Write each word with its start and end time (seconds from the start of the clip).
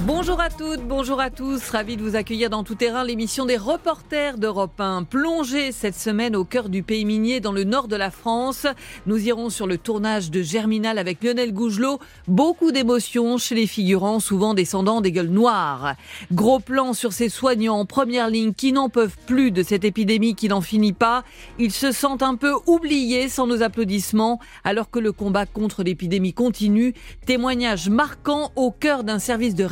Bonjour 0.00 0.40
à 0.40 0.50
toutes, 0.50 0.80
bonjour 0.80 1.20
à 1.20 1.30
tous. 1.30 1.70
Ravi 1.70 1.96
de 1.96 2.02
vous 2.02 2.16
accueillir 2.16 2.50
dans 2.50 2.64
Tout 2.64 2.74
Terrain, 2.74 3.04
l'émission 3.04 3.46
des 3.46 3.56
reporters 3.56 4.36
d'Europe 4.36 4.80
1. 4.80 5.04
Plongée 5.04 5.70
cette 5.70 5.94
semaine 5.94 6.34
au 6.34 6.44
cœur 6.44 6.68
du 6.68 6.82
pays 6.82 7.04
minier 7.04 7.38
dans 7.38 7.52
le 7.52 7.62
nord 7.62 7.86
de 7.86 7.94
la 7.94 8.10
France. 8.10 8.66
Nous 9.06 9.28
irons 9.28 9.48
sur 9.48 9.68
le 9.68 9.78
tournage 9.78 10.32
de 10.32 10.42
Germinal 10.42 10.98
avec 10.98 11.22
Lionel 11.22 11.52
Gougelot. 11.52 12.00
Beaucoup 12.26 12.72
d'émotions 12.72 13.38
chez 13.38 13.54
les 13.54 13.68
figurants, 13.68 14.18
souvent 14.18 14.54
descendants 14.54 15.02
des 15.02 15.12
gueules 15.12 15.28
noires. 15.28 15.94
Gros 16.32 16.58
plan 16.58 16.94
sur 16.94 17.12
ces 17.12 17.28
soignants 17.28 17.78
en 17.78 17.86
première 17.86 18.28
ligne 18.28 18.54
qui 18.54 18.72
n'en 18.72 18.88
peuvent 18.88 19.16
plus 19.26 19.52
de 19.52 19.62
cette 19.62 19.84
épidémie 19.84 20.34
qui 20.34 20.48
n'en 20.48 20.62
finit 20.62 20.94
pas. 20.94 21.22
Ils 21.60 21.72
se 21.72 21.92
sentent 21.92 22.24
un 22.24 22.34
peu 22.34 22.54
oubliés 22.66 23.28
sans 23.28 23.46
nos 23.46 23.62
applaudissements 23.62 24.40
alors 24.64 24.90
que 24.90 24.98
le 24.98 25.12
combat 25.12 25.46
contre 25.46 25.84
l'épidémie 25.84 26.32
continue. 26.32 26.92
Témoignage 27.24 27.88
marquant 27.88 28.50
au 28.56 28.72
cœur 28.72 29.04
d'un 29.04 29.20
service 29.20 29.54
de 29.54 29.64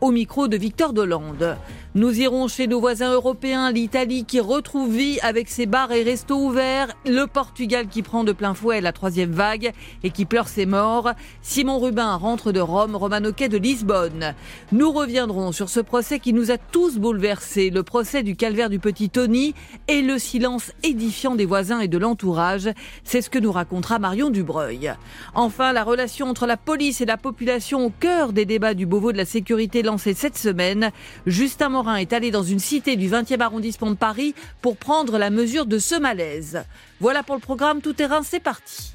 au 0.00 0.10
micro 0.10 0.48
de 0.48 0.56
Victor 0.56 0.92
Dolande. 0.92 1.56
Nous 1.96 2.20
irons 2.20 2.46
chez 2.46 2.68
nos 2.68 2.78
voisins 2.78 3.12
européens, 3.12 3.72
l'Italie 3.72 4.24
qui 4.24 4.38
retrouve 4.38 4.94
vie 4.94 5.18
avec 5.22 5.48
ses 5.48 5.66
bars 5.66 5.90
et 5.90 6.04
restos 6.04 6.36
ouverts, 6.36 6.94
le 7.04 7.26
Portugal 7.26 7.88
qui 7.88 8.02
prend 8.02 8.22
de 8.22 8.30
plein 8.30 8.54
fouet 8.54 8.80
la 8.80 8.92
troisième 8.92 9.32
vague 9.32 9.72
et 10.04 10.10
qui 10.10 10.24
pleure 10.24 10.46
ses 10.46 10.66
morts. 10.66 11.10
Simon 11.42 11.80
Rubin 11.80 12.14
rentre 12.14 12.52
de 12.52 12.60
Rome, 12.60 12.94
Romano 12.94 13.32
de 13.32 13.56
Lisbonne. 13.56 14.34
Nous 14.70 14.92
reviendrons 14.92 15.50
sur 15.50 15.68
ce 15.68 15.80
procès 15.80 16.20
qui 16.20 16.32
nous 16.32 16.52
a 16.52 16.58
tous 16.58 16.98
bouleversés, 16.98 17.70
le 17.70 17.82
procès 17.82 18.22
du 18.22 18.36
calvaire 18.36 18.70
du 18.70 18.78
petit 18.78 19.10
Tony 19.10 19.54
et 19.88 20.02
le 20.02 20.18
silence 20.18 20.72
édifiant 20.84 21.34
des 21.34 21.46
voisins 21.46 21.80
et 21.80 21.88
de 21.88 21.98
l'entourage. 21.98 22.70
C'est 23.02 23.22
ce 23.22 23.30
que 23.30 23.38
nous 23.38 23.50
racontera 23.50 23.98
Marion 23.98 24.30
Dubreuil. 24.30 24.94
Enfin, 25.34 25.72
la 25.72 25.82
relation 25.82 26.28
entre 26.28 26.46
la 26.46 26.56
police 26.56 27.00
et 27.00 27.06
la 27.06 27.16
population 27.16 27.84
au 27.86 27.90
cœur 27.90 28.32
des 28.32 28.44
débats 28.44 28.74
du 28.74 28.86
Beauvau 28.86 28.99
de 29.00 29.16
la 29.16 29.24
sécurité 29.24 29.82
lancés 29.82 30.14
cette 30.14 30.36
semaine. 30.36 30.90
Justin 31.26 31.70
Morin 31.70 31.96
est 31.96 32.12
allé 32.12 32.30
dans 32.30 32.42
une 32.42 32.58
cité 32.58 32.96
du 32.96 33.08
20e 33.08 33.40
arrondissement 33.40 33.90
de 33.90 33.96
Paris 33.96 34.34
pour 34.60 34.76
prendre 34.76 35.18
la 35.18 35.30
mesure 35.30 35.66
de 35.66 35.78
ce 35.78 35.98
malaise. 35.98 36.62
Voilà 37.00 37.22
pour 37.22 37.34
le 37.34 37.40
programme 37.40 37.80
Tout 37.80 37.94
Terrain, 37.94 38.22
c'est 38.22 38.40
parti. 38.40 38.92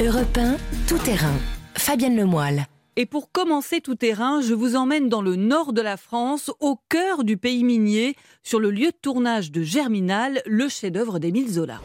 Europe 0.00 0.38
1, 0.38 0.56
Tout 0.86 0.98
Terrain. 0.98 1.34
Fabienne 1.74 2.16
Lemoyle. 2.16 2.66
Et 2.96 3.06
pour 3.06 3.32
commencer 3.32 3.80
tout 3.80 3.94
terrain, 3.94 4.42
je 4.42 4.52
vous 4.52 4.76
emmène 4.76 5.08
dans 5.08 5.22
le 5.22 5.36
nord 5.36 5.72
de 5.72 5.80
la 5.80 5.96
France, 5.96 6.50
au 6.60 6.78
cœur 6.88 7.24
du 7.24 7.36
pays 7.36 7.64
minier, 7.64 8.16
sur 8.42 8.60
le 8.60 8.70
lieu 8.70 8.88
de 8.88 8.96
tournage 9.00 9.50
de 9.50 9.62
Germinal, 9.62 10.42
le 10.44 10.68
chef-d'œuvre 10.68 11.18
d'Émile 11.18 11.50
Zola. 11.50 11.80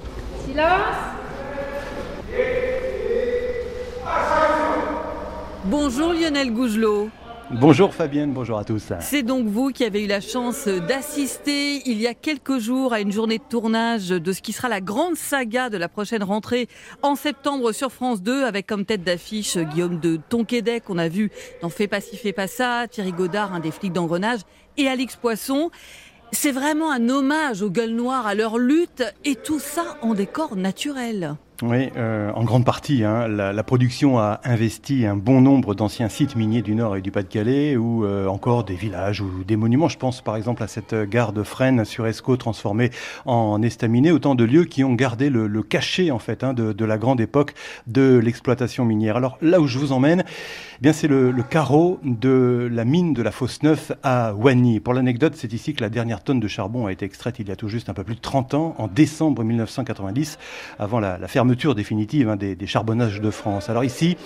Silence 0.45 1.15
Bonjour 5.77 6.13
Lionel 6.13 6.53
Gougelot. 6.53 7.09
Bonjour 7.51 7.93
Fabienne, 7.93 8.31
bonjour 8.31 8.57
à 8.57 8.63
tous. 8.63 8.93
C'est 9.01 9.23
donc 9.23 9.47
vous 9.47 9.71
qui 9.71 9.83
avez 9.83 10.05
eu 10.05 10.07
la 10.07 10.21
chance 10.21 10.69
d'assister 10.69 11.81
il 11.85 11.99
y 11.99 12.07
a 12.07 12.13
quelques 12.13 12.59
jours 12.59 12.93
à 12.93 13.01
une 13.01 13.11
journée 13.11 13.39
de 13.39 13.43
tournage 13.43 14.07
de 14.07 14.31
ce 14.31 14.41
qui 14.41 14.53
sera 14.53 14.69
la 14.69 14.79
grande 14.79 15.15
saga 15.15 15.69
de 15.69 15.75
la 15.75 15.89
prochaine 15.89 16.23
rentrée 16.23 16.69
en 17.01 17.17
septembre 17.17 17.73
sur 17.73 17.91
France 17.91 18.21
2 18.21 18.45
avec 18.45 18.67
comme 18.67 18.85
tête 18.85 19.03
d'affiche 19.03 19.57
Guillaume 19.57 19.99
de 19.99 20.17
Tonquédec 20.29 20.85
qu'on 20.85 20.97
a 20.97 21.09
vu 21.09 21.29
dans 21.61 21.69
Fais 21.69 21.87
pas 21.87 21.99
ci, 21.99 22.15
fais 22.15 22.31
pas 22.31 22.47
ça, 22.47 22.85
Thierry 22.89 23.11
Godard, 23.11 23.53
un 23.53 23.59
des 23.59 23.71
flics 23.71 23.91
d'engrenage 23.91 24.39
et 24.77 24.87
Alix 24.87 25.17
Poisson. 25.17 25.71
C'est 26.31 26.53
vraiment 26.53 26.89
un 26.89 27.09
hommage 27.09 27.61
aux 27.61 27.69
gueules 27.69 27.95
noires, 27.95 28.27
à 28.27 28.33
leur 28.33 28.57
lutte 28.57 29.03
et 29.25 29.35
tout 29.35 29.59
ça 29.59 29.97
en 30.01 30.13
décor 30.13 30.55
naturel. 30.55 31.35
Oui, 31.61 31.89
euh, 31.95 32.31
en 32.35 32.43
grande 32.43 32.65
partie. 32.65 33.05
Hein, 33.05 33.29
la, 33.29 33.63
production 33.63 34.19
a 34.19 34.41
investi 34.43 35.05
un 35.05 35.15
bon 35.15 35.39
nombre 35.39 35.73
d'anciens 35.73 36.09
sites 36.09 36.35
miniers 36.35 36.61
du 36.61 36.75
Nord 36.75 36.97
et 36.97 37.01
du 37.01 37.11
Pas-de-Calais, 37.11 37.77
ou 37.77 38.03
euh, 38.03 38.27
encore 38.27 38.65
des 38.65 38.75
villages 38.75 39.21
ou 39.21 39.45
des 39.45 39.55
monuments. 39.55 39.87
Je 39.87 39.97
pense 39.97 40.21
par 40.21 40.35
exemple 40.35 40.63
à 40.63 40.67
cette 40.67 40.93
gare 40.93 41.31
de 41.31 41.43
Fresnes 41.43 41.85
sur 41.85 42.07
Escaut 42.07 42.35
transformée 42.35 42.91
en 43.25 43.61
estaminet. 43.61 44.11
Autant 44.11 44.35
de 44.35 44.43
lieux 44.43 44.65
qui 44.65 44.83
ont 44.83 44.95
gardé 44.95 45.29
le, 45.29 45.63
cachet 45.63 46.11
en 46.11 46.19
fait 46.19 46.43
hein, 46.43 46.53
de, 46.53 46.85
la 46.85 46.97
grande 46.97 47.21
époque 47.21 47.53
de 47.87 48.17
l'exploitation 48.17 48.83
minière. 48.83 49.15
Alors 49.15 49.37
là 49.41 49.61
où 49.61 49.67
je 49.67 49.79
vous 49.79 49.93
emmène, 49.93 50.25
eh 50.27 50.81
bien 50.81 50.91
c'est 50.91 51.07
le, 51.07 51.33
carreau 51.49 52.01
de 52.03 52.69
la 52.69 52.83
mine 52.83 53.13
de 53.13 53.21
la 53.21 53.31
Fosse 53.31 53.63
Neuf 53.63 53.93
à 54.03 54.33
Wagny. 54.33 54.81
Pour 54.81 54.93
l'anecdote, 54.93 55.33
c'est 55.37 55.53
ici 55.53 55.73
que 55.73 55.81
la 55.81 55.89
dernière 55.89 56.21
tonne 56.21 56.41
de 56.41 56.47
charbon 56.49 56.85
a 56.85 56.91
été 56.91 57.05
extraite 57.05 57.39
il 57.39 57.47
y 57.47 57.51
a 57.51 57.55
tout 57.55 57.69
juste 57.69 57.87
un 57.87 57.93
peu 57.93 58.03
plus 58.03 58.15
de 58.15 58.19
30 58.19 58.55
ans, 58.55 58.75
en 58.77 58.87
décembre 58.87 59.43
1990, 59.43 60.37
avant 60.79 60.99
la, 60.99 61.17
la 61.17 61.27
fermeture 61.29 61.44
fermeture 61.45 61.75
définitive 61.75 62.29
hein, 62.29 62.37
des, 62.37 62.65
charbonnages 62.65 63.21
de 63.21 63.29
France. 63.29 63.69
Alors 63.69 63.83
ici, 63.83 64.17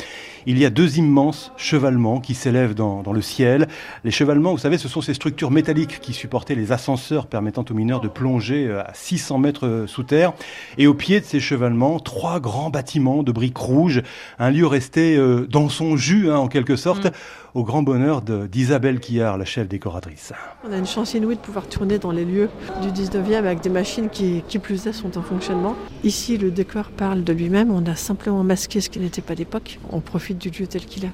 il 0.45 0.57
y 0.57 0.63
a 0.63 0.69
deux 0.69 0.99
immenses 0.99 1.51
chevalements 1.57 2.21
qui 2.21 2.33
s'élèvent 2.33 2.73
dans, 2.73 3.03
le 3.11 3.21
ciel. 3.21 3.67
Les 4.05 4.11
chevalements, 4.11 4.53
vous 4.53 4.57
savez, 4.57 4.77
ce 4.77 4.87
sont 4.87 5.01
ces 5.01 5.13
structures 5.13 5.51
métalliques 5.51 5.99
qui 5.99 6.13
supportaient 6.13 6.55
les 6.55 6.71
ascenseurs 6.71 7.27
permettant 7.27 7.65
aux 7.69 7.73
mineurs 7.73 7.99
de 7.99 8.07
plonger 8.07 8.67
euh, 8.67 8.83
à 8.83 8.93
600 8.93 9.37
mètres 9.37 9.67
euh, 9.67 9.85
sous 9.85 10.03
terre. 10.03 10.31
Et 10.77 10.87
au 10.87 10.93
pied 10.93 11.19
de 11.19 11.25
ces 11.25 11.41
chevalements, 11.41 11.99
trois 11.99 12.39
grands 12.39 12.69
bâtiments 12.69 13.21
de 13.21 13.33
briques 13.33 13.57
rouges, 13.57 14.01
un 14.37 14.49
lieu 14.49 14.65
resté 14.65 15.17
euh, 15.17 15.45
dans 15.45 15.67
son 15.67 15.97
jus, 15.97 16.31
hein, 16.31 16.37
en 16.37 16.47
quelque 16.47 16.77
sorte, 16.77 17.07
mmh. 17.07 17.11
Au 17.53 17.63
grand 17.63 17.81
bonheur 17.81 18.21
d'Isabelle 18.21 18.99
Quillard, 18.99 19.37
la 19.37 19.45
chef 19.45 19.67
décoratrice. 19.67 20.33
On 20.67 20.71
a 20.71 20.77
une 20.77 20.87
chance 20.87 21.13
inouïe 21.13 21.35
de 21.35 21.41
pouvoir 21.41 21.67
tourner 21.67 21.99
dans 21.99 22.11
les 22.11 22.25
lieux 22.25 22.49
du 22.81 22.89
19e 22.89 23.35
avec 23.35 23.61
des 23.61 23.69
machines 23.69 24.09
qui, 24.09 24.43
qui 24.47 24.59
plus 24.59 24.87
est, 24.87 24.93
sont 24.93 25.17
en 25.17 25.21
fonctionnement. 25.21 25.75
Ici, 26.03 26.37
le 26.37 26.51
décor 26.51 26.89
parle 26.89 27.23
de 27.23 27.33
lui-même. 27.33 27.71
On 27.71 27.85
a 27.85 27.95
simplement 27.95 28.43
masqué 28.43 28.81
ce 28.81 28.89
qui 28.89 28.99
n'était 28.99 29.21
pas 29.21 29.33
l'époque. 29.33 29.79
On 29.91 29.99
profite 29.99 30.37
du 30.37 30.49
lieu 30.49 30.67
tel 30.67 30.85
qu'il 30.85 31.05
est. 31.05 31.11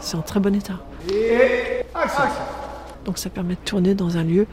C'est 0.00 0.16
en 0.16 0.22
très 0.22 0.40
bon 0.40 0.54
état. 0.54 0.80
Et 1.08 1.84
action. 1.94 2.24
Donc 3.04 3.18
ça 3.18 3.30
permet 3.30 3.54
de 3.54 3.60
tourner 3.64 3.94
dans 3.94 4.16
un 4.16 4.24
lieu 4.24 4.46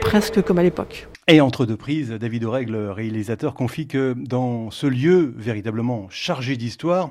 presque 0.00 0.42
comme 0.42 0.58
à 0.58 0.62
l'époque. 0.62 1.08
Et 1.28 1.40
entre 1.40 1.66
deux 1.66 1.76
prises, 1.76 2.10
David 2.10 2.44
Oregle, 2.44 2.76
réalisateur, 2.76 3.54
confie 3.54 3.88
que 3.88 4.14
dans 4.16 4.70
ce 4.70 4.86
lieu 4.86 5.34
véritablement 5.36 6.06
chargé 6.08 6.56
d'histoire, 6.56 7.10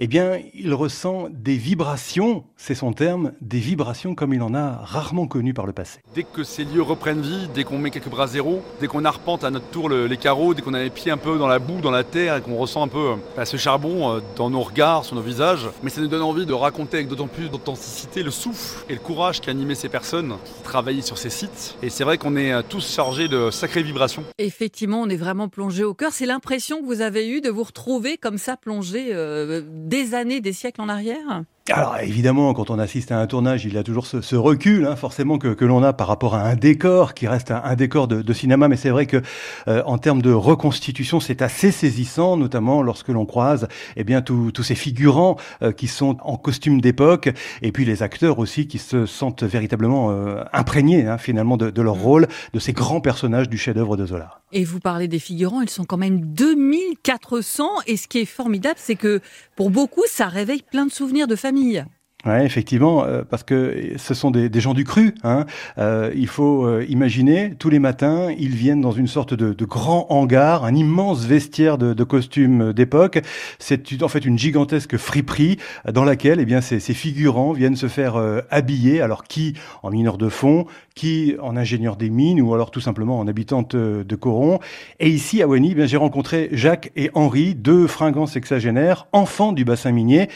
eh 0.00 0.08
bien, 0.08 0.40
il 0.52 0.74
ressent 0.74 1.28
des 1.30 1.56
vibrations, 1.56 2.42
c'est 2.56 2.74
son 2.74 2.92
terme, 2.92 3.30
des 3.40 3.60
vibrations 3.60 4.16
comme 4.16 4.34
il 4.34 4.42
en 4.42 4.52
a 4.52 4.80
rarement 4.82 5.28
connues 5.28 5.54
par 5.54 5.66
le 5.66 5.72
passé. 5.72 6.00
Dès 6.12 6.24
que 6.24 6.42
ces 6.42 6.64
lieux 6.64 6.82
reprennent 6.82 7.20
vie, 7.20 7.48
dès 7.54 7.62
qu'on 7.62 7.78
met 7.78 7.90
quelques 7.90 8.08
bras 8.08 8.26
zéro, 8.26 8.64
dès 8.80 8.88
qu'on 8.88 9.04
arpente 9.04 9.44
à 9.44 9.50
notre 9.52 9.68
tour 9.68 9.88
le, 9.88 10.08
les 10.08 10.16
carreaux, 10.16 10.54
dès 10.54 10.62
qu'on 10.62 10.74
a 10.74 10.82
les 10.82 10.90
pieds 10.90 11.12
un 11.12 11.16
peu 11.16 11.38
dans 11.38 11.46
la 11.46 11.60
boue, 11.60 11.80
dans 11.80 11.92
la 11.92 12.02
terre, 12.02 12.38
et 12.38 12.40
qu'on 12.40 12.56
ressent 12.56 12.82
un 12.82 12.88
peu 12.88 13.12
bah, 13.36 13.44
ce 13.44 13.58
charbon 13.58 14.20
dans 14.34 14.50
nos 14.50 14.62
regards, 14.62 15.04
sur 15.04 15.14
nos 15.14 15.22
visages, 15.22 15.68
mais 15.84 15.90
ça 15.90 16.00
nous 16.00 16.08
donne 16.08 16.22
envie 16.22 16.46
de 16.46 16.52
raconter 16.52 16.96
avec 16.96 17.08
d'autant 17.08 17.28
plus 17.28 17.48
d'authenticité 17.48 18.24
le 18.24 18.32
souffle 18.32 18.84
et 18.88 18.94
le 18.94 19.00
courage 19.00 19.40
qui 19.40 19.50
animait 19.50 19.76
ces 19.76 19.88
personnes 19.88 20.34
qui 20.56 20.62
travaillaient 20.64 21.00
sur 21.00 21.16
ces 21.16 21.30
sites. 21.30 21.76
Et 21.80 21.90
c'est 21.90 22.02
vrai 22.02 22.18
qu'on 22.18 22.34
est 22.34 22.60
tous 22.64 22.92
chargés 22.92 23.28
de 23.28 23.51
sacrées 23.52 23.82
vibrations. 23.82 24.24
Effectivement, 24.38 25.00
on 25.00 25.08
est 25.08 25.16
vraiment 25.16 25.48
plongé 25.48 25.84
au 25.84 25.94
cœur. 25.94 26.12
C'est 26.12 26.26
l'impression 26.26 26.80
que 26.80 26.86
vous 26.86 27.00
avez 27.00 27.28
eue 27.28 27.40
de 27.40 27.50
vous 27.50 27.62
retrouver 27.62 28.16
comme 28.16 28.38
ça 28.38 28.56
plongé 28.56 29.10
euh, 29.12 29.62
des 29.66 30.14
années, 30.14 30.40
des 30.40 30.52
siècles 30.52 30.80
en 30.80 30.88
arrière? 30.88 31.44
Alors 31.70 31.96
évidemment, 31.98 32.52
quand 32.54 32.70
on 32.70 32.78
assiste 32.80 33.12
à 33.12 33.20
un 33.20 33.26
tournage, 33.28 33.64
il 33.64 33.74
y 33.74 33.78
a 33.78 33.84
toujours 33.84 34.06
ce, 34.06 34.20
ce 34.20 34.34
recul, 34.34 34.84
hein, 34.84 34.96
forcément 34.96 35.38
que, 35.38 35.54
que 35.54 35.64
l'on 35.64 35.84
a 35.84 35.92
par 35.92 36.08
rapport 36.08 36.34
à 36.34 36.42
un 36.42 36.56
décor 36.56 37.14
qui 37.14 37.28
reste 37.28 37.52
un, 37.52 37.62
un 37.62 37.76
décor 37.76 38.08
de, 38.08 38.20
de, 38.20 38.32
cinéma. 38.32 38.66
Mais 38.66 38.76
c'est 38.76 38.90
vrai 38.90 39.06
que 39.06 39.22
euh, 39.68 39.80
en 39.86 39.96
termes 39.96 40.22
de 40.22 40.32
reconstitution, 40.32 41.20
c'est 41.20 41.40
assez 41.40 41.70
saisissant, 41.70 42.36
notamment 42.36 42.82
lorsque 42.82 43.08
l'on 43.08 43.26
croise 43.26 43.68
eh 43.96 44.02
bien 44.02 44.22
tous 44.22 44.62
ces 44.64 44.74
figurants 44.74 45.36
euh, 45.62 45.70
qui 45.70 45.86
sont 45.86 46.16
en 46.22 46.36
costume 46.36 46.80
d'époque, 46.80 47.30
et 47.62 47.70
puis 47.70 47.84
les 47.84 48.02
acteurs 48.02 48.40
aussi 48.40 48.66
qui 48.66 48.78
se 48.78 49.06
sentent 49.06 49.44
véritablement 49.44 50.10
euh, 50.10 50.42
imprégnés 50.52 51.06
hein, 51.06 51.16
finalement 51.16 51.56
de, 51.56 51.70
de, 51.70 51.82
leur 51.82 51.94
rôle, 51.94 52.26
de 52.52 52.58
ces 52.58 52.72
grands 52.72 53.00
personnages 53.00 53.48
du 53.48 53.56
chef-d'œuvre 53.56 53.96
de 53.96 54.06
Zola. 54.06 54.40
Et 54.50 54.64
vous 54.64 54.80
parlez 54.80 55.08
des 55.08 55.18
figurants, 55.18 55.62
ils 55.62 55.70
sont 55.70 55.84
quand 55.84 55.96
même 55.96 56.20
2400. 56.20 57.68
Et 57.86 57.96
ce 57.96 58.06
qui 58.06 58.18
est 58.18 58.26
formidable, 58.26 58.78
c'est 58.78 58.96
que 58.96 59.20
pour 59.56 59.70
beaucoup, 59.70 60.04
ça 60.06 60.28
réveille 60.28 60.62
plein 60.62 60.86
de 60.86 60.92
souvenirs 60.92 61.26
de 61.26 61.36
famille. 61.36 61.84
Oui, 62.24 62.44
effectivement, 62.44 63.04
euh, 63.04 63.22
parce 63.28 63.42
que 63.42 63.94
ce 63.96 64.14
sont 64.14 64.30
des, 64.30 64.48
des 64.48 64.60
gens 64.60 64.74
du 64.74 64.84
cru. 64.84 65.12
Hein. 65.24 65.44
Euh, 65.78 66.12
il 66.14 66.28
faut 66.28 66.64
euh, 66.66 66.86
imaginer, 66.88 67.54
tous 67.58 67.68
les 67.68 67.80
matins, 67.80 68.30
ils 68.38 68.54
viennent 68.54 68.80
dans 68.80 68.92
une 68.92 69.08
sorte 69.08 69.34
de, 69.34 69.52
de 69.52 69.64
grand 69.64 70.06
hangar, 70.08 70.64
un 70.64 70.72
immense 70.76 71.24
vestiaire 71.24 71.78
de, 71.78 71.94
de 71.94 72.04
costumes 72.04 72.72
d'époque. 72.72 73.20
C'est 73.58 74.00
en 74.04 74.08
fait 74.08 74.24
une 74.24 74.38
gigantesque 74.38 74.96
friperie 74.98 75.58
dans 75.92 76.04
laquelle 76.04 76.38
eh 76.38 76.44
bien, 76.44 76.60
ces, 76.60 76.78
ces 76.78 76.94
figurants 76.94 77.52
viennent 77.52 77.74
se 77.74 77.88
faire 77.88 78.14
euh, 78.14 78.40
habiller, 78.50 79.00
alors 79.00 79.24
qui 79.24 79.54
en 79.82 79.90
mineur 79.90 80.16
de 80.16 80.28
fond, 80.28 80.66
qui 80.94 81.34
en 81.42 81.56
ingénieur 81.56 81.96
des 81.96 82.08
mines, 82.08 82.40
ou 82.40 82.54
alors 82.54 82.70
tout 82.70 82.80
simplement 82.80 83.18
en 83.18 83.26
habitante 83.26 83.74
de 83.74 84.14
Coron. 84.14 84.60
Et 85.00 85.08
ici, 85.08 85.42
à 85.42 85.48
Wany, 85.48 85.74
eh 85.76 85.88
j'ai 85.88 85.96
rencontré 85.96 86.50
Jacques 86.52 86.92
et 86.94 87.10
Henri, 87.14 87.56
deux 87.56 87.88
fringants 87.88 88.26
sexagénaires, 88.26 89.08
enfants 89.12 89.52
du 89.52 89.64
bassin 89.64 89.90
minier, 89.90 90.28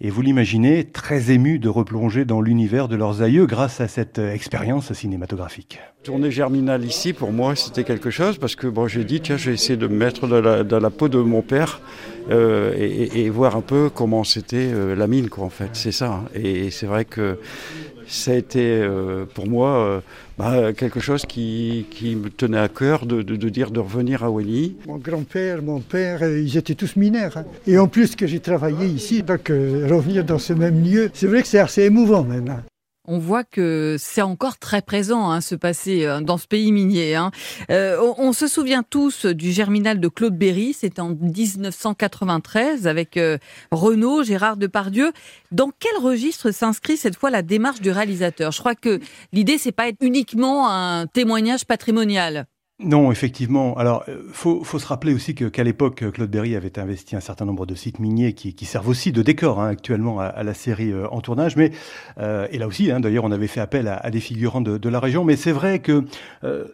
et 0.00 0.10
vous 0.10 0.22
l'imaginez, 0.22 0.84
très 0.84 1.32
émus 1.32 1.58
de 1.58 1.68
replonger 1.68 2.24
dans 2.24 2.40
l'univers 2.40 2.88
de 2.88 2.96
leurs 2.96 3.22
aïeux 3.22 3.46
grâce 3.46 3.80
à 3.80 3.88
cette 3.88 4.18
expérience 4.18 4.92
cinématographique. 4.92 5.80
Tourner 6.04 6.30
Germinal 6.30 6.84
ici, 6.84 7.12
pour 7.12 7.32
moi, 7.32 7.56
c'était 7.56 7.84
quelque 7.84 8.10
chose, 8.10 8.38
parce 8.38 8.54
que 8.54 8.68
bon, 8.68 8.86
j'ai 8.86 9.04
dit, 9.04 9.20
tiens, 9.20 9.36
je 9.36 9.50
vais 9.50 9.54
essayer 9.54 9.76
de 9.76 9.88
me 9.88 9.96
mettre 9.96 10.28
dans 10.28 10.80
la, 10.80 10.90
peau 10.90 11.08
de 11.08 11.18
mon 11.18 11.42
père 11.42 11.80
euh, 12.30 12.72
et, 12.76 13.28
voir 13.30 13.56
un 13.56 13.60
peu 13.60 13.90
comment 13.90 14.22
c'était 14.22 14.72
la 14.94 15.06
mine, 15.06 15.28
quoi, 15.28 15.44
en 15.44 15.50
fait. 15.50 15.70
C'est 15.72 15.92
ça. 15.92 16.12
Hein. 16.12 16.24
Et 16.34 16.70
c'est 16.70 16.86
vrai 16.86 17.04
que 17.04 17.38
ça 18.06 18.30
a 18.30 18.34
été 18.34 18.88
pour 19.34 19.48
moi 19.48 20.02
bah, 20.38 20.72
quelque 20.72 21.00
chose 21.00 21.26
qui, 21.26 21.86
me 22.02 22.30
tenait 22.30 22.58
à 22.58 22.68
cœur 22.68 23.06
de, 23.06 23.22
dire 23.22 23.70
de 23.70 23.80
revenir 23.80 24.22
à 24.22 24.30
Wally. 24.30 24.76
Mon 24.86 24.96
grand-père, 24.98 25.62
mon 25.62 25.80
père, 25.80 26.22
ils 26.22 26.56
étaient 26.56 26.74
tous 26.74 26.96
mineurs. 26.96 27.36
Hein. 27.36 27.44
Et 27.66 27.78
en 27.78 27.88
plus 27.88 28.16
que 28.16 28.26
j'ai 28.26 28.40
travaillé 28.40 28.86
ici, 28.86 29.22
donc 29.22 29.48
revenir 29.48 30.24
dans 30.24 30.38
ce 30.38 30.52
même 30.52 30.82
lieu, 30.82 31.10
c'est 31.12 31.26
vrai 31.26 31.42
que 31.42 31.48
c'est 31.48 31.58
assez 31.58 31.82
émouvant 31.82 32.22
maintenant 32.22 32.60
on 33.08 33.18
voit 33.18 33.42
que 33.42 33.96
c'est 33.98 34.22
encore 34.22 34.58
très 34.58 34.82
présent, 34.82 35.30
hein, 35.30 35.40
ce 35.40 35.54
passé 35.54 36.04
euh, 36.04 36.20
dans 36.20 36.36
ce 36.36 36.46
pays 36.46 36.70
minier. 36.70 37.14
Hein. 37.14 37.30
Euh, 37.70 37.98
on, 38.18 38.32
se 38.32 38.46
souvient 38.46 38.82
tous 38.82 39.24
du 39.24 39.50
Germinal 39.50 39.98
de 39.98 40.08
Claude 40.08 40.36
Berry, 40.36 40.74
c'était 40.74 41.00
en 41.00 41.08
1993 41.08 42.86
avec 42.86 43.16
euh, 43.16 43.38
Renaud, 43.72 44.22
Gérard 44.22 44.58
Depardieu. 44.58 45.12
Dans 45.50 45.70
quel 45.78 45.96
registre 46.00 46.50
s'inscrit 46.50 46.98
cette 46.98 47.16
fois 47.16 47.30
la 47.30 47.42
démarche 47.42 47.80
du 47.80 47.90
réalisateur? 47.90 48.52
Je 48.52 48.60
crois 48.60 48.74
que 48.74 49.00
l'idée, 49.32 49.56
c'est 49.56 49.72
pas 49.72 49.88
être 49.88 50.02
uniquement 50.02 50.70
un 50.70 51.06
témoignage 51.06 51.64
patrimonial. 51.64 52.46
Non, 52.80 53.10
effectivement. 53.10 53.76
Alors, 53.76 54.04
euh, 54.08 54.22
faut, 54.32 54.62
faut 54.62 54.78
se 54.78 54.86
rappeler 54.86 55.12
aussi 55.12 55.34
que 55.34 55.46
qu'à 55.46 55.64
l'époque, 55.64 56.12
Claude 56.12 56.30
Berry 56.30 56.54
avait 56.54 56.78
investi 56.78 57.16
un 57.16 57.20
certain 57.20 57.44
nombre 57.44 57.66
de 57.66 57.74
sites 57.74 57.98
miniers 57.98 58.34
qui, 58.34 58.54
qui 58.54 58.66
servent 58.66 58.86
aussi 58.86 59.10
de 59.10 59.20
décor 59.20 59.60
hein, 59.60 59.66
actuellement 59.66 60.20
à, 60.20 60.44
la 60.44 60.54
série 60.54 60.92
euh, 60.92 61.08
en 61.10 61.20
tournage. 61.20 61.56
Mais 61.56 61.72
euh, 62.18 62.46
et 62.52 62.58
là 62.58 62.68
aussi, 62.68 62.92
hein, 62.92 63.00
d'ailleurs, 63.00 63.24
on 63.24 63.32
avait 63.32 63.48
fait 63.48 63.58
appel 63.58 63.88
à, 63.88 64.08
des 64.10 64.20
figurants 64.20 64.60
de, 64.60 64.78
de, 64.78 64.88
la 64.88 65.00
région. 65.00 65.24
Mais 65.24 65.34
c'est 65.34 65.50
vrai 65.50 65.80
que 65.80 66.04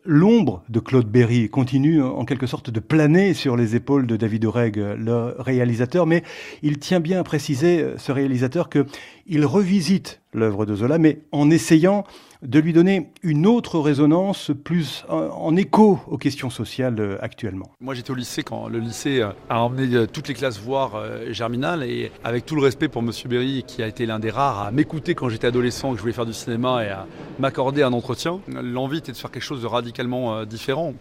l'ombre 0.05 0.63
de 0.69 0.79
Claude 0.79 1.11
Berry 1.11 1.49
continue 1.49 2.03
en 2.03 2.27
quelque 2.27 2.47
sorte 2.47 2.69
de 2.69 2.81
planer 2.81 3.33
sur 3.33 3.57
les 3.57 3.75
épaules 3.75 4.07
de 4.07 4.19
David 4.19 4.45
Oreg, 4.45 4.77
le 4.77 5.35
réalisateur. 5.39 6.05
Mais 6.07 6.23
il 6.63 6.79
tient 6.79 7.01
bien 7.01 7.21
à 7.21 7.25
préciser, 7.25 7.95
ce 7.97 8.13
réalisateur, 8.13 8.69
que 8.69 8.85
il 9.27 9.47
revisite 9.47 10.21
l'œuvre 10.35 10.67
de 10.67 10.75
Zola, 10.75 10.99
mais 10.99 11.21
en 11.33 11.51
essayant 11.51 12.05
de 12.45 12.59
lui 12.59 12.73
donner 12.73 13.11
une 13.23 13.47
autre 13.47 13.79
résonance 13.79 14.51
plus 14.65 15.05
en, 15.09 15.57
écho 15.57 15.99
aux 16.07 16.19
questions 16.19 16.51
sociales 16.51 16.97
euh, 16.99 17.17
actuellement. 17.21 17.71
Moi 17.81 17.95
j'étais 17.95 18.11
au 18.11 18.15
lycée 18.15 18.43
quand 18.43 18.69
le 18.69 18.79
lycée 18.79 19.21
euh, 19.21 19.31
a 19.49 19.63
emmené 19.63 19.95
euh, 19.95 20.07
toutes 20.07 20.29
les 20.29 20.35
classes 20.35 20.61
voir 20.61 21.03
Germinal 21.31 21.83
et 21.83 22.13
avec 22.23 22.45
tout 22.45 22.55
le 22.55 22.63
respect 22.63 22.89
pour 22.89 23.03
Monsieur 23.03 23.29
Berry 23.29 23.65
qui 23.67 23.83
a 23.83 23.87
été 23.87 24.05
l'un 24.05 24.19
des 24.19 24.31
rares 24.31 24.61
à 24.61 24.71
m'écouter 24.71 25.15
quand 25.15 25.29
j'étais 25.29 25.47
adolescent 25.47 25.91
que 25.93 25.97
je 25.97 26.03
voulais 26.03 26.13
faire 26.13 26.27
du 26.27 26.33
cinéma 26.33 26.85
et 26.85 26.89
à 26.89 27.07
m'accorder 27.39 27.83
un 27.83 27.93
entretien, 27.93 28.41
l'envie 28.49 28.99
était 28.99 29.13
de 29.13 29.17
faire 29.17 29.31
quelque 29.31 29.43
chose 29.43 29.63
de 29.63 29.67
radicalement 29.67 30.45
différent. 30.45 30.95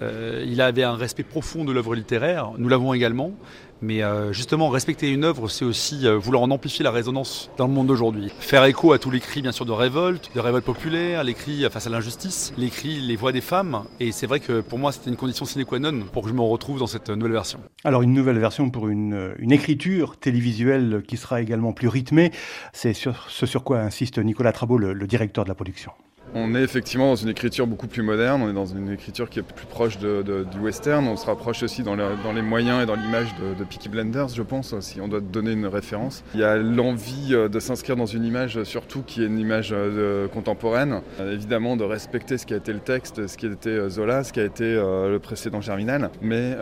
il 0.00 0.60
avait 0.60 0.82
un 0.82 0.94
respect 0.94 1.22
profond 1.22 1.64
de 1.64 1.72
l'œuvre 1.72 1.94
littéraire, 1.94 2.52
nous 2.58 2.68
l'avons 2.68 2.92
également. 2.92 3.32
Mais 3.82 4.02
euh, 4.02 4.32
justement, 4.32 4.68
respecter 4.68 5.10
une 5.10 5.24
œuvre, 5.24 5.48
c'est 5.48 5.64
aussi 5.64 6.06
euh, 6.06 6.18
vouloir 6.18 6.42
en 6.42 6.50
amplifier 6.50 6.82
la 6.84 6.90
résonance 6.90 7.50
dans 7.56 7.66
le 7.66 7.72
monde 7.72 7.86
d'aujourd'hui. 7.86 8.30
Faire 8.38 8.64
écho 8.64 8.92
à 8.92 8.98
tous 8.98 9.10
les 9.10 9.20
cris, 9.20 9.42
bien 9.42 9.52
sûr, 9.52 9.64
de 9.64 9.72
révolte, 9.72 10.30
de 10.34 10.40
révolte 10.40 10.64
populaire, 10.64 11.24
les 11.24 11.34
cris 11.34 11.64
face 11.70 11.86
à 11.86 11.90
l'injustice, 11.90 12.52
les 12.58 12.68
cris, 12.68 13.00
les 13.00 13.16
voix 13.16 13.32
des 13.32 13.40
femmes. 13.40 13.84
Et 13.98 14.12
c'est 14.12 14.26
vrai 14.26 14.40
que 14.40 14.60
pour 14.60 14.78
moi, 14.78 14.92
c'était 14.92 15.10
une 15.10 15.16
condition 15.16 15.44
sine 15.44 15.64
qua 15.64 15.78
non 15.78 16.04
pour 16.12 16.24
que 16.24 16.28
je 16.28 16.34
me 16.34 16.42
retrouve 16.42 16.78
dans 16.78 16.86
cette 16.86 17.10
nouvelle 17.10 17.32
version. 17.32 17.60
Alors, 17.84 18.02
une 18.02 18.12
nouvelle 18.12 18.38
version 18.38 18.70
pour 18.70 18.88
une, 18.88 19.34
écriture 19.50 20.16
télévisuelle 20.16 21.02
qui 21.06 21.16
sera 21.16 21.40
également 21.40 21.72
plus 21.72 21.88
rythmée. 21.88 22.30
C'est 22.72 22.92
ce 22.94 23.46
sur 23.46 23.64
quoi 23.64 23.80
insiste 23.80 24.18
Nicolas 24.18 24.52
Trabot, 24.52 24.78
le 24.78 25.06
directeur 25.06 25.44
de 25.44 25.48
la 25.48 25.54
production. 25.54 25.92
On 26.34 26.54
est 26.54 26.62
effectivement 26.62 27.08
dans 27.08 27.16
une 27.16 27.28
écriture 27.28 27.66
beaucoup 27.66 27.88
plus 27.88 28.02
moderne, 28.02 28.42
on 28.42 28.50
est 28.50 28.54
dans 28.54 28.66
une 28.66 28.90
écriture 28.90 29.28
qui 29.28 29.40
est 29.40 29.42
plus 29.42 29.66
proche 29.66 29.98
de, 29.98 30.22
du 30.50 30.58
western, 30.58 31.06
on 31.06 31.16
se 31.16 31.26
rapproche 31.26 31.62
aussi 31.62 31.82
dans, 31.82 31.96
dans 31.96 32.32
les 32.32 32.42
moyens 32.42 32.82
et 32.82 32.86
dans 32.86 32.94
l'image 32.94 33.34
de, 33.36 33.58
de, 33.58 33.64
Peaky 33.64 33.88
Blenders, 33.88 34.28
je 34.28 34.42
pense, 34.42 34.78
si 34.80 35.00
on 35.00 35.08
doit 35.08 35.20
donner 35.20 35.52
une 35.52 35.66
référence. 35.66 36.22
Il 36.34 36.40
y 36.40 36.44
a 36.44 36.56
l'envie 36.56 37.34
euh, 37.34 37.48
de 37.48 37.58
s'inscrire 37.58 37.96
dans 37.96 38.06
une 38.06 38.24
image 38.24 38.62
surtout 38.64 39.02
qui 39.02 39.22
est 39.22 39.26
une 39.26 39.38
image 39.38 39.70
euh, 39.72 40.28
contemporaine, 40.28 41.00
euh, 41.20 41.34
évidemment 41.34 41.76
de 41.76 41.84
respecter 41.84 42.38
ce 42.38 42.46
qui 42.46 42.54
a 42.54 42.58
été 42.58 42.72
le 42.72 42.80
texte, 42.80 43.26
ce 43.26 43.36
qui 43.36 43.46
a 43.46 43.50
été 43.50 43.88
Zola, 43.88 44.24
ce 44.24 44.32
qui 44.32 44.40
a 44.40 44.44
été 44.44 44.74
le 44.74 45.18
précédent 45.18 45.60
Germinal, 45.60 46.10
mais 46.22 46.56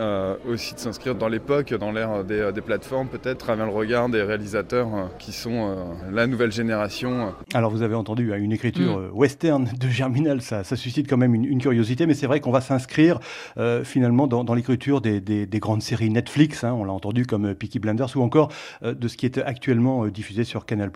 aussi 0.47 0.73
de 0.73 0.79
s'inscrire 0.79 1.15
dans 1.15 1.27
l'époque, 1.27 1.73
dans 1.73 1.91
l'ère 1.91 2.23
des, 2.23 2.51
des, 2.53 2.61
plateformes, 2.61 3.07
peut-être 3.07 3.49
avec 3.49 3.65
le 3.65 3.71
regard 3.71 4.09
des 4.09 4.21
réalisateurs 4.21 5.09
qui 5.19 5.31
sont 5.31 5.75
la 6.11 6.27
nouvelle 6.27 6.51
génération. 6.51 7.33
Alors 7.53 7.71
vous 7.71 7.81
avez 7.81 7.95
entendu 7.95 8.33
hein, 8.33 8.37
une 8.37 8.51
écriture 8.51 8.99
mm. 8.99 9.09
western 9.13 9.58
de 9.63 9.87
Germinal, 9.87 10.41
ça, 10.41 10.63
suscite 10.63 11.09
quand 11.09 11.17
même 11.17 11.35
une, 11.35 11.59
curiosité, 11.59 12.05
mais 12.05 12.13
c'est 12.13 12.27
vrai 12.27 12.39
qu'on 12.39 12.51
va 12.51 12.61
s'inscrire 12.61 13.19
euh, 13.57 13.83
finalement 13.83 14.27
dans, 14.27 14.53
l'écriture 14.53 15.01
des, 15.01 15.47
grandes 15.53 15.81
séries 15.81 16.09
Netflix, 16.09 16.63
hein, 16.63 16.73
on 16.73 16.83
l'a 16.83 16.93
entendu 16.93 17.25
comme 17.25 17.47
euh, 17.47 17.53
Peaky 17.53 17.79
Blinders, 17.79 18.15
ou 18.15 18.21
encore 18.21 18.51
euh, 18.83 18.93
de 18.93 19.07
ce 19.07 19.17
qui 19.17 19.25
est 19.25 19.37
actuellement 19.39 20.07
diffusé 20.07 20.43
sur 20.43 20.65
Canal+, 20.65 20.91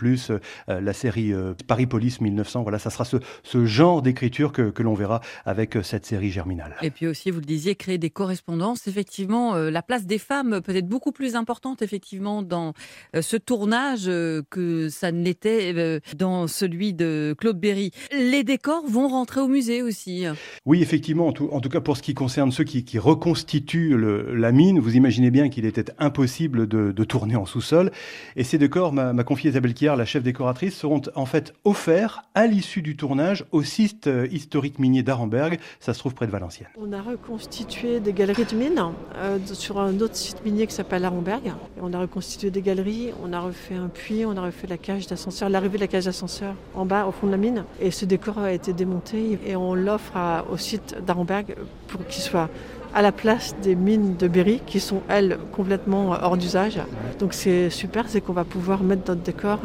la 0.68 0.94
série 0.94 1.34
Paris 1.68 1.86
Police 1.86 2.22
1900. 2.22 2.64
Voilà, 2.64 2.80
ça 2.80 2.90
sera 2.90 3.06
ce, 3.06 3.66
genre 3.66 4.02
d'écriture 4.02 4.52
que, 4.52 4.82
l'on 4.82 4.94
verra 4.94 5.22
avec 5.46 5.78
cette 5.84 6.06
série 6.06 6.30
Germinal. 6.30 6.76
Et 6.82 6.92
puis 6.92 7.08
aussi, 7.08 7.32
vous 7.32 7.40
le 7.40 7.46
disiez, 7.46 7.76
créer 7.76 7.98
des 7.98 8.10
correspondances. 8.10 8.88
Effectivement, 8.88 9.56
la 9.56 9.82
place 9.82 10.06
des 10.06 10.18
femmes 10.18 10.62
peut 10.62 10.76
être 10.76 10.88
beaucoup 10.88 11.12
plus 11.12 11.36
importante, 11.36 11.82
effectivement, 11.82 12.42
dans 12.42 12.74
ce 13.20 13.38
tournage 13.38 14.06
que 14.50 14.90
ça 14.90 15.12
ne 15.12 15.24
l'était 15.24 16.02
dans 16.18 16.48
celui 16.48 16.94
de 16.94 17.36
Claude 17.38 17.60
Berry. 17.60 17.92
Les 18.12 18.44
décors 18.54 18.84
vont 18.88 19.08
rentrer 19.08 19.42
au 19.42 19.48
musée 19.48 19.82
aussi. 19.82 20.26
Oui, 20.68 20.84
effectivement, 20.84 21.26
en 21.28 21.32
tout, 21.34 21.70
cas 21.70 21.82
pour 21.82 21.98
ce 21.98 22.04
qui 22.04 22.14
concerne 22.14 22.52
ceux 22.52 22.64
qui, 22.64 23.00
reconstituent 23.00 23.98
la 23.98 24.52
mine, 24.52 24.80
vous 24.80 24.96
imaginez 24.96 25.32
bien 25.32 25.50
qu'il 25.50 25.66
était 25.66 25.92
impossible 25.98 26.68
de, 26.68 27.04
tourner 27.04 27.36
en 27.36 27.48
sous-sol. 27.48 27.92
Et 28.36 28.44
ces 28.44 28.60
décors, 28.60 28.94
m'a 28.94 29.24
confié 29.24 29.50
Isabelle 29.50 29.74
Kier, 29.74 29.96
la 29.98 30.06
chef 30.06 30.22
décoratrice, 30.22 30.76
seront 30.76 31.02
en 31.16 31.26
fait 31.26 31.54
offerts 31.64 32.26
à 32.36 32.46
l'issue 32.46 32.84
du 32.84 32.96
tournage 32.96 33.44
au 33.52 33.64
site 33.64 34.06
euh, 34.06 34.28
historique 34.32 34.78
minier 34.78 35.02
d'Arenberg. 35.02 35.60
Ça 35.80 35.96
se 35.96 36.00
trouve 36.00 36.14
près 36.14 36.28
de 36.28 36.32
Valenciennes. 36.32 36.70
On 36.78 36.94
a 36.94 37.02
reconstitué 37.02 38.00
des 38.00 38.14
galeries 38.14 38.46
de 38.46 38.56
mine 38.56 38.80
euh, 39.16 39.40
sur 39.54 39.80
un 39.80 40.00
autre 40.00 40.16
site 40.16 40.46
minier 40.46 40.68
qui 40.68 40.76
s'appelle 40.76 41.06
Arenberg. 41.06 41.54
On 41.82 41.92
a 41.94 42.00
reconstitué 42.00 42.52
des 42.52 42.62
galeries, 42.62 43.14
on 43.24 43.34
a 43.34 43.40
refait 43.40 43.76
un 43.76 43.88
puits, 43.88 44.26
on 44.26 44.38
a 44.38 44.42
refait 44.42 44.68
la 44.68 44.78
cage 44.78 45.08
d'ascenseur, 45.08 45.50
l'arrivée 45.50 45.78
de 45.78 45.84
la 45.84 45.88
cage 45.88 46.06
d'ascenseur 46.06 46.54
en 46.76 46.86
bas 46.86 47.08
au 47.08 47.12
fond 47.12 47.26
de 47.26 47.32
la 47.32 47.38
mine. 47.38 47.66
Et 47.82 47.90
ce 47.90 48.06
décor 48.06 48.43
a 48.44 48.52
été 48.52 48.74
démonté 48.74 49.40
et 49.46 49.56
on 49.56 49.74
l'offre 49.76 50.14
au 50.52 50.58
site 50.58 50.96
d'Arenberg 51.06 51.56
pour 51.88 52.06
qu'il 52.08 52.22
soit 52.22 52.50
à 52.94 53.02
la 53.02 53.12
place 53.12 53.56
des 53.62 53.76
mines 53.76 54.16
de 54.16 54.28
Berry 54.28 54.62
qui 54.66 54.80
sont 54.80 55.02
elles 55.10 55.38
complètement 55.52 56.12
hors 56.12 56.38
d'usage. 56.38 56.80
Donc 57.20 57.34
c'est 57.34 57.70
super, 57.70 58.06
c'est 58.08 58.22
qu'on 58.22 58.34
va 58.34 58.44
pouvoir 58.44 58.84
mettre 58.84 59.10
notre 59.10 59.22
décor 59.22 59.60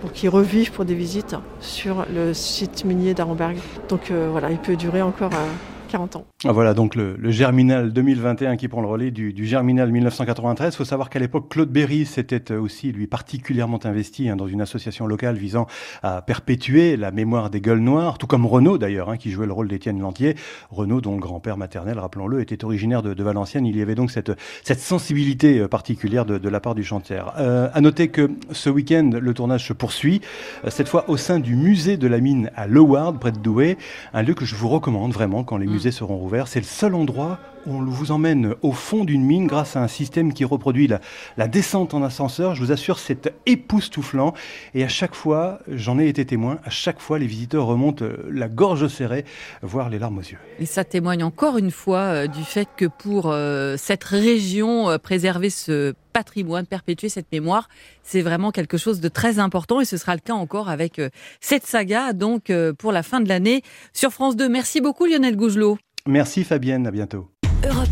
pour 0.00 0.12
qu'il 0.12 0.28
revive 0.28 0.70
pour 0.72 0.84
des 0.84 0.94
visites 0.94 1.34
sur 1.60 2.06
le 2.14 2.34
site 2.34 2.84
minier 2.84 3.14
d'Arenberg. 3.14 3.56
Donc 3.88 4.10
euh, 4.10 4.28
voilà, 4.30 4.50
il 4.50 4.58
peut 4.58 4.76
durer 4.76 5.02
encore 5.02 5.32
euh, 5.34 5.46
40 5.88 6.16
ans. 6.16 6.24
Ah, 6.44 6.52
voilà 6.52 6.74
donc 6.74 6.94
le, 6.94 7.16
Germinal 7.30 7.92
2021 7.92 8.56
qui 8.56 8.68
prend 8.68 8.80
le 8.80 8.86
relais 8.86 9.10
du, 9.10 9.34
Germinal 9.44 9.90
1993. 9.90 10.74
Il 10.74 10.76
faut 10.76 10.84
savoir 10.84 11.10
qu'à 11.10 11.18
l'époque, 11.18 11.48
Claude 11.48 11.70
Berry 11.70 12.06
s'était 12.06 12.52
aussi, 12.52 12.92
lui, 12.92 13.06
particulièrement 13.06 13.80
investi 13.84 14.28
hein, 14.28 14.36
dans 14.36 14.46
une 14.46 14.60
association 14.60 15.06
locale 15.06 15.36
visant 15.36 15.66
à 16.02 16.22
perpétuer 16.22 16.96
la 16.96 17.10
mémoire 17.10 17.50
des 17.50 17.60
gueules 17.60 17.80
noires, 17.80 18.18
tout 18.18 18.26
comme 18.26 18.46
Renaud 18.46 18.78
d'ailleurs, 18.78 19.10
hein, 19.10 19.16
qui 19.16 19.30
jouait 19.30 19.46
le 19.46 19.52
rôle 19.52 19.68
d'Étienne 19.68 20.00
Lantier. 20.00 20.36
Renaud, 20.70 21.00
dont 21.00 21.14
le 21.14 21.20
grand-père 21.20 21.56
maternel, 21.56 21.98
rappelons-le, 21.98 22.40
était 22.40 22.64
originaire 22.64 23.02
de, 23.02 23.22
Valenciennes. 23.22 23.66
Il 23.66 23.76
y 23.76 23.82
avait 23.82 23.94
donc 23.94 24.10
cette, 24.10 24.30
cette 24.62 24.80
sensibilité 24.80 25.58
euh, 25.58 25.68
particulière 25.68 26.24
de, 26.24 26.48
la 26.48 26.60
part 26.60 26.74
du 26.74 26.84
chantier. 26.84 27.20
Euh, 27.38 27.68
à 27.72 27.80
noter 27.80 28.08
que 28.08 28.30
ce 28.52 28.70
week-end, 28.70 29.10
le 29.20 29.34
tournage 29.34 29.66
se 29.66 29.72
poursuit, 29.72 30.20
euh, 30.64 30.70
cette 30.70 30.88
fois 30.88 31.08
au 31.08 31.16
sein 31.16 31.40
du 31.40 31.56
musée 31.56 31.96
de 31.96 32.06
la 32.06 32.20
mine 32.20 32.50
à 32.54 32.66
Leward, 32.66 33.18
près 33.18 33.32
de 33.32 33.38
Douai, 33.38 33.76
un 34.14 34.22
lieu 34.22 34.34
que 34.34 34.44
je 34.44 34.54
vous 34.54 34.68
recommande 34.68 35.12
vraiment 35.12 35.44
quand 35.44 35.56
les 35.56 35.66
musées 35.66 35.77
seront 35.78 36.16
rouverts. 36.16 36.48
C'est 36.48 36.60
le 36.60 36.66
seul 36.66 36.94
endroit 36.94 37.38
on 37.68 37.84
vous 37.84 38.10
emmène 38.10 38.54
au 38.62 38.72
fond 38.72 39.04
d'une 39.04 39.22
mine 39.22 39.46
grâce 39.46 39.76
à 39.76 39.82
un 39.82 39.88
système 39.88 40.32
qui 40.32 40.44
reproduit 40.44 40.88
la, 41.36 41.48
descente 41.48 41.94
en 41.94 42.02
ascenseur. 42.02 42.54
Je 42.54 42.62
vous 42.62 42.72
assure, 42.72 42.98
c'est 42.98 43.32
époustouflant. 43.46 44.34
Et 44.74 44.84
à 44.84 44.88
chaque 44.88 45.14
fois, 45.14 45.60
j'en 45.68 45.98
ai 45.98 46.08
été 46.08 46.24
témoin, 46.24 46.58
à 46.64 46.70
chaque 46.70 47.00
fois, 47.00 47.18
les 47.18 47.26
visiteurs 47.26 47.66
remontent 47.66 48.04
euh, 48.04 48.28
la 48.30 48.48
gorge 48.48 48.88
serrée, 48.88 49.24
voire 49.62 49.90
les 49.90 49.98
larmes 49.98 50.18
aux 50.18 50.22
yeux. 50.22 50.38
Et 50.58 50.66
ça 50.66 50.84
témoigne 50.84 51.22
encore 51.22 51.58
une 51.58 51.70
fois 51.70 51.98
euh, 52.00 52.26
du 52.26 52.42
fait 52.42 52.68
que 52.76 52.86
pour 52.86 53.30
euh, 53.30 53.76
cette 53.76 54.04
région, 54.04 54.98
préserver 55.02 55.50
ce 55.50 55.94
patrimoine, 56.12 56.66
perpétuer 56.66 57.08
cette 57.08 57.30
mémoire, 57.30 57.68
c'est 58.02 58.22
vraiment 58.22 58.50
quelque 58.50 58.78
chose 58.78 59.00
de 59.00 59.08
très 59.08 59.38
important 59.38 59.80
et 59.80 59.84
ce 59.84 59.96
sera 59.96 60.14
le 60.14 60.20
cas 60.20 60.32
encore 60.32 60.68
avec 60.68 61.00
cette 61.40 61.66
saga 61.66 62.12
donc 62.12 62.50
pour 62.78 62.92
la 62.92 63.02
fin 63.02 63.20
de 63.20 63.28
l'année 63.28 63.62
sur 63.92 64.10
France 64.10 64.34
2. 64.34 64.48
Merci 64.48 64.80
beaucoup 64.80 65.06
Lionel 65.06 65.36
Gougelot. 65.36 65.78
Merci 66.06 66.42
Fabienne, 66.42 66.86
à 66.86 66.90
bientôt. 66.90 67.28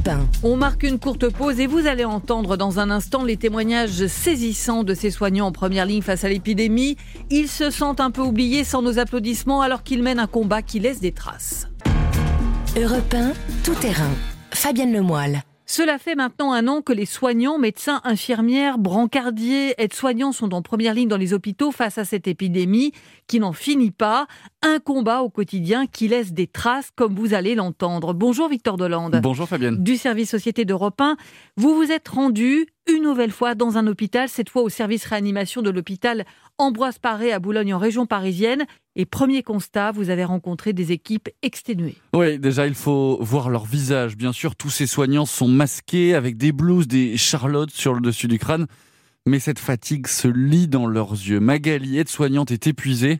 Europe 0.06 0.28
On 0.42 0.56
marque 0.56 0.82
une 0.82 0.98
courte 0.98 1.28
pause 1.30 1.60
et 1.60 1.66
vous 1.66 1.86
allez 1.86 2.04
entendre 2.04 2.56
dans 2.56 2.78
un 2.78 2.90
instant 2.90 3.24
les 3.24 3.36
témoignages 3.36 4.06
saisissants 4.06 4.84
de 4.84 4.94
ces 4.94 5.10
soignants 5.10 5.46
en 5.46 5.52
première 5.52 5.86
ligne 5.86 6.02
face 6.02 6.24
à 6.24 6.28
l'épidémie. 6.28 6.96
Ils 7.30 7.48
se 7.48 7.70
sentent 7.70 8.00
un 8.00 8.10
peu 8.10 8.22
oubliés 8.22 8.64
sans 8.64 8.82
nos 8.82 8.98
applaudissements 8.98 9.62
alors 9.62 9.82
qu'ils 9.82 10.02
mènent 10.02 10.18
un 10.18 10.26
combat 10.26 10.62
qui 10.62 10.80
laisse 10.80 11.00
des 11.00 11.12
traces. 11.12 11.68
Europe 12.76 13.16
tout 13.64 13.74
terrain. 13.74 14.10
Fabienne 14.52 14.92
Lemoyle. 14.92 15.42
Cela 15.68 15.98
fait 15.98 16.14
maintenant 16.14 16.52
un 16.52 16.68
an 16.68 16.80
que 16.80 16.92
les 16.92 17.06
soignants, 17.06 17.58
médecins, 17.58 18.00
infirmières, 18.04 18.78
brancardiers, 18.78 19.74
aides-soignants 19.78 20.30
sont 20.30 20.54
en 20.54 20.62
première 20.62 20.94
ligne 20.94 21.08
dans 21.08 21.16
les 21.16 21.34
hôpitaux 21.34 21.72
face 21.72 21.98
à 21.98 22.04
cette 22.04 22.28
épidémie 22.28 22.92
qui 23.26 23.40
n'en 23.40 23.52
finit 23.52 23.90
pas. 23.90 24.28
Un 24.62 24.78
combat 24.78 25.22
au 25.22 25.28
quotidien 25.28 25.86
qui 25.86 26.06
laisse 26.06 26.32
des 26.32 26.46
traces, 26.46 26.90
comme 26.94 27.16
vous 27.16 27.34
allez 27.34 27.56
l'entendre. 27.56 28.14
Bonjour 28.14 28.48
Victor 28.48 28.76
Dolande. 28.76 29.18
Bonjour 29.22 29.48
Fabienne. 29.48 29.82
Du 29.82 29.96
service 29.96 30.30
Société 30.30 30.64
d'Europe 30.64 31.00
1. 31.00 31.16
Vous 31.56 31.74
vous 31.74 31.90
êtes 31.90 32.08
rendu 32.08 32.66
une 32.86 33.02
nouvelle 33.02 33.32
fois 33.32 33.54
dans 33.54 33.78
un 33.78 33.86
hôpital, 33.86 34.28
cette 34.28 34.48
fois 34.48 34.62
au 34.62 34.68
service 34.68 35.04
réanimation 35.04 35.62
de 35.62 35.70
l'hôpital 35.70 36.24
Ambroise 36.58 36.98
Paré 36.98 37.32
à 37.32 37.38
Boulogne 37.38 37.74
en 37.74 37.78
région 37.78 38.06
parisienne. 38.06 38.64
Et 38.94 39.04
premier 39.04 39.42
constat, 39.42 39.92
vous 39.92 40.10
avez 40.10 40.24
rencontré 40.24 40.72
des 40.72 40.92
équipes 40.92 41.28
exténuées. 41.42 41.96
Oui, 42.14 42.38
déjà 42.38 42.66
il 42.66 42.74
faut 42.74 43.18
voir 43.20 43.50
leur 43.50 43.64
visage. 43.66 44.16
Bien 44.16 44.32
sûr, 44.32 44.56
tous 44.56 44.70
ces 44.70 44.86
soignants 44.86 45.26
sont 45.26 45.48
masqués 45.48 46.14
avec 46.14 46.36
des 46.36 46.52
blouses, 46.52 46.88
des 46.88 47.16
charlottes 47.16 47.72
sur 47.72 47.94
le 47.94 48.00
dessus 48.00 48.28
du 48.28 48.38
crâne. 48.38 48.66
Mais 49.26 49.40
cette 49.40 49.58
fatigue 49.58 50.06
se 50.06 50.28
lit 50.28 50.68
dans 50.68 50.86
leurs 50.86 51.12
yeux. 51.12 51.40
Magali, 51.40 51.98
aide-soignante, 51.98 52.52
est 52.52 52.68
épuisée 52.68 53.18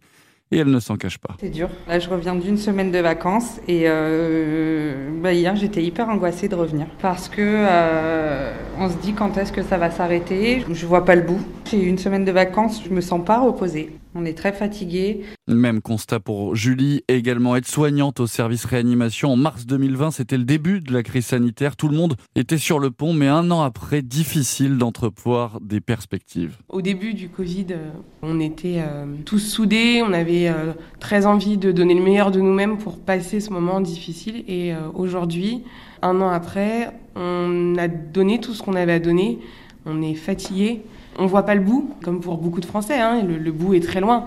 et 0.53 0.59
elle 0.59 0.71
ne 0.71 0.79
s'en 0.79 0.97
cache 0.97 1.19
pas. 1.19 1.37
C'est 1.41 1.51
dur. 1.51 1.69
Là, 1.89 1.99
je 1.99 2.09
reviens 2.09 2.37
d'une 2.37 2.57
semaine 2.57 2.93
de 2.93 2.99
vacances 3.01 3.61
et 3.67 3.85
euh, 3.87 5.11
bah, 5.21 5.33
hier, 5.33 5.57
j'étais 5.57 5.83
hyper 5.83 6.09
angoissée 6.09 6.49
de 6.49 6.55
revenir 6.55 6.87
parce 7.01 7.29
que 7.29 7.41
euh, 7.41 8.53
on 8.79 8.91
se 8.91 8.97
dit 8.97 9.13
quand 9.13 9.37
est-ce 9.39 9.53
que 9.53 9.63
ça 9.63 9.79
va 9.79 9.91
s'arrêter. 9.91 10.65
Je 10.71 10.87
vois 10.87 11.05
pas 11.05 11.15
le 11.15 11.23
bout. 11.23 11.41
J'ai 11.71 11.83
une 11.83 11.99
semaine 11.99 12.25
de 12.25 12.33
vacances, 12.33 12.83
je 12.85 12.91
me 12.91 13.01
sens 13.01 13.25
pas 13.25 13.41
reposée. 13.41 13.99
On 14.15 14.25
est 14.25 14.37
très 14.37 14.53
fatigué. 14.53 15.25
Même 15.47 15.83
constat 15.83 16.21
pour 16.21 16.55
Julie, 16.57 17.03
également 17.07 17.55
aide-soignante 17.55 18.21
au 18.21 18.27
service 18.27 18.65
réanimation. 18.65 19.33
En 19.33 19.37
mars 19.37 19.67
2020, 19.67 20.11
c'était 20.13 20.39
le 20.39 20.45
début 20.45 20.81
de 20.81 20.93
la 20.93 21.03
crise 21.03 21.27
sanitaire. 21.27 21.77
Tout 21.77 21.89
le 21.89 21.97
monde 21.97 22.17
était 22.35 22.57
sur 22.57 22.79
le 22.79 22.91
pont, 22.91 23.13
mais 23.13 23.29
un 23.29 23.51
an 23.51 23.63
après, 23.63 24.01
difficile 24.01 24.79
d'entrevoir 24.79 25.61
des 25.61 25.81
perspectives. 25.81 26.57
Au 26.69 26.81
début 26.81 27.13
du 27.13 27.29
Covid, 27.29 27.67
euh, 27.73 27.91
on 28.23 28.41
était 28.41 28.79
euh, 28.79 29.05
tous 29.27 29.39
soudés, 29.39 30.03
on 30.03 30.13
avait 30.15 30.49
euh, 30.49 30.73
très 30.99 31.27
envie 31.27 31.59
de 31.59 31.71
donner 31.71 31.95
le 31.95 32.03
meilleur 32.03 32.31
de 32.31 32.41
nous-mêmes 32.41 32.79
pour 32.79 32.99
passer 32.99 33.41
ce 33.41 33.51
moment 33.51 33.81
difficile. 33.81 34.45
Et 34.49 34.73
aujourd'hui, 34.95 35.63
un 36.07 36.21
an 36.21 36.29
après, 36.29 36.91
on 37.15 37.77
a 37.79 37.89
donné 37.89 38.41
tout 38.41 38.55
ce 38.55 38.63
qu'on 38.63 38.75
avait 38.75 38.95
à 38.95 38.99
donner. 38.99 39.41
On 39.85 40.03
est 40.03 40.15
fatigué. 40.15 40.83
On 41.19 41.27
voit 41.27 41.45
pas 41.45 41.55
le 41.55 41.63
bout, 41.63 41.95
comme 42.03 42.21
pour 42.21 42.39
beaucoup 42.39 42.61
de 42.61 42.67
Français, 42.67 43.01
hein, 43.01 43.23
le, 43.23 43.53
bout 43.53 43.75
est 43.75 43.81
très 43.81 44.01
loin. 44.01 44.27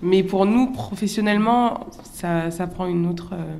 Mais 0.00 0.22
pour 0.22 0.46
nous, 0.46 0.72
professionnellement, 0.72 1.86
ça, 2.14 2.66
prend 2.66 2.86
une 2.86 3.06
autre 3.06 3.34
euh, 3.34 3.56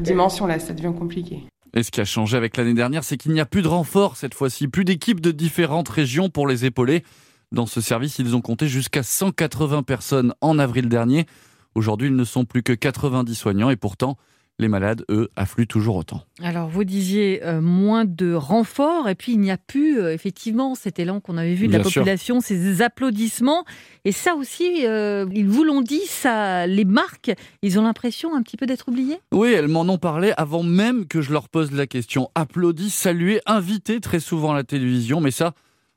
dimension, 0.00 0.46
là, 0.46 0.58
ça 0.58 0.72
devient 0.72 0.92
compliqué. 0.98 1.44
Et 1.74 1.82
ce 1.82 1.90
qui 1.90 2.00
a 2.00 2.06
changé 2.06 2.36
avec 2.36 2.56
l'année 2.56 2.74
dernière, 2.74 3.04
c'est 3.04 3.18
qu'il 3.18 3.32
n'y 3.32 3.40
a 3.40 3.46
plus 3.46 3.60
de 3.60 3.68
renforts 3.68 4.16
cette 4.16 4.34
fois-ci, 4.34 4.68
plus 4.68 4.84
d'équipes 4.84 5.20
de 5.20 5.32
différentes 5.32 5.88
régions 5.88 6.30
pour 6.30 6.46
les 6.46 6.64
épauler. 6.64 7.04
Dans 7.52 7.66
ce 7.66 7.80
service, 7.80 8.18
ils 8.18 8.34
ont 8.34 8.40
compté 8.40 8.68
jusqu'à 8.68 9.02
180 9.02 9.82
personnes 9.82 10.34
en 10.40 10.58
avril 10.58 10.88
dernier. 10.88 11.26
Aujourd'hui, 11.74 12.08
ils 12.08 12.16
ne 12.16 12.24
sont 12.24 12.44
plus 12.44 12.62
que 12.62 12.72
90 12.72 13.34
soignants 13.34 13.70
et 13.70 13.76
pourtant, 13.76 14.16
les 14.60 14.68
malades, 14.68 15.04
eux, 15.08 15.28
affluent 15.36 15.66
toujours 15.66 15.96
autant. 15.96 16.22
Alors, 16.42 16.68
vous 16.68 16.82
disiez 16.82 17.44
euh, 17.44 17.60
moins 17.60 18.04
de 18.04 18.32
renforts, 18.34 19.08
et 19.08 19.14
puis 19.14 19.32
il 19.32 19.40
n'y 19.40 19.52
a 19.52 19.56
plus, 19.56 20.00
euh, 20.00 20.12
effectivement, 20.12 20.74
cet 20.74 20.98
élan 20.98 21.20
qu'on 21.20 21.38
avait 21.38 21.54
vu 21.54 21.68
de 21.68 21.72
la 21.72 21.80
population, 21.80 22.40
ces 22.40 22.82
applaudissements. 22.82 23.64
Et 24.04 24.10
ça 24.10 24.34
aussi, 24.34 24.84
euh, 24.84 25.26
ils 25.32 25.48
vous 25.48 25.62
l'ont 25.62 25.80
dit, 25.80 26.00
ça 26.06 26.66
les 26.66 26.84
marque. 26.84 27.30
Ils 27.62 27.78
ont 27.78 27.82
l'impression 27.82 28.34
un 28.34 28.42
petit 28.42 28.56
peu 28.56 28.66
d'être 28.66 28.88
oubliés? 28.88 29.20
Oui, 29.32 29.52
elles 29.52 29.68
m'en 29.68 29.82
ont 29.82 29.98
parlé 29.98 30.32
avant 30.36 30.64
même 30.64 31.06
que 31.06 31.20
je 31.20 31.32
leur 31.32 31.48
pose 31.48 31.70
la 31.70 31.86
question. 31.86 32.30
Applaudis, 32.34 32.90
salués, 32.90 33.40
invités 33.46 34.00
très 34.00 34.20
souvent 34.20 34.52
à 34.52 34.56
la 34.56 34.64
télévision, 34.64 35.20
mais 35.20 35.30
ça, 35.30 35.52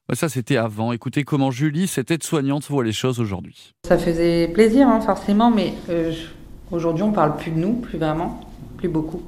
bah, 0.07 0.13
ça, 0.13 0.29
c'était 0.29 0.57
avant. 0.57 0.91
Écoutez 0.91 1.23
comment 1.23 1.49
Julie, 1.49 1.87
cette 1.87 2.11
aide-soignante, 2.11 2.69
voit 2.69 2.83
les 2.83 2.91
choses 2.91 3.19
aujourd'hui. 3.19 3.73
Ça 3.87 3.97
faisait 3.97 4.49
plaisir, 4.49 4.87
hein, 4.87 5.01
forcément, 5.01 5.49
mais 5.49 5.73
aujourd'hui, 6.69 7.03
on 7.03 7.11
parle 7.11 7.37
plus 7.37 7.49
de 7.49 7.57
nous, 7.57 7.73
plus 7.73 7.97
vraiment 7.97 8.50
plus 8.81 8.89
beaucoup. 8.89 9.21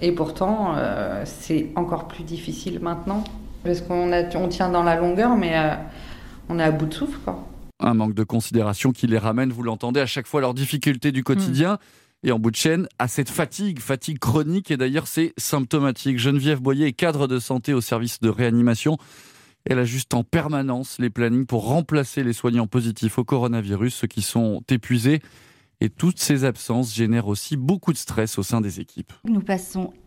Et 0.00 0.12
pourtant, 0.12 0.74
euh, 0.76 1.22
c'est 1.26 1.70
encore 1.76 2.08
plus 2.08 2.24
difficile 2.24 2.78
maintenant, 2.80 3.24
parce 3.64 3.80
qu'on 3.80 4.12
on 4.12 4.48
tient 4.48 4.70
dans 4.70 4.82
la 4.82 4.96
longueur, 4.96 5.36
mais 5.36 5.56
euh, 5.56 5.74
on 6.48 6.58
est 6.58 6.64
à 6.64 6.70
bout 6.70 6.86
de 6.86 6.94
souffle. 6.94 7.18
Quoi. 7.24 7.46
Un 7.80 7.94
manque 7.94 8.14
de 8.14 8.24
considération 8.24 8.92
qui 8.92 9.06
les 9.06 9.18
ramène, 9.18 9.52
vous 9.52 9.62
l'entendez, 9.62 10.00
à 10.00 10.06
chaque 10.06 10.26
fois 10.26 10.40
leurs 10.40 10.54
difficultés 10.54 11.12
du 11.12 11.24
quotidien. 11.24 11.78
Et 12.24 12.30
en 12.30 12.38
bout 12.38 12.52
de 12.52 12.56
chaîne, 12.56 12.86
à 13.00 13.08
cette 13.08 13.28
fatigue, 13.28 13.80
fatigue 13.80 14.20
chronique, 14.20 14.70
et 14.70 14.76
d'ailleurs 14.76 15.08
c'est 15.08 15.32
symptomatique. 15.36 16.20
Geneviève 16.20 16.60
Boyer 16.60 16.86
est 16.86 16.92
cadre 16.92 17.26
de 17.26 17.40
santé 17.40 17.74
au 17.74 17.80
service 17.80 18.20
de 18.20 18.28
réanimation. 18.28 18.96
Elle 19.64 19.80
ajuste 19.80 20.14
en 20.14 20.22
permanence 20.22 20.98
les 21.00 21.10
plannings 21.10 21.46
pour 21.46 21.66
remplacer 21.66 22.22
les 22.22 22.32
soignants 22.32 22.68
positifs 22.68 23.18
au 23.18 23.24
coronavirus, 23.24 23.94
ceux 23.94 24.06
qui 24.06 24.22
sont 24.22 24.62
épuisés 24.68 25.20
et 25.82 25.90
toutes 25.90 26.20
ces 26.20 26.44
absences 26.44 26.94
génèrent 26.94 27.26
aussi 27.26 27.56
beaucoup 27.56 27.92
de 27.92 27.98
stress 27.98 28.38
au 28.38 28.44
sein 28.44 28.60
des 28.60 28.78
équipes. 28.78 29.12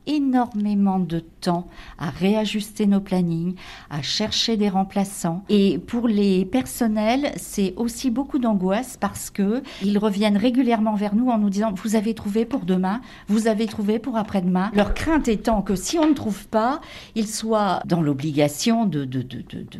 Énormément 0.07 0.99
de 0.99 1.19
temps 1.19 1.67
à 1.97 2.09
réajuster 2.09 2.87
nos 2.87 2.99
plannings, 2.99 3.55
à 3.89 4.01
chercher 4.01 4.57
des 4.57 4.69
remplaçants. 4.69 5.43
Et 5.49 5.79
pour 5.79 6.07
les 6.07 6.45
personnels, 6.45 7.31
c'est 7.37 7.73
aussi 7.77 8.11
beaucoup 8.11 8.39
d'angoisse 8.39 8.97
parce 8.99 9.29
que 9.29 9.61
ils 9.83 9.97
reviennent 9.97 10.37
régulièrement 10.37 10.95
vers 10.95 11.15
nous 11.15 11.29
en 11.29 11.37
nous 11.37 11.49
disant 11.49 11.73
vous 11.73 11.95
avez 11.95 12.13
trouvé 12.13 12.45
pour 12.45 12.65
demain, 12.65 13.01
vous 13.27 13.47
avez 13.47 13.65
trouvé 13.65 13.99
pour 13.99 14.17
après-demain. 14.17 14.71
Leur 14.73 14.93
crainte 14.93 15.27
étant 15.27 15.61
que 15.61 15.75
si 15.75 15.97
on 15.99 16.07
ne 16.07 16.13
trouve 16.13 16.47
pas, 16.47 16.81
ils 17.15 17.27
soient 17.27 17.81
dans 17.85 18.01
l'obligation 18.01 18.85
de, 18.85 19.05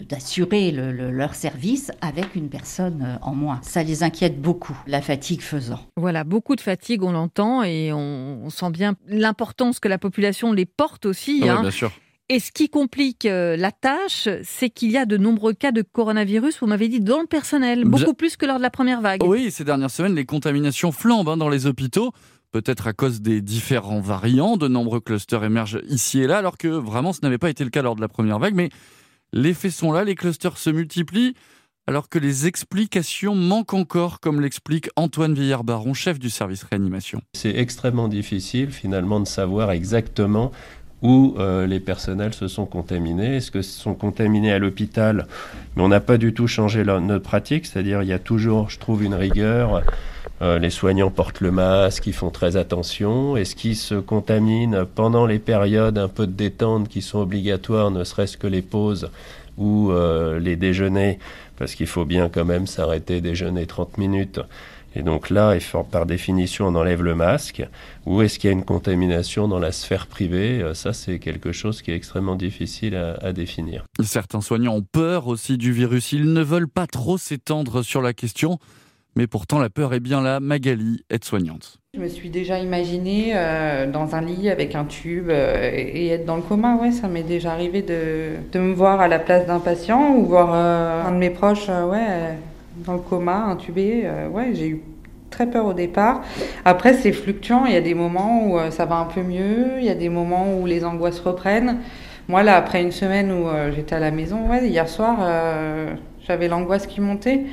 d'assurer 0.10 0.72
leur 0.72 1.36
service 1.36 1.92
avec 2.02 2.36
une 2.36 2.50
personne 2.50 3.04
euh, 3.04 3.18
en 3.22 3.36
moins. 3.36 3.60
Ça 3.62 3.84
les 3.84 4.04
inquiète 4.04 4.42
beaucoup, 4.42 4.78
la 4.88 5.02
fatigue 5.02 5.42
faisant. 5.42 5.80
Voilà, 5.98 6.24
beaucoup 6.24 6.56
de 6.56 6.62
fatigue, 6.62 7.04
on 7.04 7.12
l'entend 7.12 7.64
et 7.64 7.92
on, 7.94 8.50
sent 8.50 8.70
bien 8.70 8.96
l'importance 9.08 9.80
que 9.80 9.88
la 9.88 9.98
population 9.98 10.15
les 10.18 10.66
porte 10.66 11.06
aussi. 11.06 11.42
Ah 11.44 11.58
hein. 11.58 11.62
bien 11.62 11.72
sûr. 11.72 11.92
Et 12.28 12.40
ce 12.40 12.52
qui 12.52 12.70
complique 12.70 13.26
euh, 13.28 13.56
la 13.56 13.72
tâche, 13.72 14.28
c'est 14.44 14.72
qu'il 14.72 14.90
y 14.90 14.98
a 14.98 15.06
de 15.06 15.16
nombreux 15.16 15.54
cas 15.54 15.72
de 15.72 15.84
coronavirus, 15.84 16.60
vous 16.60 16.66
m'avez 16.66 16.88
dit, 16.88 17.00
dans 17.00 17.22
le 17.22 17.28
personnel, 17.28 17.86
beaucoup 17.86 18.16
plus 18.16 18.36
que 18.36 18.48
lors 18.48 18.58
de 18.58 18.64
la 18.64 18.72
première 18.72 19.00
vague. 19.00 19.24
Oui, 19.24 19.52
ces 19.52 19.64
dernières 19.64 19.92
semaines, 19.92 20.16
les 20.16 20.26
contaminations 20.26 20.92
flambent 20.92 21.30
hein, 21.30 21.38
dans 21.38 21.50
les 21.50 21.68
hôpitaux, 21.68 22.14
peut-être 22.52 22.88
à 22.88 22.94
cause 22.94 23.22
des 23.22 23.42
différents 23.42 24.00
variants. 24.00 24.58
De 24.58 24.68
nombreux 24.68 25.02
clusters 25.02 25.44
émergent 25.44 25.82
ici 25.88 26.20
et 26.20 26.26
là, 26.26 26.40
alors 26.40 26.58
que 26.58 26.68
vraiment 26.68 27.14
ce 27.14 27.20
n'avait 27.22 27.38
pas 27.38 27.52
été 27.52 27.64
le 27.64 27.70
cas 27.70 27.84
lors 27.84 27.96
de 27.96 28.02
la 28.02 28.08
première 28.08 28.40
vague. 28.40 28.56
Mais 28.56 28.70
les 29.32 29.54
faits 29.54 29.72
sont 29.72 29.92
là, 29.92 30.04
les 30.04 30.16
clusters 30.16 30.58
se 30.58 30.72
multiplient 30.72 31.36
alors 31.88 32.10
que 32.10 32.20
les 32.20 32.48
explications 32.48 33.36
manquent 33.36 33.74
encore, 33.74 34.20
comme 34.20 34.42
l'explique 34.42 34.90
Antoine 34.96 35.34
Villard-Baron, 35.34 35.94
chef 35.94 36.20
du 36.20 36.30
service 36.30 36.64
réanimation. 36.64 37.22
C'est 37.34 37.56
extrêmement 37.56 38.08
difficile 38.08 38.72
finalement 38.72 39.20
de 39.20 39.28
savoir 39.28 39.72
exactement 39.72 40.52
où 41.02 41.36
euh, 41.38 41.68
les 41.68 41.80
personnels 41.80 42.34
se 42.34 42.48
sont 42.48 42.66
contaminés. 42.66 43.38
Est-ce 43.38 43.52
se 43.52 43.80
sont 43.80 43.94
contaminés 43.94 44.52
à 44.52 44.60
l'hôpital? 44.60 45.28
Mais 45.76 45.84
on 45.84 45.90
n'a 45.90 46.00
pas 46.00 46.18
du 46.18 46.34
tout 46.34 46.48
changé 46.48 46.84
notre 46.84 47.20
pratique, 47.20 47.66
c'est-à-dire 47.66 48.02
il 48.02 48.10
y 48.10 48.14
a 48.14 48.20
toujours, 48.20 48.70
je 48.70 48.80
trouve, 48.80 49.04
une 49.04 49.14
rigueur. 49.14 49.84
Euh, 50.42 50.58
les 50.58 50.70
soignants 50.70 51.12
portent 51.12 51.42
le 51.42 51.52
masque, 51.52 52.08
ils 52.08 52.14
font 52.14 52.32
très 52.32 52.58
attention. 52.58 53.38
Est-ce 53.38 53.56
qu'ils 53.56 53.76
se 53.76 53.96
contaminent 53.96 54.86
pendant 54.86 55.26
les 55.26 55.40
périodes 55.40 55.98
un 55.98 56.08
peu 56.08 56.26
de 56.26 56.32
détente 56.32 56.90
qui 56.90 57.02
sont 57.02 57.20
obligatoires, 57.20 57.92
ne 57.92 58.04
serait-ce 58.04 58.38
que 58.38 58.48
les 58.48 58.62
pauses 58.62 59.10
ou 59.58 59.92
euh, 59.92 60.40
les 60.40 60.56
déjeuners 60.56 61.20
parce 61.58 61.76
qu'il 61.76 61.88
faut 61.88 62.06
bien 62.06 62.30
quand 62.30 62.46
même 62.46 62.68
s'arrêter, 62.68 63.22
déjeuner 63.22 63.66
30 63.66 63.98
minutes. 63.98 64.40
Et 64.98 65.02
donc 65.02 65.30
là, 65.30 65.58
par 65.92 66.06
définition, 66.06 66.68
on 66.68 66.76
enlève 66.76 67.04
le 67.04 67.16
masque. 67.16 67.66
Ou 68.06 68.22
est-ce 68.22 68.40
qu'il 68.40 68.50
y 68.50 68.54
a 68.54 68.54
une 68.54 68.64
contamination 68.64 69.50
dans 69.50 69.60
la 69.60 69.74
sphère 69.74 70.08
privée? 70.08 70.62
Euh, 70.62 70.74
Ça, 70.74 70.94
c'est 70.94 71.20
quelque 71.20 71.52
chose 71.52 71.82
qui 71.82 71.92
est 71.92 71.96
extrêmement 71.96 72.38
difficile 72.38 72.96
à, 72.96 73.16
à, 73.22 73.34
définir. 73.34 73.84
Certains 74.02 74.40
soignants 74.40 74.76
ont 74.76 74.86
peur 74.90 75.28
aussi 75.28 75.58
du 75.58 75.74
virus. 75.74 76.14
Ils 76.14 76.32
ne 76.32 76.42
veulent 76.42 76.70
pas 76.70 76.88
trop 76.88 77.18
s'étendre 77.18 77.84
sur 77.84 78.02
la 78.02 78.14
question. 78.14 78.58
Mais 79.18 79.28
pourtant, 79.28 79.60
la 79.60 79.70
peur 79.70 79.94
est 79.94 80.02
bien 80.02 80.22
là. 80.22 80.42
Magali, 80.42 81.06
aide-soignante. 81.10 81.78
Je 81.94 82.02
me 82.02 82.10
suis 82.10 82.30
déjà 82.30 82.60
imaginée 82.60 83.32
euh, 83.34 83.90
dans 83.90 84.14
un 84.14 84.22
lit 84.22 84.50
avec 84.50 84.76
un 84.76 84.84
tube 84.84 85.30
euh, 85.30 85.72
et, 85.74 86.10
être 86.10 86.26
dans 86.26 86.36
le 86.36 86.42
coma. 86.42 86.76
Ouais, 86.76 86.92
ça 86.92 87.08
m'est 87.08 87.24
déjà 87.24 87.54
arrivé 87.54 87.82
de, 87.82 88.32
de, 88.52 88.60
me 88.60 88.74
voir 88.74 89.00
à 89.00 89.08
la 89.08 89.20
place 89.20 89.48
d'un 89.48 89.60
patient 89.60 90.16
ou 90.18 90.26
voir 90.26 90.50
euh, 90.54 91.06
un 91.06 91.12
de 91.14 91.18
mes 91.18 91.30
proches 91.30 91.70
ouais, 91.70 92.36
dans 92.86 92.96
le 92.96 93.00
coma, 93.00 93.46
intubé. 93.46 94.06
ouais, 94.34 94.54
j'ai 94.54 94.68
eu 94.68 94.82
très 95.30 95.50
peur 95.50 95.66
au 95.66 95.74
départ. 95.74 96.22
Après, 96.66 96.94
c'est 96.94 97.14
fluctuant. 97.14 97.66
Il 97.66 97.74
y 97.74 97.78
a 97.78 97.82
des 97.82 97.94
moments 97.94 98.46
où 98.46 98.60
ça 98.70 98.84
va 98.84 98.98
un 98.98 99.06
peu 99.06 99.22
mieux. 99.22 99.80
Il 99.80 99.86
y 99.86 99.90
a 99.90 99.96
des 99.96 100.10
moments 100.10 100.58
où 100.60 100.66
les 100.66 100.84
angoisses 100.84 101.22
reprennent. 101.22 101.78
Moi, 102.28 102.44
là, 102.44 102.58
après 102.58 102.82
une 102.82 102.92
semaine 102.92 103.32
où 103.32 103.48
j'étais 103.74 103.96
à 103.96 104.00
la 104.00 104.12
maison, 104.12 104.50
ouais, 104.50 104.68
hier 104.68 104.90
soir, 104.90 105.20
j'avais 106.28 106.50
l'angoisse 106.50 106.88
qui 106.88 107.00
montait. 107.00 107.46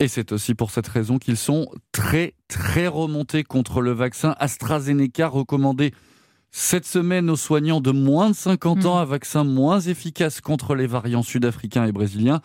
Et 0.00 0.08
c'est 0.08 0.32
aussi 0.32 0.54
pour 0.54 0.70
cette 0.70 0.88
raison 0.88 1.18
qu'ils 1.18 1.36
sont 1.36 1.68
très 1.92 2.34
très 2.48 2.88
remontés 2.88 3.44
contre 3.44 3.80
le 3.80 3.92
vaccin 3.92 4.34
AstraZeneca 4.38 5.28
recommandé 5.28 5.92
Cette 6.56 6.86
semaine, 6.86 7.30
aux 7.30 7.36
soignants 7.36 7.80
de 7.80 7.90
moins 7.90 8.30
de 8.30 8.34
50 8.36 8.84
Mm. 8.84 8.86
ans, 8.86 8.98
un 8.98 9.04
vaccin 9.04 9.42
moins 9.42 9.80
efficace 9.80 10.40
contre 10.40 10.76
les 10.76 10.86
variants 10.86 11.24
sud-africains 11.24 11.84
et 11.84 11.90
brésiliens. 11.90 12.40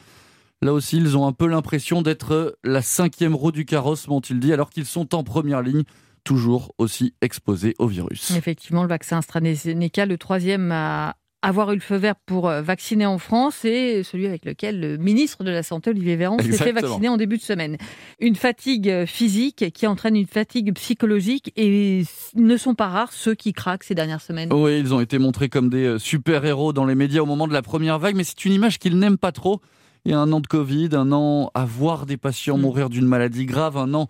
Là 0.63 0.73
aussi, 0.73 0.97
ils 0.97 1.15
ont 1.15 1.27
un 1.27 1.31
peu 1.31 1.45
l'impression 1.45 2.01
d'être 2.01 2.57
la 2.63 2.81
cinquième 2.81 3.35
roue 3.35 3.51
du 3.51 3.65
carrosse, 3.65 4.07
m'ont-ils 4.07 4.39
dit, 4.39 4.51
alors 4.51 4.71
qu'ils 4.71 4.87
sont 4.87 5.13
en 5.13 5.23
première 5.23 5.61
ligne, 5.61 5.83
toujours 6.23 6.73
aussi 6.79 7.13
exposés 7.21 7.75
au 7.77 7.85
virus. 7.87 8.31
Effectivement, 8.31 8.81
le 8.81 8.89
vaccin 8.89 9.19
AstraZeneca, 9.19 10.07
le 10.07 10.17
troisième 10.17 10.71
à 10.71 11.15
avoir 11.41 11.71
eu 11.71 11.75
le 11.75 11.81
feu 11.81 11.95
vert 11.95 12.15
pour 12.25 12.49
euh, 12.49 12.61
vacciner 12.61 13.05
en 13.05 13.17
France 13.17 13.63
et 13.63 14.03
celui 14.03 14.27
avec 14.27 14.43
lequel 14.45 14.79
le 14.79 14.97
ministre 14.97 15.43
de 15.43 15.51
la 15.51 15.63
Santé, 15.63 15.91
Olivier 15.91 16.15
Véran, 16.15 16.37
s'est 16.39 16.51
fait 16.51 16.71
vacciner 16.71 17.07
en 17.07 17.17
début 17.17 17.37
de 17.37 17.41
semaine. 17.41 17.77
Une 18.19 18.35
fatigue 18.35 18.89
euh, 18.89 19.05
physique 19.05 19.71
qui 19.73 19.87
entraîne 19.87 20.15
une 20.15 20.27
fatigue 20.27 20.73
psychologique 20.73 21.53
et 21.55 22.03
ne 22.35 22.57
sont 22.57 22.75
pas 22.75 22.87
rares 22.87 23.13
ceux 23.13 23.35
qui 23.35 23.53
craquent 23.53 23.85
ces 23.85 23.95
dernières 23.95 24.21
semaines. 24.21 24.51
Oui, 24.51 24.79
ils 24.79 24.93
ont 24.93 24.99
été 24.99 25.17
montrés 25.17 25.49
comme 25.49 25.69
des 25.69 25.85
euh, 25.85 25.99
super-héros 25.99 26.73
dans 26.73 26.85
les 26.85 26.95
médias 26.95 27.21
au 27.21 27.25
moment 27.25 27.47
de 27.47 27.53
la 27.53 27.61
première 27.61 27.99
vague, 27.99 28.15
mais 28.15 28.23
c'est 28.25 28.43
une 28.45 28.53
image 28.53 28.77
qu'ils 28.79 28.99
n'aiment 28.99 29.17
pas 29.17 29.31
trop. 29.31 29.61
Il 30.05 30.11
y 30.11 30.15
a 30.15 30.19
un 30.19 30.31
an 30.31 30.39
de 30.39 30.47
Covid, 30.47 30.89
un 30.93 31.11
an 31.11 31.51
à 31.53 31.65
voir 31.65 32.05
des 32.05 32.17
patients 32.17 32.57
Mm. 32.57 32.61
mourir 32.61 32.89
d'une 32.89 33.05
maladie 33.05 33.45
grave, 33.45 33.77
un 33.77 33.93
an 33.93 34.07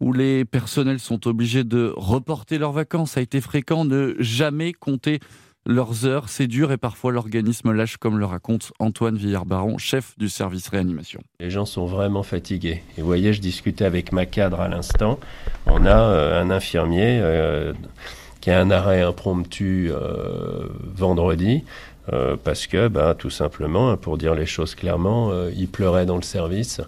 où 0.00 0.14
les 0.14 0.46
personnels 0.46 0.98
sont 0.98 1.26
obligés 1.26 1.62
de 1.64 1.92
reporter 1.94 2.56
leurs 2.58 2.72
vacances. 2.72 3.12
Ça 3.12 3.20
a 3.20 3.22
été 3.22 3.40
fréquent, 3.42 3.84
ne 3.84 4.14
jamais 4.18 4.72
compter 4.72 5.20
leurs 5.66 6.06
heures. 6.06 6.28
C'est 6.28 6.46
dur 6.46 6.72
et 6.72 6.76
parfois 6.76 7.12
l'organisme 7.12 7.72
lâche, 7.72 7.96
comme 7.96 8.18
le 8.18 8.24
raconte 8.24 8.72
Antoine 8.78 9.16
Villard-Baron, 9.16 9.78
chef 9.78 10.16
du 10.18 10.28
service 10.28 10.68
réanimation. 10.68 11.20
Les 11.40 11.50
gens 11.50 11.66
sont 11.66 11.86
vraiment 11.86 12.22
fatigués. 12.22 12.82
Et 12.96 13.00
vous 13.00 13.06
voyez, 13.06 13.32
je 13.32 13.40
discutais 13.40 13.84
avec 13.84 14.12
ma 14.12 14.26
cadre 14.26 14.60
à 14.60 14.68
l'instant. 14.68 15.18
On 15.66 15.84
a 15.86 16.00
euh, 16.00 16.42
un 16.42 16.50
infirmier 16.50 17.20
euh, 17.22 17.72
qui 18.40 18.50
a 18.50 18.60
un 18.60 18.70
arrêt 18.70 19.02
impromptu 19.02 19.90
euh, 19.90 20.68
vendredi. 20.82 21.64
parce 22.42 22.66
que, 22.66 22.88
ben, 22.88 23.14
tout 23.14 23.30
simplement, 23.30 23.96
pour 23.96 24.18
dire 24.18 24.34
les 24.34 24.46
choses 24.46 24.74
clairement, 24.74 25.30
il 25.56 25.68
pleurait 25.68 26.06
dans 26.06 26.16
le 26.16 26.22
service 26.22 26.80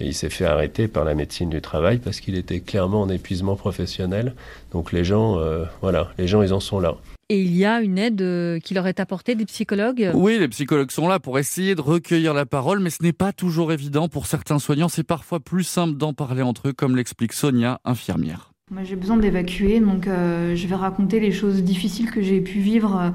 et 0.00 0.04
il 0.04 0.12
s'est 0.12 0.28
fait 0.28 0.44
arrêter 0.44 0.86
par 0.86 1.04
la 1.04 1.14
médecine 1.14 1.48
du 1.48 1.62
travail 1.62 1.96
parce 1.96 2.20
qu'il 2.20 2.36
était 2.36 2.60
clairement 2.60 3.00
en 3.00 3.08
épuisement 3.08 3.56
professionnel. 3.56 4.34
Donc 4.72 4.92
les 4.92 5.02
gens, 5.02 5.40
voilà, 5.80 6.12
les 6.18 6.28
gens, 6.28 6.42
ils 6.42 6.52
en 6.52 6.60
sont 6.60 6.78
là. 6.78 6.96
Et 7.28 7.42
il 7.42 7.56
y 7.56 7.64
a 7.64 7.80
une 7.80 7.98
aide 7.98 8.22
euh, 8.22 8.60
qui 8.60 8.72
leur 8.72 8.86
est 8.86 9.00
apportée 9.00 9.34
des 9.34 9.46
psychologues? 9.46 10.12
Oui, 10.14 10.38
les 10.38 10.46
psychologues 10.46 10.92
sont 10.92 11.08
là 11.08 11.18
pour 11.18 11.40
essayer 11.40 11.74
de 11.74 11.80
recueillir 11.80 12.34
la 12.34 12.46
parole, 12.46 12.78
mais 12.78 12.90
ce 12.90 13.02
n'est 13.02 13.12
pas 13.12 13.32
toujours 13.32 13.72
évident. 13.72 14.08
Pour 14.08 14.26
certains 14.26 14.60
soignants, 14.60 14.88
c'est 14.88 15.02
parfois 15.02 15.40
plus 15.40 15.64
simple 15.64 15.96
d'en 15.96 16.14
parler 16.14 16.42
entre 16.42 16.68
eux, 16.68 16.72
comme 16.72 16.94
l'explique 16.94 17.32
Sonia, 17.32 17.80
infirmière. 17.84 18.52
Moi, 18.70 18.84
j'ai 18.84 18.94
besoin 18.94 19.16
d'évacuer, 19.16 19.80
donc 19.80 20.06
euh, 20.06 20.54
je 20.54 20.66
vais 20.68 20.74
raconter 20.76 21.18
les 21.18 21.32
choses 21.32 21.64
difficiles 21.64 22.10
que 22.12 22.22
j'ai 22.22 22.40
pu 22.40 22.60
vivre 22.60 22.96
euh, 22.96 23.10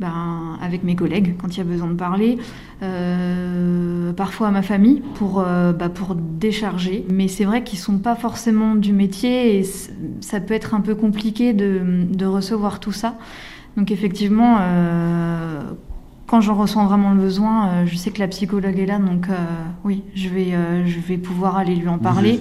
ben, 0.00 0.58
avec 0.60 0.82
mes 0.84 0.96
collègues 0.96 1.36
quand 1.38 1.54
il 1.54 1.58
y 1.58 1.60
a 1.60 1.64
besoin 1.64 1.88
de 1.88 1.94
parler, 1.94 2.38
euh, 2.82 4.12
parfois 4.12 4.48
à 4.48 4.50
ma 4.50 4.62
famille 4.62 5.02
pour, 5.14 5.40
euh, 5.40 5.72
bah, 5.72 5.88
pour 5.88 6.14
décharger. 6.14 7.04
Mais 7.10 7.28
c'est 7.28 7.44
vrai 7.44 7.62
qu'ils 7.64 7.78
sont 7.78 7.98
pas 7.98 8.16
forcément 8.16 8.74
du 8.74 8.92
métier 8.92 9.58
et 9.58 9.64
ça 10.20 10.40
peut 10.40 10.54
être 10.54 10.74
un 10.74 10.80
peu 10.80 10.94
compliqué 10.94 11.52
de, 11.52 11.80
de 12.10 12.26
recevoir 12.26 12.80
tout 12.80 12.92
ça. 12.92 13.16
Donc 13.76 13.90
effectivement, 13.90 14.58
euh, 14.60 15.60
quand 16.26 16.40
j'en 16.40 16.54
ressens 16.54 16.86
vraiment 16.86 17.12
le 17.12 17.20
besoin, 17.20 17.68
euh, 17.68 17.86
je 17.86 17.96
sais 17.96 18.10
que 18.10 18.20
la 18.20 18.28
psychologue 18.28 18.78
est 18.78 18.86
là, 18.86 18.98
donc 18.98 19.28
euh, 19.28 19.34
oui, 19.84 20.02
je 20.14 20.28
vais, 20.28 20.54
euh, 20.54 20.86
je 20.86 20.98
vais 21.00 21.18
pouvoir 21.18 21.56
aller 21.56 21.74
lui 21.74 21.88
en 21.88 21.98
parler. 21.98 22.40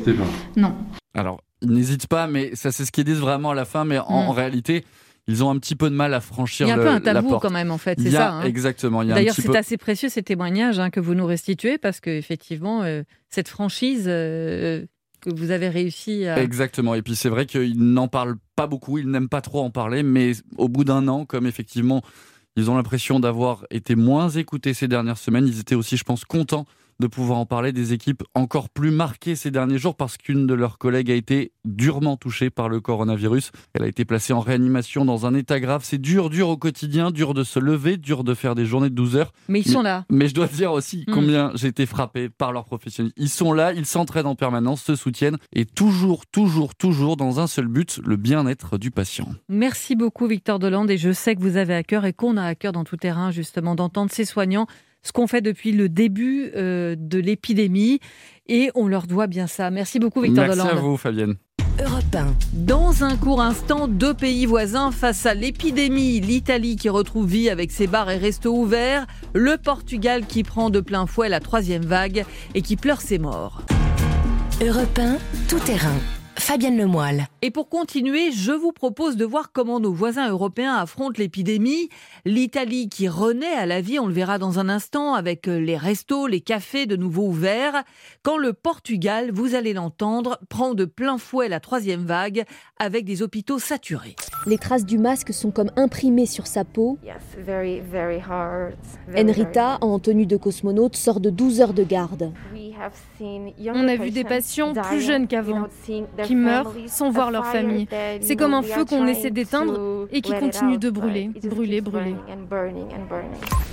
Non. 0.56 0.74
Alors, 1.16 1.42
ils 1.62 1.70
n'hésitent 1.72 2.08
pas, 2.08 2.28
mais 2.28 2.56
ça 2.56 2.72
c'est 2.72 2.86
ce 2.86 2.92
qu'ils 2.92 3.04
disent 3.06 3.20
vraiment 3.20 3.52
à 3.52 3.56
la 3.56 3.66
fin, 3.66 3.84
mais 3.86 4.00
en, 4.00 4.04
Mm. 4.24 4.28
en 4.28 4.32
réalité, 4.32 4.86
ils 5.28 5.44
ont 5.44 5.50
un 5.50 5.58
petit 5.58 5.76
peu 5.76 5.90
de 5.90 5.96
mal 5.96 6.14
à 6.14 6.20
franchir 6.22 6.66
Il 6.68 6.70
y 6.70 6.72
a 6.72 6.76
un 6.76 6.78
le- 6.78 6.84
peu 6.84 6.90
un 6.90 6.94
la 7.00 7.14
tabou 7.14 7.30
porte. 7.30 7.42
quand 7.44 7.52
même 7.52 7.72
en 7.72 7.78
fait, 7.78 8.00
c'est 8.02 8.12
ça. 8.12 8.34
hein. 8.34 8.44
Exactement, 8.44 9.04
D'ailleurs, 9.06 9.36
c'est 9.36 9.48
peu... 9.48 9.56
assez 9.58 9.78
précieux 9.78 10.10
ces 10.10 10.24
témoignages 10.24 10.80
hein, 10.80 10.90
que 10.90 11.00
vous 11.00 11.16
nous 11.16 11.26
restituez 11.26 11.78
parce 11.78 12.00
que 12.00 12.10
effectivement, 12.10 12.84
euh, 12.84 13.04
cette 13.30 13.48
franchise 13.48 14.06
euh, 14.08 14.86
que 15.22 15.30
vous 15.34 15.52
avez 15.52 15.70
réussi 15.70 16.26
à. 16.28 16.42
Exactement. 16.42 16.96
Et 16.96 17.02
puis 17.02 17.16
c'est 17.16 17.30
vrai 17.30 17.46
qu'ils 17.46 17.78
n'en 17.82 18.08
parlent 18.10 18.36
pas 18.58 18.68
beaucoup, 18.68 18.98
ils 18.98 19.08
n'aiment 19.10 19.30
pas 19.30 19.42
trop 19.42 19.62
en 19.64 19.70
parler, 19.70 20.04
mais 20.04 20.34
au 20.58 20.68
bout 20.68 20.84
d'un 20.84 21.08
an, 21.08 21.26
comme 21.26 21.46
effectivement 21.48 22.02
ils 22.56 22.70
ont 22.70 22.76
l'impression 22.76 23.20
d'avoir 23.20 23.66
été 23.72 23.96
moins 23.96 24.30
écoutés 24.30 24.74
ces 24.76 24.88
dernières 24.88 25.18
semaines, 25.18 25.48
ils 25.48 25.60
étaient 25.60 25.74
aussi, 25.76 25.98
je 25.98 26.04
pense, 26.04 26.24
contents 26.26 26.66
de 27.00 27.08
pouvoir 27.08 27.40
en 27.40 27.46
parler 27.46 27.72
des 27.72 27.94
équipes 27.94 28.24
encore 28.34 28.70
plus 28.70 28.92
marquées 28.92 29.36
ces 29.36 29.52
derniers 29.52 29.78
jours 29.78 29.96
parce 29.96 30.18
qu'une 30.18 30.48
de 30.48 30.54
leurs 30.54 30.78
collègues 30.78 31.12
a 31.12 31.16
été 31.16 31.52
durement 31.66 32.18
touchée 32.18 32.50
par 32.50 32.70
le 32.70 32.80
coronavirus. 32.82 33.52
Elle 33.74 33.84
a 33.84 33.88
été 33.88 34.06
placée 34.06 34.34
en 34.34 34.40
réanimation 34.40 35.06
dans 35.06 35.26
un 35.26 35.34
état 35.34 35.60
grave. 35.60 35.82
C'est 35.84 36.00
dur, 36.02 36.30
dur 36.30 36.50
au 36.50 36.58
quotidien, 36.58 37.12
dur 37.12 37.34
de 37.34 37.44
se 37.44 37.60
lever, 37.60 37.98
dur 37.98 38.24
de 38.24 38.34
faire 38.34 38.56
des 38.56 38.66
journées 38.66 38.90
de 38.90 38.96
12 38.96 39.16
heures. 39.16 39.34
Mais 39.48 39.60
ils 39.62 39.70
sont 39.72 39.82
là. 39.82 40.06
Mais 40.10 40.28
je 40.28 40.34
dois 40.34 40.48
dire 40.48 40.72
aussi 40.72 41.04
Mm. 41.08 41.12
combien 41.14 41.52
j'ai 41.56 41.68
été 41.68 41.86
frappé 41.86 42.30
par 42.30 42.52
leurs 42.52 42.66
professionnels. 42.66 43.12
Ils 43.18 43.30
sont 43.30 43.54
là, 43.54 43.74
ils 43.74 43.86
s'entraident 43.86 44.28
en 44.28 44.36
permanence, 44.36 44.84
se 44.84 44.96
soutiennent 44.96 45.38
et 45.54 45.66
toujours, 45.66 46.26
toujours, 46.28 46.76
toujours 46.76 47.18
dans 47.18 47.40
un 47.40 47.48
seul 47.48 47.68
but, 47.68 48.00
le 48.06 48.16
bien-être 48.16 48.78
du 48.78 48.92
patient. 48.92 49.28
Merci 49.50 49.96
beaucoup 49.96 50.28
Victor 50.28 50.60
Delande 50.60 50.90
et 50.92 50.98
je 50.98 51.12
sais 51.12 51.36
que 51.36 51.42
vous 51.42 51.58
avez 51.58 51.74
à 51.76 51.84
cœur 51.84 52.06
et 52.06 52.14
qu'on 52.14 52.38
a 52.38 52.44
à 52.46 52.56
cœur 52.56 52.72
dans 52.72 52.84
tout 52.84 52.98
terrain 52.98 53.32
justement 53.32 53.76
d'entendre 53.76 54.12
ces 54.12 54.26
soignants 54.26 54.68
ce 55.04 55.12
qu'on 55.12 55.28
fait 55.28 55.42
depuis 55.42 55.72
le 55.72 55.90
début 55.90 56.52
euh, 56.56 56.96
de 56.98 57.20
l'épidémie 57.20 58.00
et 58.48 58.72
on 58.76 58.88
leur 58.88 59.08
doit 59.08 59.28
bien 59.28 59.48
ça. 59.48 59.70
Merci 59.70 60.00
beaucoup 60.00 60.22
Victor 60.22 60.46
Merci 60.46 60.60
Delande. 60.60 60.78
à 60.78 60.82
vous, 60.82 60.98
Fabienne. 60.98 61.36
Europe 61.84 62.04
1. 62.16 62.36
Dans 62.54 63.04
un 63.04 63.18
court 63.18 63.42
instant, 63.42 63.88
deux 63.88 64.14
pays 64.14 64.46
voisins 64.46 64.92
face 64.92 65.26
à 65.26 65.34
l'épidémie. 65.34 66.20
L'Italie 66.20 66.76
qui 66.76 66.88
retrouve 66.88 67.28
vie 67.28 67.50
avec 67.50 67.72
ses 67.72 67.88
bars 67.88 68.12
et 68.12 68.18
restos 68.18 68.56
ouverts. 68.56 69.08
Le 69.34 69.58
Portugal 69.58 70.26
qui 70.28 70.44
prend 70.44 70.70
de 70.70 70.80
plein 70.82 71.08
fouet 71.08 71.30
la 71.30 71.40
troisième 71.40 71.84
vague 71.84 72.26
et 72.54 72.62
qui 72.62 72.76
pleure 72.76 73.02
ses 73.02 73.18
morts. 73.18 73.64
Europe 74.62 75.00
1, 75.00 75.18
tout 75.50 75.60
terrain. 75.60 75.98
Fabienne 76.36 76.78
Lemoyle. 76.78 77.28
Et 77.42 77.52
pour 77.52 77.70
continuer, 77.70 78.32
je 78.32 78.52
vous 78.52 78.72
propose 78.72 79.16
de 79.18 79.26
voir 79.26 79.52
comment 79.52 79.80
nos 79.80 79.94
voisins 79.94 80.30
européens 80.30 80.76
affrontent 80.76 81.18
l'épidémie. 81.18 81.90
L'Italie 82.26 82.90
qui 82.90 83.08
renaît 83.08 83.54
à 83.54 83.66
la 83.66 83.82
vie, 83.82 84.00
on 84.00 84.08
le 84.08 84.14
verra 84.14 84.38
dans 84.38 84.60
un 84.60 84.70
instant, 84.70 85.14
avec 85.14 85.48
les 85.48 85.78
restos, 85.78 86.28
les 86.28 86.42
cafés 86.42 86.86
de 86.86 86.96
nouveau 86.96 87.28
ouverts. 87.28 87.84
Quand 88.24 88.38
le 88.38 88.54
Portugal, 88.54 89.32
vous 89.32 89.56
allez 89.56 89.74
l'entendre, 89.74 90.40
prend 90.50 90.74
de 90.74 90.86
plein 90.86 91.18
fouet 91.18 91.50
la 91.50 91.60
troisième 91.60 92.04
vague 92.04 92.44
avec 92.78 93.06
des 93.06 93.22
hôpitaux 93.22 93.60
saturés. 93.60 94.16
Les 94.46 94.58
traces 94.58 94.86
du 94.86 94.98
masque 94.98 95.34
sont 95.34 95.52
comme 95.52 95.72
imprimées 95.76 96.26
sur 96.26 96.48
sa 96.48 96.66
peau. 96.66 96.98
Enrita, 99.16 99.78
en 99.82 100.00
tenue 100.00 100.26
de 100.26 100.38
cosmonaute, 100.38 100.96
sort 100.96 101.20
de 101.20 101.30
12 101.30 101.62
heures 101.62 101.74
de 101.74 101.84
garde. 101.84 102.32
On 103.22 103.88
a 103.88 103.96
vu 103.96 104.12
des 104.12 104.24
patients 104.24 104.74
plus 104.74 105.02
jeunes 105.02 105.28
qu'avant, 105.28 105.68
qui 106.24 106.36
meurent 106.36 106.74
sans 106.88 107.10
voir 107.10 107.32
leur 107.32 107.46
famille. 107.46 107.88
C'est 108.22 108.36
comme 108.36 108.54
un 108.54 108.64
feu 108.64 108.86
qu'on 108.86 109.08
essaie 109.08 109.32
d'éteindre 109.32 110.08
et 110.12 110.22
qui 110.22 110.34
continue 110.34 110.78
de 110.78 110.90
brûler, 110.90 111.30
brûler, 111.44 111.82
brûler. 111.82 112.16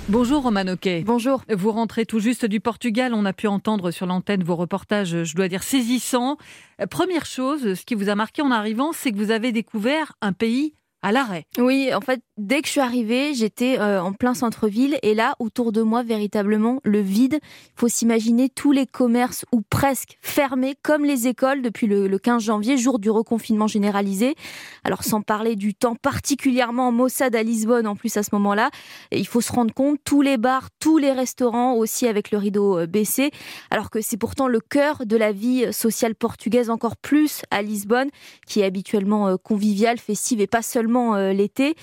Bonjour 0.09 0.43
Roman 0.43 0.67
Oquet. 0.67 1.03
Bonjour. 1.05 1.43
Vous 1.49 1.71
rentrez 1.71 2.05
tout 2.05 2.19
juste 2.19 2.45
du 2.45 2.59
Portugal. 2.59 3.13
On 3.13 3.25
a 3.25 3.33
pu 3.33 3.47
entendre 3.47 3.91
sur 3.91 4.05
l'antenne 4.05 4.43
vos 4.43 4.55
reportages, 4.55 5.23
je 5.23 5.35
dois 5.35 5.47
dire, 5.47 5.63
saisissants. 5.63 6.37
Euh, 6.81 6.87
Première 6.87 7.25
chose, 7.25 7.75
ce 7.75 7.85
qui 7.85 7.95
vous 7.95 8.09
a 8.09 8.15
marqué 8.15 8.41
en 8.41 8.51
arrivant, 8.51 8.91
c'est 8.91 9.11
que 9.11 9.17
vous 9.17 9.31
avez 9.31 9.51
découvert 9.51 10.13
un 10.21 10.33
pays 10.33 10.73
à 11.01 11.11
l'arrêt. 11.11 11.45
Oui, 11.57 11.91
en 11.93 12.01
fait, 12.01 12.21
dès 12.41 12.61
que 12.61 12.67
je 12.67 12.71
suis 12.71 12.81
arrivée, 12.81 13.33
j'étais 13.33 13.79
euh, 13.79 14.01
en 14.01 14.13
plein 14.13 14.33
centre-ville 14.33 14.97
et 15.03 15.13
là, 15.13 15.35
autour 15.39 15.71
de 15.71 15.81
moi, 15.81 16.01
véritablement, 16.01 16.79
le 16.83 16.99
vide. 16.99 17.39
Il 17.43 17.79
faut 17.79 17.87
s'imaginer 17.87 18.49
tous 18.49 18.71
les 18.71 18.87
commerces 18.87 19.45
ou 19.51 19.61
presque 19.61 20.17
fermés, 20.21 20.75
comme 20.81 21.05
les 21.05 21.27
écoles 21.27 21.61
depuis 21.61 21.85
le, 21.85 22.07
le 22.07 22.19
15 22.19 22.43
janvier, 22.43 22.77
jour 22.77 22.97
du 22.97 23.11
reconfinement 23.11 23.67
généralisé. 23.67 24.35
Alors, 24.83 25.03
sans 25.03 25.21
parler 25.21 25.55
du 25.55 25.75
temps 25.75 25.95
particulièrement 25.95 26.91
maussade 26.91 27.35
à 27.35 27.43
Lisbonne, 27.43 27.85
en 27.85 27.95
plus 27.95 28.17
à 28.17 28.23
ce 28.23 28.29
moment-là, 28.33 28.71
il 29.11 29.27
faut 29.27 29.41
se 29.41 29.51
rendre 29.51 29.73
compte, 29.73 29.99
tous 30.03 30.21
les 30.21 30.37
bars, 30.37 30.69
tous 30.79 30.97
les 30.97 31.11
restaurants 31.11 31.75
aussi 31.75 32.07
avec 32.07 32.31
le 32.31 32.39
rideau 32.39 32.79
euh, 32.79 32.87
baissé, 32.87 33.29
alors 33.69 33.91
que 33.91 34.01
c'est 34.01 34.17
pourtant 34.17 34.47
le 34.47 34.59
cœur 34.59 35.05
de 35.05 35.15
la 35.15 35.31
vie 35.31 35.71
sociale 35.71 36.15
portugaise, 36.15 36.71
encore 36.71 36.97
plus 36.97 37.43
à 37.51 37.61
Lisbonne, 37.61 38.09
qui 38.47 38.61
est 38.61 38.65
habituellement 38.65 39.27
euh, 39.27 39.35
conviviale, 39.37 39.99
festive 39.99 40.41
et 40.41 40.47
pas 40.47 40.63
seulement 40.63 41.15
l'été. 41.31 41.75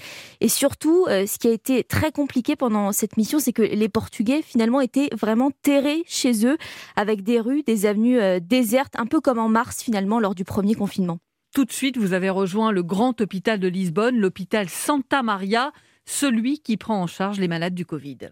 Surtout, 0.49 1.07
euh, 1.09 1.27
ce 1.27 1.39
qui 1.39 1.49
a 1.49 1.51
été 1.51 1.85
très 1.85 2.13
compliqué 2.13 2.57
pendant 2.57 2.93
cette 2.93 3.17
mission, 3.17 3.39
c'est 3.39 3.53
que 3.53 3.63
les 3.63 3.89
Portugais 3.89 4.43
finalement 4.43 4.81
étaient 4.81 5.09
vraiment 5.13 5.51
terrés 5.63 6.03
chez 6.07 6.47
eux, 6.47 6.57
avec 6.97 7.23
des 7.23 7.41
rues, 7.41 7.63
des 7.63 7.87
avenues 7.87 8.21
euh, 8.21 8.41
désertes, 8.41 8.95
un 8.97 9.07
peu 9.07 9.21
comme 9.21 9.39
en 9.39 9.49
mars 9.49 9.83
finalement 9.83 10.21
lors 10.21 10.35
du 10.35 10.45
premier 10.45 10.75
confinement. 10.75 11.19
Tout 11.55 11.65
de 11.65 11.73
suite, 11.73 11.97
vous 11.97 12.13
avez 12.13 12.31
rejoint 12.31 12.73
le 12.73 12.83
grand 12.83 13.21
hôpital 13.21 13.59
de 13.59 13.69
Lisbonne, 13.69 14.17
l'hôpital 14.17 14.69
Santa 14.69 15.23
Maria. 15.23 15.73
celui 16.05 16.61
qui 16.61 16.79
prend 16.79 17.03
en 17.03 17.07
charge 17.07 17.39
les 17.39 17.49
malades 17.49 17.75
du 17.75 17.85
Covid. 17.85 18.31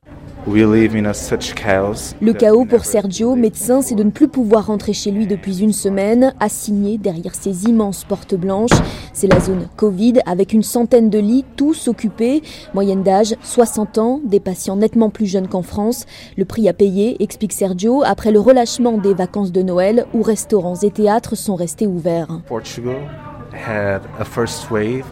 Le 2.20 2.32
chaos 2.32 2.64
pour 2.66 2.84
Sergio, 2.84 3.34
médecin, 3.34 3.82
c'est 3.82 3.96
de 3.96 4.04
ne 4.04 4.10
plus 4.10 4.28
pouvoir 4.28 4.66
rentrer 4.66 4.92
chez 4.92 5.10
lui 5.10 5.26
depuis 5.26 5.60
une 5.60 5.72
semaine, 5.72 6.34
assigné 6.38 6.98
derrière 6.98 7.34
ses 7.34 7.64
immenses 7.64 8.04
portes 8.04 8.36
blanches. 8.36 8.70
C'est 9.12 9.26
la 9.26 9.40
zone 9.40 9.68
Covid 9.76 10.20
avec 10.24 10.52
une 10.52 10.62
centaine 10.62 11.10
de 11.10 11.18
lits, 11.18 11.44
tous 11.56 11.88
occupés. 11.88 12.44
Moyenne 12.74 13.02
d'âge 13.02 13.34
60 13.42 13.98
ans, 13.98 14.20
des 14.24 14.38
patients 14.38 14.76
nettement 14.76 15.10
plus 15.10 15.26
jeunes 15.26 15.48
qu'en 15.48 15.62
France. 15.62 16.06
Le 16.36 16.44
prix 16.44 16.68
à 16.68 16.72
payer, 16.72 17.20
explique 17.20 17.52
Sergio, 17.52 18.04
après 18.04 18.30
le 18.30 18.38
relâchement 18.38 18.98
des 18.98 19.14
vacances 19.14 19.50
de 19.50 19.62
Noël 19.62 20.06
où 20.14 20.22
restaurants 20.22 20.76
et 20.76 20.92
théâtres 20.92 21.34
sont 21.34 21.56
restés 21.56 21.88
ouverts. 21.88 22.40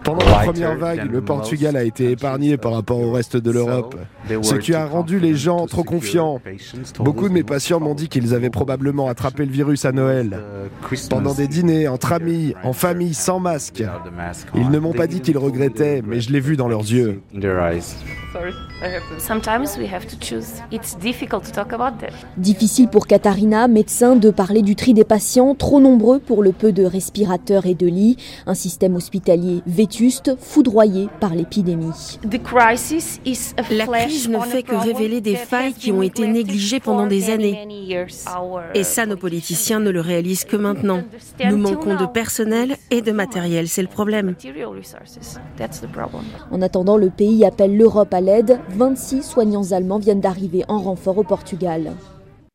Pendant 0.02 0.26
la 0.26 0.38
première 0.44 0.76
vague, 0.76 1.10
le 1.10 1.20
Portugal 1.20 1.76
a 1.76 1.84
été 1.84 2.10
épargné 2.10 2.56
par 2.56 2.72
rapport 2.72 3.00
au 3.00 3.12
reste 3.12 3.36
de 3.36 3.50
l'Europe, 3.50 3.96
ce 4.42 4.54
qui 4.54 4.74
a 4.74 4.86
rendu 4.86 5.18
les 5.18 5.34
gens 5.34 5.66
trop 5.66 5.84
confiants. 5.84 6.40
Beaucoup 6.98 7.28
de 7.28 7.34
mes 7.34 7.42
patients 7.42 7.80
m'ont 7.80 7.94
dit 7.94 8.08
qu'ils 8.08 8.34
avaient 8.34 8.50
probablement 8.50 9.08
attrapé 9.08 9.44
le 9.44 9.52
virus 9.52 9.84
à 9.84 9.92
Noël, 9.92 10.38
pendant 11.10 11.34
des 11.34 11.48
dîners, 11.48 11.88
entre 11.88 12.12
amis, 12.12 12.54
en 12.62 12.72
famille, 12.72 13.14
sans 13.14 13.40
masque. 13.40 13.82
Ils 14.54 14.70
ne 14.70 14.78
m'ont 14.78 14.92
pas 14.92 15.06
dit 15.06 15.20
qu'ils 15.20 15.38
regrettaient, 15.38 16.02
mais 16.04 16.20
je 16.20 16.32
l'ai 16.32 16.40
vu 16.40 16.56
dans 16.56 16.68
leurs 16.68 16.80
yeux. 16.80 17.20
Difficile 22.36 22.88
pour 22.88 23.06
Katharina, 23.06 23.68
médecin, 23.68 24.16
de 24.16 24.30
parler 24.30 24.62
du 24.62 24.74
tri 24.74 24.92
des 24.92 25.04
patients, 25.04 25.54
trop 25.54 25.80
nombreux 25.80 26.18
pour 26.18 26.42
le 26.42 26.52
peu 26.52 26.72
de 26.72 26.84
respirateurs 26.84 27.66
et 27.66 27.74
de 27.74 27.86
lits. 27.86 28.16
Un 28.46 28.54
système 28.54 28.96
hospitalier 28.96 29.62
vétuste, 29.66 30.36
foudroyé 30.38 31.08
par 31.20 31.34
l'épidémie. 31.34 32.18
La 33.70 33.86
crise 33.86 34.28
ne 34.28 34.40
fait 34.40 34.62
que 34.62 34.74
révéler 34.74 35.20
des 35.20 35.36
failles 35.36 35.74
qui 35.74 35.92
ont 35.92 36.02
été 36.02 36.26
négligées 36.26 36.80
pendant 36.80 37.06
des 37.06 37.30
années. 37.30 37.66
Et 38.74 38.84
ça, 38.84 39.06
nos 39.06 39.16
politiciens 39.16 39.80
ne 39.80 39.90
le 39.90 40.00
réalisent 40.00 40.44
que 40.44 40.56
maintenant. 40.56 41.02
Nous 41.44 41.56
manquons 41.56 41.96
de 41.96 42.06
personnel 42.06 42.76
et 42.90 43.02
de 43.02 43.12
matériel, 43.12 43.68
c'est 43.68 43.82
le 43.82 43.88
problème. 43.88 44.34
En 46.50 46.62
attendant, 46.62 46.96
le 46.96 47.10
pays 47.10 47.44
appelle 47.44 47.76
l'Europe 47.76 48.14
à 48.14 48.20
l'aide. 48.20 48.58
26 48.70 49.22
soignants 49.22 49.72
allemands 49.72 49.98
viennent 49.98 50.20
d'arriver 50.20 50.64
en 50.68 50.78
renfort 50.78 51.18
au 51.18 51.24
Portugal. 51.24 51.92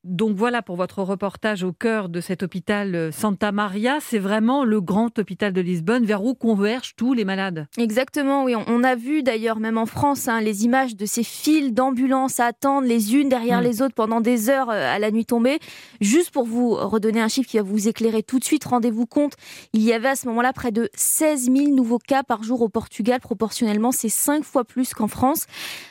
Donc 0.05 0.37
voilà 0.37 0.61
pour 0.61 0.77
votre 0.77 1.03
reportage 1.03 1.63
au 1.63 1.73
cœur 1.73 2.07
de 2.07 2.21
cet 2.21 2.41
hôpital 2.41 2.95
euh, 2.95 3.11
Santa 3.11 3.51
Maria. 3.51 3.97
C'est 3.99 4.17
vraiment 4.17 4.63
le 4.63 4.79
grand 4.79 5.19
hôpital 5.19 5.51
de 5.51 5.59
Lisbonne 5.59 6.05
vers 6.05 6.23
où 6.23 6.35
convergent 6.35 6.95
tous 6.95 7.13
les 7.13 7.25
malades. 7.25 7.67
Exactement, 7.77 8.45
oui. 8.45 8.55
On 8.55 8.83
a 8.85 8.95
vu 8.95 9.23
d'ailleurs, 9.23 9.59
même 9.59 9.77
en 9.77 9.85
France, 9.85 10.29
hein, 10.29 10.39
les 10.39 10.63
images 10.63 10.95
de 10.95 11.05
ces 11.05 11.23
files 11.23 11.73
d'ambulances 11.73 12.39
à 12.39 12.45
attendre 12.45 12.87
les 12.87 13.13
unes 13.13 13.27
derrière 13.27 13.59
mm. 13.59 13.63
les 13.63 13.81
autres 13.81 13.93
pendant 13.93 14.21
des 14.21 14.49
heures 14.49 14.69
euh, 14.69 14.95
à 14.95 14.99
la 14.99 15.11
nuit 15.11 15.25
tombée. 15.25 15.59
Juste 15.99 16.31
pour 16.31 16.45
vous 16.45 16.75
redonner 16.75 17.19
un 17.19 17.27
chiffre 17.27 17.49
qui 17.49 17.57
va 17.57 17.63
vous 17.63 17.89
éclairer 17.89 18.23
tout 18.23 18.39
de 18.39 18.45
suite, 18.45 18.63
rendez-vous 18.63 19.05
compte, 19.05 19.33
il 19.73 19.81
y 19.81 19.91
avait 19.91 20.09
à 20.09 20.15
ce 20.15 20.27
moment-là 20.27 20.53
près 20.53 20.71
de 20.71 20.89
16 20.93 21.51
000 21.53 21.75
nouveaux 21.75 21.99
cas 21.99 22.23
par 22.23 22.41
jour 22.43 22.61
au 22.61 22.69
Portugal. 22.69 23.19
Proportionnellement, 23.19 23.91
c'est 23.91 24.07
cinq 24.07 24.45
fois 24.45 24.63
plus 24.63 24.93
qu'en 24.93 25.09
France. 25.09 25.45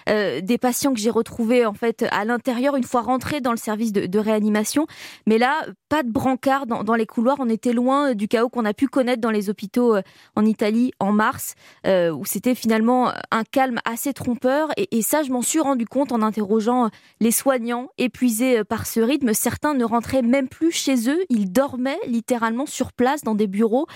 Euh, 0.09 0.40
des 0.40 0.57
patients 0.57 0.94
que 0.94 1.01
j'ai 1.01 1.11
retrouvés 1.11 1.66
en 1.66 1.75
fait 1.75 2.07
à 2.11 2.25
l'intérieur 2.25 2.75
une 2.75 2.85
fois 2.85 3.03
rentrés 3.03 3.42
dans 3.42 3.51
le 3.51 3.59
service 3.59 3.92
de 3.92 3.98
de, 4.07 4.19
réanimation. 4.19 4.87
Mais 5.27 5.39
là, 5.39 5.67
pas 5.89 6.03
de 6.03 6.11
brancard 6.11 6.67
dans, 6.67 6.95
les 6.95 7.07
couloirs. 7.07 7.37
On 7.39 7.49
était 7.49 7.73
loin 7.73 8.15
du 8.15 8.29
chaos 8.29 8.49
qu'on 8.49 8.65
a 8.65 8.75
pu 8.75 8.89
connaître 8.89 9.21
dans 9.21 9.31
les 9.31 9.49
hôpitaux 9.49 9.97
euh, 9.97 10.03
en 10.37 10.45
Italie 10.45 10.93
en 11.01 11.13
mars, 11.13 11.55
euh, 11.87 12.11
où 12.11 12.25
c'était 12.25 12.55
finalement 12.55 13.13
un 13.31 13.45
calme 13.45 13.79
assez 13.85 14.13
trompeur. 14.13 14.71
Et, 14.77 15.03
ça, 15.03 15.23
je 15.23 15.31
m'en 15.31 15.43
suis 15.43 15.61
rendu 15.61 15.87
compte 15.87 16.13
en 16.13 16.23
interrogeant 16.23 16.91
les 17.21 17.31
soignants 17.31 17.89
épuisés 17.97 18.59
euh, 18.59 18.65
par 18.65 18.87
ce 18.87 19.01
rythme. 19.01 19.33
Certains 19.33 19.75
ne 19.75 19.85
rentraient 19.85 20.23
même 20.23 20.49
plus 20.49 20.73
chez 20.73 21.09
eux. 21.09 21.25
Ils 21.31 21.51
dormaient 21.51 21.99
littéralement 22.07 22.67
sur 22.67 22.93
place 22.93 23.23
dans 23.23 23.35
des 23.35 23.47
bureaux. 23.47 23.87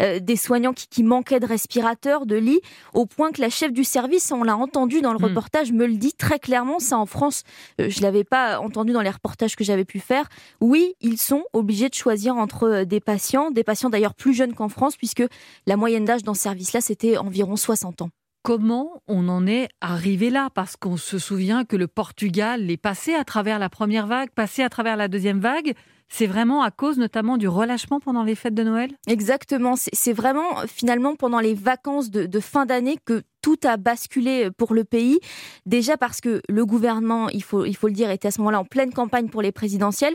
des 0.00 0.36
soignants 0.36 0.72
qui, 0.72 1.02
manquaient 1.02 1.40
de 1.40 1.46
respirateurs, 1.46 2.26
de 2.26 2.36
lits, 2.36 2.60
au 2.92 3.06
point 3.06 3.32
que 3.32 3.40
la 3.40 3.48
chef 3.48 3.72
du 3.72 3.84
service, 3.84 4.30
on 4.32 4.42
l'a 4.42 4.56
entendu 4.56 5.00
dans 5.00 5.12
le 5.12 5.18
hmm. 5.18 5.24
reportage, 5.24 5.72
me 5.72 5.86
le 5.86 5.96
dit 5.96 6.12
très 6.12 6.38
clairement. 6.38 6.78
Ça, 6.78 6.98
en 6.98 7.06
France, 7.06 7.42
je 7.78 8.02
l'avais 8.02 8.24
pas 8.24 8.60
entendu 8.60 8.92
dans 8.92 9.00
les 9.00 9.10
reportages 9.10 9.47
que 9.56 9.64
j'avais 9.64 9.84
pu 9.84 10.00
faire, 10.00 10.28
oui, 10.60 10.94
ils 11.00 11.18
sont 11.18 11.44
obligés 11.52 11.88
de 11.88 11.94
choisir 11.94 12.36
entre 12.36 12.64
euh, 12.64 12.84
des 12.84 13.00
patients, 13.00 13.50
des 13.50 13.64
patients 13.64 13.90
d'ailleurs 13.90 14.14
plus 14.14 14.34
jeunes 14.34 14.54
qu'en 14.54 14.68
France, 14.68 14.96
puisque 14.96 15.24
la 15.66 15.76
moyenne 15.76 16.04
d'âge 16.04 16.22
dans 16.22 16.34
ce 16.34 16.42
service-là, 16.42 16.80
c'était 16.80 17.16
environ 17.16 17.56
60 17.56 18.02
ans. 18.02 18.10
Comment 18.42 19.02
on 19.08 19.28
en 19.28 19.46
est 19.46 19.68
arrivé 19.80 20.30
là? 20.30 20.48
Parce 20.54 20.76
qu'on 20.76 20.96
se 20.96 21.18
souvient 21.18 21.64
que 21.64 21.76
le 21.76 21.86
Portugal 21.86 22.70
est 22.70 22.76
passé 22.76 23.14
à 23.14 23.24
travers 23.24 23.58
la 23.58 23.68
première 23.68 24.06
vague, 24.06 24.30
passé 24.30 24.62
à 24.62 24.70
travers 24.70 24.96
la 24.96 25.08
deuxième 25.08 25.40
vague. 25.40 25.74
C'est 26.08 26.26
vraiment 26.26 26.62
à 26.62 26.70
cause 26.70 26.98
notamment 26.98 27.36
du 27.36 27.48
relâchement 27.48 28.00
pendant 28.00 28.22
les 28.22 28.34
fêtes 28.34 28.54
de 28.54 28.62
Noël? 28.62 28.90
Exactement. 29.06 29.74
C'est 29.76 30.12
vraiment 30.12 30.66
finalement 30.66 31.14
pendant 31.14 31.40
les 31.40 31.54
vacances 31.54 32.10
de, 32.10 32.40
fin 32.40 32.64
d'année 32.64 32.96
que 33.04 33.22
tout 33.42 33.58
a 33.64 33.76
basculé 33.76 34.50
pour 34.50 34.74
le 34.74 34.84
pays. 34.84 35.18
Déjà 35.66 35.96
parce 35.96 36.20
que 36.20 36.42
le 36.48 36.66
gouvernement, 36.66 37.28
il 37.28 37.42
faut, 37.42 37.64
il 37.64 37.76
faut 37.76 37.88
le 37.88 37.94
dire, 37.94 38.10
était 38.10 38.28
à 38.28 38.30
ce 38.30 38.40
moment-là 38.40 38.60
en 38.60 38.64
pleine 38.64 38.92
campagne 38.92 39.28
pour 39.28 39.42
les 39.42 39.52
présidentielles 39.52 40.14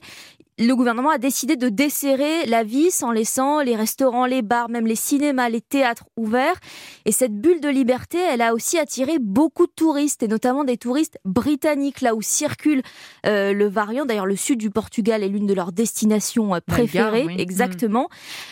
le 0.60 0.74
gouvernement 0.76 1.10
a 1.10 1.18
décidé 1.18 1.56
de 1.56 1.70
desserrer 1.70 2.46
la 2.46 2.63
vis 2.63 3.02
en 3.02 3.12
laissant 3.12 3.62
les 3.62 3.76
restaurants, 3.76 4.26
les 4.26 4.42
bars, 4.42 4.70
même 4.70 4.86
les 4.86 4.96
cinémas, 4.96 5.50
les 5.50 5.62
théâtres 5.62 6.06
ouverts. 6.16 6.60
Et 7.06 7.12
cette 7.12 7.36
bulle 7.36 7.60
de 7.60 7.70
liberté, 7.70 8.18
elle 8.18 8.42
a 8.42 8.54
aussi 8.54 8.78
attiré 8.78 9.18
beaucoup 9.20 9.66
de 9.66 9.72
touristes, 9.72 10.24
et 10.24 10.28
notamment 10.28 10.63
des 10.63 10.78
touristes 10.78 11.18
britanniques, 11.26 12.02
là 12.02 12.16
où 12.16 12.22
circule 12.22 12.84
euh, 13.26 13.54
le 13.54 13.68
variant. 13.68 14.06
D'ailleurs, 14.06 14.26
le 14.26 14.36
sud 14.36 14.60
du 14.60 14.70
Portugal 14.70 15.24
est 15.24 15.28
l'une 15.28 15.48
de 15.48 15.54
leurs 15.54 15.72
destinations 15.72 16.54
euh, 16.54 16.60
préférées, 16.66 17.28
exactement. 17.39 18.10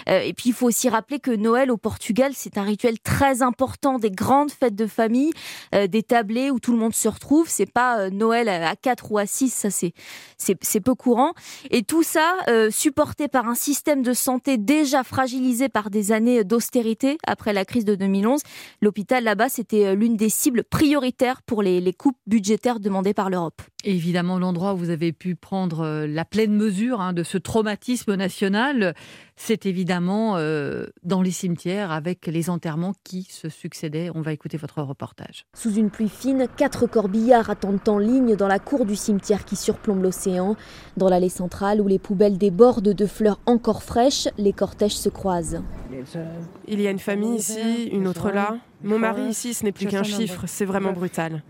Euh, 0.10 0.22
et 0.22 0.34
puis, 0.34 0.50
il 0.50 0.54
faut 0.54 0.68
aussi 0.68 0.90
rappeler 0.90 1.20
que 1.20 1.32
Noël 1.32 1.72
au 1.72 1.78
Portugal, 1.78 2.32
c'est 2.36 2.58
un 2.58 2.64
rituel 2.64 3.00
très 3.00 3.42
important, 3.44 4.00
des 4.00 4.12
grandes 4.12 4.52
fêtes 4.52 4.76
de 4.76 4.88
famille, 4.88 5.32
des 5.72 6.04
tablés 6.04 6.52
où 6.52 6.60
tout 6.60 6.72
le 6.72 6.78
monde 6.78 6.94
se 6.94 7.08
retrouve. 7.08 7.48
C'est 7.48 7.72
pas 7.72 8.10
Noël 8.10 8.50
à 8.50 8.76
4 8.76 9.12
ou 9.12 9.18
à 9.18 9.26
6, 9.26 9.50
ça 9.50 9.70
c'est 9.70 9.94
c'est 10.38 10.82
peu 10.82 10.96
courant. 10.96 11.34
Et 11.70 11.84
tout 11.92 12.04
ça 12.04 12.38
euh, 12.48 12.72
supporté 12.72 13.28
par 13.28 13.50
un 13.50 13.54
système 13.54 14.02
de 14.02 14.14
santé 14.14 14.58
déjà 14.58 15.04
fragilisé 15.04 15.68
par 15.68 15.90
des 15.90 16.14
années 16.14 16.46
d'austérité 16.46 17.18
après 17.28 17.52
la 17.52 17.66
crise 17.66 17.84
de 17.84 17.96
2011. 17.96 18.40
L'hôpital 18.82 19.26
là-bas, 19.26 19.50
c'était 19.50 19.88
euh, 19.88 19.94
l'une 19.94 20.16
des 20.16 20.30
cibles 20.30 20.64
prioritaires 20.64 21.42
pour 21.42 21.62
les, 21.62 21.82
les 21.82 21.92
coupes 21.92 22.16
budgétaires 22.28 22.80
demandées 22.80 23.14
par 23.14 23.30
l'Europe. 23.30 23.62
Évidemment, 23.84 24.38
l'endroit 24.38 24.74
où 24.74 24.78
vous 24.78 24.90
avez 24.90 25.12
pu 25.12 25.36
prendre 25.36 25.82
euh, 25.82 26.08
la 26.08 26.24
pleine 26.24 26.54
mesure 26.54 27.02
hein, 27.02 27.14
de 27.14 27.24
ce 27.24 27.38
traumatisme 27.38 28.14
national, 28.14 28.94
c'est 29.36 29.66
évidemment 29.66 30.38
euh, 30.38 30.86
dans 31.04 31.24
les 31.24 31.32
cimetières 31.32 31.92
avec 31.92 32.28
les 32.28 32.52
enterrements 32.52 32.94
qui 33.04 33.24
se 33.24 33.50
succédaient. 33.50 34.12
On 34.14 34.22
va 34.22 34.34
écouter 34.34 34.58
votre 34.58 34.84
reportage. 34.84 35.46
Sous 35.56 35.74
une 35.74 35.90
pluie 35.90 36.10
fine, 36.10 36.48
quatre 36.58 36.86
corbillards 36.86 37.50
attendent 37.50 37.88
en 37.88 37.98
ligne 37.98 38.36
dans 38.36 38.48
la 38.48 38.60
cour 38.60 38.86
du 38.86 38.96
cimetière 38.96 39.46
qui 39.46 39.56
surplombe 39.56 40.04
l'océan. 40.04 40.56
Dans 40.98 41.10
l'allée 41.10 41.30
centrale 41.30 41.81
où 41.82 41.88
les 41.88 42.00
poubelles 42.00 42.38
débordent 42.38 42.94
de 42.94 43.06
fleurs 43.06 43.40
encore 43.46 43.84
fraîches, 43.84 44.30
les 44.38 44.54
cortèges 44.54 44.96
se 44.96 45.10
croisent. 45.10 45.62
Il 46.68 46.82
y 46.82 46.88
a 46.88 46.92
une 46.92 47.00
famille 47.00 47.36
ici, 47.36 47.90
une 47.92 48.08
autre 48.08 48.32
là. 48.32 48.58
Mon 48.84 48.98
mari 48.98 49.30
ici, 49.30 49.54
ce 49.54 49.64
n'est 49.64 49.72
plus 49.72 49.86
qu'un 49.86 50.04
chiffre, 50.04 50.44
c'est 50.48 50.66
vraiment 50.66 50.92
brutal. 50.92 51.44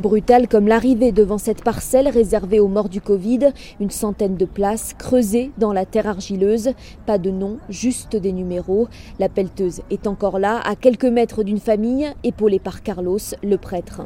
Brutal 0.00 0.48
comme 0.48 0.68
l'arrivée 0.68 1.12
devant 1.12 1.38
cette 1.38 1.64
parcelle 1.64 2.08
réservée 2.08 2.60
aux 2.60 2.68
morts 2.68 2.90
du 2.90 3.00
Covid, 3.00 3.52
une 3.80 3.90
centaine 3.90 4.36
de 4.36 4.44
places 4.44 4.94
creusées 4.98 5.50
dans 5.56 5.72
la 5.72 5.86
terre 5.86 6.06
argileuse, 6.06 6.72
pas 7.06 7.18
de 7.18 7.30
nom, 7.30 7.58
juste 7.70 8.16
des 8.16 8.32
numéros. 8.32 8.88
La 9.18 9.28
pelleteuse 9.30 9.80
est 9.90 10.06
encore 10.06 10.38
là, 10.38 10.60
à 10.64 10.76
quelques 10.76 11.06
mètres 11.06 11.42
d'une 11.42 11.60
famille, 11.60 12.12
épaulée 12.22 12.58
par 12.58 12.82
Carlos, 12.82 13.18
le 13.42 13.56
prêtre. 13.56 14.02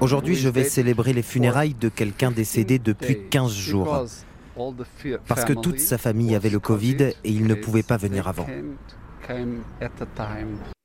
Aujourd'hui, 0.00 0.34
je 0.34 0.48
vais 0.48 0.64
célébrer 0.64 1.12
les 1.12 1.22
funérailles 1.22 1.74
de 1.78 1.88
quelqu'un 1.90 2.30
décédé 2.30 2.78
depuis 2.78 3.28
15 3.28 3.52
jours. 3.52 4.06
Parce 5.26 5.44
que 5.44 5.52
toute 5.52 5.78
sa 5.78 5.98
famille 5.98 6.34
avait 6.34 6.50
le 6.50 6.60
Covid 6.60 6.96
et 7.02 7.14
il 7.24 7.46
ne 7.46 7.54
pouvait 7.54 7.82
pas 7.82 7.96
venir 7.96 8.28
avant. 8.28 8.46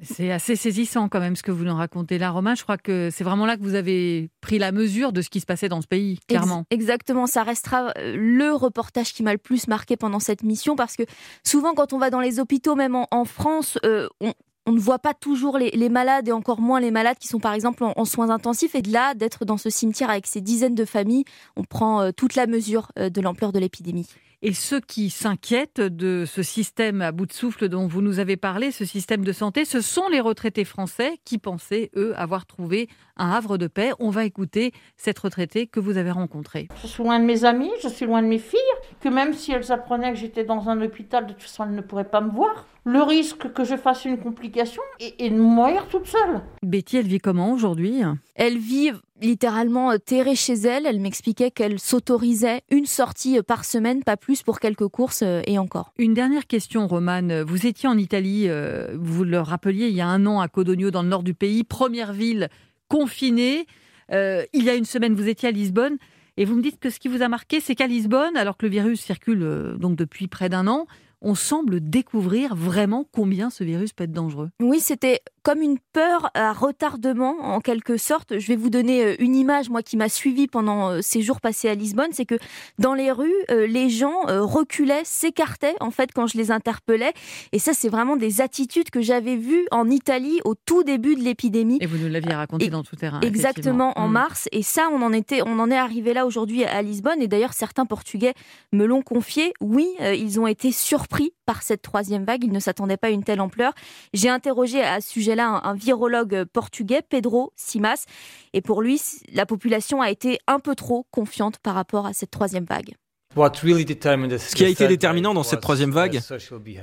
C'est 0.04 0.32
assez 0.32 0.56
saisissant 0.56 1.10
quand 1.10 1.20
même 1.20 1.36
ce 1.36 1.44
que 1.44 1.52
vous 1.52 1.64
nous 1.64 1.76
racontez 1.76 2.18
là, 2.18 2.30
Romain. 2.30 2.56
Je 2.56 2.64
crois 2.64 2.78
que 2.78 3.10
c'est 3.12 3.24
vraiment 3.24 3.46
là 3.46 3.58
que 3.58 3.64
vous 3.64 3.76
avez 3.76 4.30
pris 4.42 4.60
la 4.60 4.72
mesure 4.72 5.12
de 5.12 5.22
ce 5.22 5.30
qui 5.30 5.40
se 5.40 5.46
passait 5.46 5.70
dans 5.70 5.82
ce 5.82 5.88
pays, 5.88 6.20
clairement. 6.28 6.64
exactement, 6.70 7.28
ça 7.28 7.44
restera 7.44 7.92
euh, 7.98 8.16
le 8.16 8.54
reportage 8.54 9.14
qui 9.14 9.24
m'a 9.24 9.32
le 9.32 9.38
plus 9.38 9.68
marqué 9.68 9.98
pendant 9.98 10.20
cette 10.20 10.44
mission 10.44 10.76
parce 10.76 10.96
que 10.96 11.04
souvent 11.44 11.74
quand 11.74 11.94
on 11.94 11.98
va 11.98 12.10
dans 12.10 12.20
les 12.20 12.40
hôpitaux, 12.40 12.76
même 12.76 12.96
en, 12.96 13.26
France, 13.26 13.80
euh, 13.86 14.08
on, 14.22 14.34
on 14.68 14.74
ne 14.74 14.80
voit 14.80 15.00
pas 15.00 15.14
toujours 15.14 15.58
les, 15.58 15.90
malades 15.90 16.28
et 16.28 16.32
encore 16.32 16.60
moins 16.60 16.80
les 16.80 16.92
malades 16.92 17.18
qui 17.18 17.28
sont 17.28 17.40
par 17.40 17.54
exemple 17.54 17.84
en, 17.84 18.06
soins 18.06 18.30
intensifs. 18.30 18.76
Et 18.76 18.82
de 18.82 18.92
là, 18.92 19.14
d'être 19.16 19.46
dans 19.46 19.58
ce 19.58 19.70
cimetière 19.70 20.10
avec 20.10 20.28
ces 20.28 20.42
dizaines 20.42 20.76
de 20.76 20.86
familles, 20.86 21.24
on 21.56 21.64
prend 21.64 22.02
euh, 22.02 22.12
toute 22.12 22.36
la 22.36 22.48
mesure 22.48 22.92
de 22.98 23.22
l'ampleur 23.22 23.54
de 23.54 23.60
l'épidémie. 23.60 24.08
Et 24.44 24.54
ceux 24.54 24.80
qui 24.80 25.10
s'inquiètent 25.10 25.82
de 25.82 26.24
ce 26.28 26.44
système 26.44 27.02
à 27.02 27.12
bout 27.12 27.26
de 27.26 27.34
souffle 27.34 27.70
dont 27.70 27.88
vous 27.88 28.04
nous 28.04 28.20
avez 28.20 28.38
parlé, 28.38 28.70
ce 28.70 28.86
système 28.86 29.26
de 29.26 29.32
santé, 29.32 29.66
ce 29.66 29.82
sont 29.82 30.08
les 30.10 30.20
retraités 30.20 30.64
français 30.64 31.18
qui 31.26 31.40
pensaient, 31.40 31.90
eux, 31.96 32.14
avoir 32.16 32.46
trouvé 32.46 32.88
un 33.16 33.32
havre 33.32 33.58
de 33.58 33.66
paix. 33.66 33.94
On 33.98 34.12
va 34.12 34.26
écouter 34.26 34.74
cette 34.96 35.18
retraitée 35.18 35.66
que 35.66 35.80
vous 35.80 35.98
avez 35.98 36.12
rencontrée. 36.12 36.68
Je 36.84 36.86
suis 36.86 37.02
loin 37.02 37.20
de 37.20 37.26
mes 37.26 37.46
amis, 37.46 37.72
je 37.82 37.88
suis 37.88 38.06
loin 38.06 38.22
de 38.22 38.28
mes 38.28 38.38
filles, 38.38 38.60
que 39.00 39.10
même 39.10 39.34
si 39.34 39.54
elles 39.54 39.72
apprenaient 39.72 40.14
que 40.14 40.20
j'étais 40.20 40.44
dans 40.44 40.70
un 40.70 40.80
hôpital, 40.84 41.26
de 41.26 41.34
toute 41.34 41.42
façon, 41.42 41.64
elles 41.64 41.76
ne 41.76 41.82
pourraient 41.82 42.04
pas 42.04 42.22
me 42.22 42.30
voir. 42.30 42.68
Le 42.86 43.02
risque 43.02 43.52
que 43.54 43.64
je 43.64 43.76
fasse 43.76 44.06
une 44.06 44.20
complication 44.20 44.84
et, 45.00 45.32
de 45.32 45.36
mourir 45.36 45.88
toute 45.88 46.06
seule. 46.06 46.42
Betty, 46.62 46.98
elle 46.98 47.08
vit 47.08 47.18
comment 47.18 47.52
aujourd'hui? 47.52 48.02
Elle 48.36 48.60
vit 48.60 48.92
littéralement 49.22 49.92
euh, 49.92 49.98
terrée 49.98 50.36
chez 50.36 50.54
elle. 50.54 50.86
Elle 50.86 51.00
m'expliquait 51.00 51.52
qu'elle 51.52 51.80
s'autorisait 51.80 52.62
une 52.70 52.86
sortie 52.86 53.38
euh, 53.38 53.44
par 53.44 53.66
semaine, 53.66 54.04
pas 54.04 54.18
plus 54.18 54.44
pour 54.44 54.60
quelques 54.60 54.88
courses 54.88 55.24
euh, 55.24 55.42
et 55.46 55.58
encore. 55.58 55.94
Une 55.98 56.14
dernière 56.14 56.48
question, 56.48 56.88
Romane. 56.88 57.42
Vous 57.42 57.66
étiez 57.66 57.90
en 57.90 57.98
Italie, 57.98 58.50
vous 58.94 59.24
le 59.24 59.40
rappeliez, 59.40 59.88
il 59.88 59.96
y 59.96 60.02
a 60.02 60.08
un 60.08 60.26
an 60.26 60.40
à 60.40 60.48
Codogno, 60.48 60.92
dans 60.92 61.04
le 61.04 61.10
nord 61.10 61.24
du 61.24 61.34
pays, 61.34 61.64
première 61.64 62.14
ville 62.14 62.50
confinée. 62.88 63.66
il 64.12 64.64
y 64.64 64.70
a 64.70 64.76
une 64.76 64.86
semaine, 64.86 65.14
vous 65.16 65.28
étiez 65.28 65.50
à 65.50 65.52
Lisbonne. 65.52 65.98
Et 66.38 66.46
vous 66.46 66.56
me 66.56 66.62
dites 66.62 66.80
que 66.80 66.90
ce 66.90 67.00
qui 67.00 67.08
vous 67.08 67.22
a 67.22 67.28
marqué, 67.28 67.60
c'est 67.60 67.76
qu'à 67.76 67.88
Lisbonne, 67.88 68.38
alors 68.38 68.58
que 68.58 68.66
le 68.66 68.72
virus 68.72 69.02
circule 69.02 69.76
donc 69.80 69.96
depuis 69.96 70.28
près 70.28 70.50
d'un 70.50 70.68
an, 70.68 70.86
on 71.22 71.36
semble 71.36 71.80
découvrir 71.82 72.56
vraiment 72.56 73.06
combien 73.12 73.50
ce 73.50 73.64
virus 73.64 73.94
peut 73.94 74.04
être 74.04 74.12
dangereux. 74.12 74.50
Oui, 74.62 74.80
c'était 74.80 75.22
comme 75.48 75.62
une 75.62 75.78
peur 75.94 76.30
à 76.34 76.52
retardement 76.52 77.38
en 77.40 77.62
quelque 77.62 77.96
sorte. 77.96 78.38
Je 78.38 78.48
vais 78.48 78.58
vous 78.58 78.70
donner 78.70 79.02
euh, 79.02 79.16
une 79.20 79.34
image, 79.34 79.70
moi 79.70 79.82
qui 79.82 79.96
m'a 79.96 80.10
suivi 80.10 80.46
pendant 80.46 80.90
euh, 80.90 81.00
ces 81.02 81.22
jours 81.22 81.40
passés 81.40 81.70
à 81.70 81.74
Lisbonne, 81.74 82.10
c'est 82.12 82.26
que 82.26 82.36
dans 82.80 82.94
les 82.94 83.14
rues, 83.14 83.32
euh, 83.50 83.66
les 83.66 83.90
gens 83.90 84.24
reculaient, 84.28 85.04
s'écartaient 85.06 85.76
en 85.80 85.90
fait 85.90 86.12
quand 86.14 86.28
je 86.28 86.38
les 86.38 86.52
interpellais. 86.52 87.14
Et 87.54 87.60
ça, 87.60 87.72
c'est 87.72 87.88
vraiment 87.88 88.18
des 88.18 88.42
attitudes 88.42 88.90
que 88.90 89.00
j'avais 89.00 89.38
vues 89.38 89.66
en 89.72 89.90
Italie 89.90 90.42
au 90.44 90.54
tout 90.54 90.84
début 90.84 91.16
de 91.16 91.22
l'épidémie. 91.22 91.78
Et 91.80 91.86
vous 91.86 91.98
nous 91.98 92.10
l'aviez 92.10 92.34
raconté 92.34 92.70
dans 92.70 92.84
tout 92.84 92.98
terrain. 92.98 93.22
Exactement, 93.22 93.98
en 93.98 94.10
mm. 94.10 94.12
mars. 94.12 94.50
Et 94.52 94.64
ça, 94.64 94.90
on 94.92 95.02
en 95.02 95.14
était, 95.14 95.44
on 95.46 95.60
en 95.60 95.72
est 95.72 95.78
arrivé 95.78 96.14
là 96.14 96.26
aujourd'hui 96.26 96.66
à 96.66 96.82
Lisbonne. 96.82 97.22
Et 97.22 97.30
d'ailleurs, 97.30 97.54
certains 97.54 97.86
Portugais 97.86 98.34
me 98.74 98.84
l'ont 98.84 99.02
confié. 99.02 99.54
Oui, 99.62 99.88
ils 100.02 100.42
ont 100.42 100.48
été 100.48 100.74
surpris 100.74 101.32
par 101.46 101.62
cette 101.62 101.82
troisième 101.82 102.26
vague. 102.26 102.44
Ils 102.44 102.52
ne 102.52 102.60
s'attendaient 102.60 102.98
pas 102.98 103.08
à 103.08 103.12
une 103.12 103.24
telle 103.24 103.40
ampleur. 103.40 103.72
J'ai 104.14 104.28
interrogé 104.28 104.82
à 104.82 105.00
ce 105.00 105.10
sujet 105.10 105.37
là 105.38 105.62
un, 105.64 105.74
virologue 105.74 106.44
portugais, 106.52 107.02
Pedro 107.08 107.54
Simas. 107.56 108.06
Et 108.54 108.62
pour 108.62 108.82
lui, 108.82 109.02
la 109.34 109.46
population 109.46 110.02
a 110.02 110.12
été 110.12 110.40
un 110.48 110.60
peu 110.60 110.76
trop 110.76 111.06
confiante 111.12 111.60
par 111.60 111.76
rapport 111.76 112.06
à 112.06 112.14
cette 112.14 112.32
troisième 112.32 112.66
vague. 112.66 112.96
Ce 113.36 114.56
qui 114.56 114.66
a 114.66 114.68
été 114.68 114.88
déterminant 114.88 115.34
dans 115.34 115.44
cette 115.44 115.62
troisième 115.62 115.92
vague, 115.92 116.20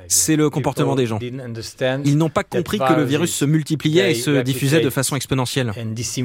c'est 0.08 0.36
le 0.36 0.50
comportement 0.50 0.94
des 0.94 1.06
gens. 1.06 1.18
Ils 1.20 2.16
n'ont 2.16 2.28
pas 2.28 2.44
compris 2.44 2.78
que 2.78 2.92
le 2.92 3.04
virus 3.04 3.34
se 3.34 3.44
multipliait 3.44 4.12
et 4.12 4.14
se 4.14 4.42
diffusait 4.42 4.80
de 4.80 4.90
façon 4.90 5.16
exponentielle. 5.16 5.72
C'est 6.04 6.22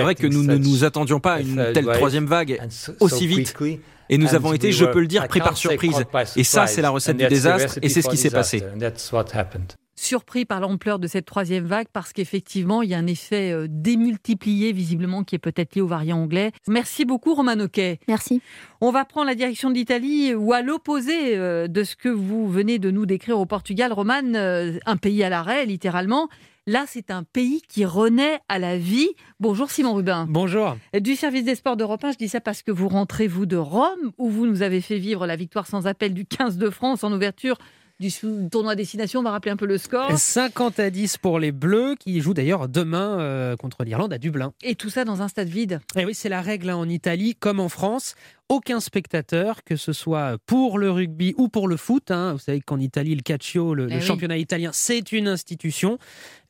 vrai 0.00 0.14
que 0.14 0.26
nous 0.26 0.42
ne 0.42 0.56
nous 0.56 0.84
attendions 0.84 1.20
pas 1.20 1.34
à 1.34 1.40
une 1.40 1.72
telle 1.72 1.86
troisième 1.86 2.26
vague 2.26 2.60
aussi 3.00 3.26
vite 3.26 3.54
et 4.08 4.18
nous 4.18 4.34
avons 4.34 4.52
été, 4.52 4.72
je 4.72 4.84
peux 4.84 5.00
le 5.00 5.06
dire, 5.06 5.26
pris 5.28 5.40
par 5.40 5.56
surprise. 5.56 6.04
Et 6.36 6.44
ça, 6.44 6.66
c'est 6.66 6.82
la 6.82 6.90
recette 6.90 7.16
du 7.16 7.26
désastre, 7.26 7.78
et 7.82 7.88
c'est 7.88 8.02
ce 8.02 8.08
qui 8.08 8.16
s'est 8.16 8.30
passé. 8.30 8.62
Surpris 10.00 10.44
par 10.44 10.60
l'ampleur 10.60 11.00
de 11.00 11.08
cette 11.08 11.24
troisième 11.24 11.66
vague, 11.66 11.88
parce 11.92 12.12
qu'effectivement, 12.12 12.82
il 12.82 12.90
y 12.90 12.94
a 12.94 12.98
un 12.98 13.08
effet 13.08 13.50
euh, 13.50 13.66
démultiplié, 13.68 14.70
visiblement, 14.70 15.24
qui 15.24 15.34
est 15.34 15.40
peut-être 15.40 15.74
lié 15.74 15.80
au 15.80 15.88
variant 15.88 16.18
anglais. 16.18 16.52
Merci 16.68 17.04
beaucoup, 17.04 17.34
Roman 17.34 17.58
Oquet. 17.58 17.98
Merci. 18.06 18.40
On 18.80 18.92
va 18.92 19.04
prendre 19.04 19.26
la 19.26 19.34
direction 19.34 19.70
d'Italie, 19.70 20.34
ou 20.36 20.52
à 20.52 20.62
l'opposé 20.62 21.36
euh, 21.36 21.66
de 21.66 21.82
ce 21.82 21.96
que 21.96 22.08
vous 22.08 22.48
venez 22.48 22.78
de 22.78 22.92
nous 22.92 23.06
décrire 23.06 23.40
au 23.40 23.46
Portugal, 23.46 23.92
Roman, 23.92 24.22
euh, 24.36 24.78
un 24.86 24.96
pays 24.96 25.24
à 25.24 25.30
l'arrêt, 25.30 25.66
littéralement. 25.66 26.28
Là, 26.68 26.84
c'est 26.86 27.10
un 27.10 27.22
pays 27.22 27.62
qui 27.66 27.86
renaît 27.86 28.40
à 28.50 28.58
la 28.58 28.76
vie. 28.76 29.08
Bonjour 29.40 29.70
Simon 29.70 29.94
Rubin. 29.94 30.26
Bonjour. 30.28 30.76
Du 31.00 31.16
service 31.16 31.44
des 31.44 31.54
sports 31.54 31.78
d'Europe 31.78 32.04
1, 32.04 32.12
je 32.12 32.18
dis 32.18 32.28
ça 32.28 32.42
parce 32.42 32.60
que 32.60 32.70
vous 32.70 32.88
rentrez, 32.88 33.26
vous, 33.26 33.46
de 33.46 33.56
Rome, 33.56 34.12
où 34.18 34.28
vous 34.28 34.46
nous 34.46 34.60
avez 34.60 34.82
fait 34.82 34.98
vivre 34.98 35.26
la 35.26 35.34
victoire 35.34 35.66
sans 35.66 35.86
appel 35.86 36.12
du 36.12 36.26
15 36.26 36.58
de 36.58 36.68
France 36.68 37.04
en 37.04 37.10
ouverture 37.10 37.56
du 38.00 38.10
tournoi 38.50 38.74
destination. 38.76 39.20
On 39.20 39.22
va 39.22 39.30
rappeler 39.30 39.50
un 39.50 39.56
peu 39.56 39.64
le 39.64 39.78
score. 39.78 40.16
50 40.16 40.78
à 40.78 40.90
10 40.90 41.16
pour 41.16 41.38
les 41.38 41.52
Bleus, 41.52 41.96
qui 41.98 42.20
jouent 42.20 42.34
d'ailleurs 42.34 42.68
demain 42.68 43.18
euh, 43.18 43.56
contre 43.56 43.82
l'Irlande 43.82 44.12
à 44.12 44.18
Dublin. 44.18 44.52
Et 44.62 44.74
tout 44.74 44.90
ça 44.90 45.06
dans 45.06 45.22
un 45.22 45.28
stade 45.28 45.48
vide. 45.48 45.80
Et 45.96 46.00
eh 46.00 46.04
oui, 46.04 46.14
c'est 46.14 46.28
la 46.28 46.42
règle 46.42 46.68
hein, 46.68 46.76
en 46.76 46.88
Italie 46.88 47.34
comme 47.34 47.60
en 47.60 47.70
France 47.70 48.14
aucun 48.48 48.80
spectateur, 48.80 49.62
que 49.64 49.76
ce 49.76 49.92
soit 49.92 50.38
pour 50.46 50.78
le 50.78 50.90
rugby 50.90 51.34
ou 51.36 51.48
pour 51.48 51.68
le 51.68 51.76
foot. 51.76 52.10
Hein. 52.10 52.32
Vous 52.32 52.38
savez 52.38 52.60
qu'en 52.60 52.78
Italie, 52.78 53.14
le 53.14 53.22
calcio, 53.22 53.74
le, 53.74 53.88
eh 53.90 54.00
championnat 54.00 54.38
italien, 54.38 54.70
c'est 54.72 55.12
une 55.12 55.28
institution. 55.28 55.98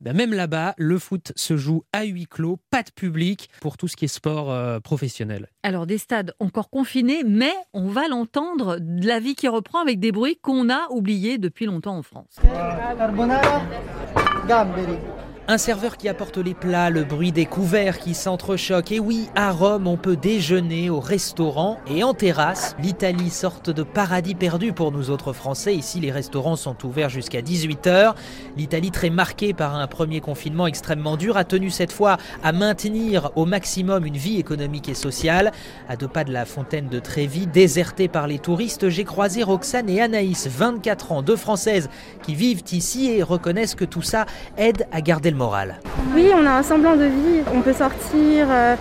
Ben 0.00 0.16
même 0.16 0.32
là-bas, 0.32 0.74
le 0.78 0.98
foot 0.98 1.32
se 1.34 1.56
joue 1.56 1.82
à 1.92 2.04
huis 2.04 2.26
clos, 2.26 2.58
pas 2.70 2.82
de 2.82 2.90
public 2.90 3.50
pour 3.60 3.76
tout 3.76 3.88
ce 3.88 3.96
qui 3.96 4.04
est 4.04 4.08
sport 4.08 4.50
euh, 4.52 4.78
professionnel. 4.78 5.48
Alors 5.62 5.86
des 5.86 5.98
stades 5.98 6.34
encore 6.38 6.70
confinés, 6.70 7.24
mais 7.24 7.52
on 7.72 7.88
va 7.88 8.06
l'entendre, 8.08 8.78
de 8.80 9.06
la 9.06 9.18
vie 9.18 9.34
qui 9.34 9.48
reprend 9.48 9.80
avec 9.80 9.98
des 9.98 10.12
bruits 10.12 10.38
qu'on 10.40 10.70
a 10.70 10.86
oubliés 10.90 11.38
depuis 11.38 11.66
longtemps 11.66 11.96
en 11.96 12.02
France. 12.02 12.36
Carbonara, 12.96 13.62
un 15.50 15.56
serveur 15.56 15.96
qui 15.96 16.10
apporte 16.10 16.36
les 16.36 16.52
plats, 16.52 16.90
le 16.90 17.04
bruit 17.04 17.32
des 17.32 17.46
couverts 17.46 17.98
qui 17.98 18.12
s'entrechoquent. 18.12 18.92
Et 18.92 19.00
oui, 19.00 19.30
à 19.34 19.50
Rome, 19.50 19.86
on 19.86 19.96
peut 19.96 20.14
déjeuner 20.14 20.90
au 20.90 21.00
restaurant 21.00 21.78
et 21.88 22.04
en 22.04 22.12
terrasse. 22.12 22.76
L'Italie 22.82 23.30
sorte 23.30 23.70
de 23.70 23.82
paradis 23.82 24.34
perdu 24.34 24.74
pour 24.74 24.92
nous 24.92 25.08
autres 25.08 25.32
Français. 25.32 25.74
Ici, 25.74 26.00
les 26.00 26.10
restaurants 26.10 26.56
sont 26.56 26.76
ouverts 26.84 27.08
jusqu'à 27.08 27.40
18h. 27.40 28.14
L'Italie, 28.58 28.90
très 28.90 29.08
marquée 29.08 29.54
par 29.54 29.74
un 29.74 29.86
premier 29.86 30.20
confinement 30.20 30.66
extrêmement 30.66 31.16
dur, 31.16 31.38
a 31.38 31.44
tenu 31.44 31.70
cette 31.70 31.92
fois 31.92 32.18
à 32.42 32.52
maintenir 32.52 33.30
au 33.34 33.46
maximum 33.46 34.04
une 34.04 34.18
vie 34.18 34.38
économique 34.38 34.90
et 34.90 34.94
sociale. 34.94 35.52
À 35.88 35.96
deux 35.96 36.08
pas 36.08 36.24
de 36.24 36.32
la 36.32 36.44
fontaine 36.44 36.90
de 36.90 36.98
Trévis, 36.98 37.46
désertée 37.46 38.08
par 38.08 38.26
les 38.26 38.38
touristes, 38.38 38.90
j'ai 38.90 39.04
croisé 39.04 39.42
Roxane 39.42 39.88
et 39.88 40.02
Anaïs, 40.02 40.46
24 40.46 41.12
ans, 41.12 41.22
deux 41.22 41.36
Françaises 41.36 41.88
qui 42.22 42.34
vivent 42.34 42.64
ici 42.70 43.10
et 43.12 43.22
reconnaissent 43.22 43.74
que 43.74 43.86
tout 43.86 44.02
ça 44.02 44.26
aide 44.58 44.86
à 44.92 45.00
garder 45.00 45.30
le 45.30 45.37
oui, 46.14 46.30
on 46.34 46.44
a 46.46 46.50
un 46.50 46.62
semblant 46.62 46.96
de 46.96 47.04
vie. 47.04 47.42
On 47.54 47.60
peut 47.60 47.72
sortir, 47.72 48.46
euh, 48.50 48.74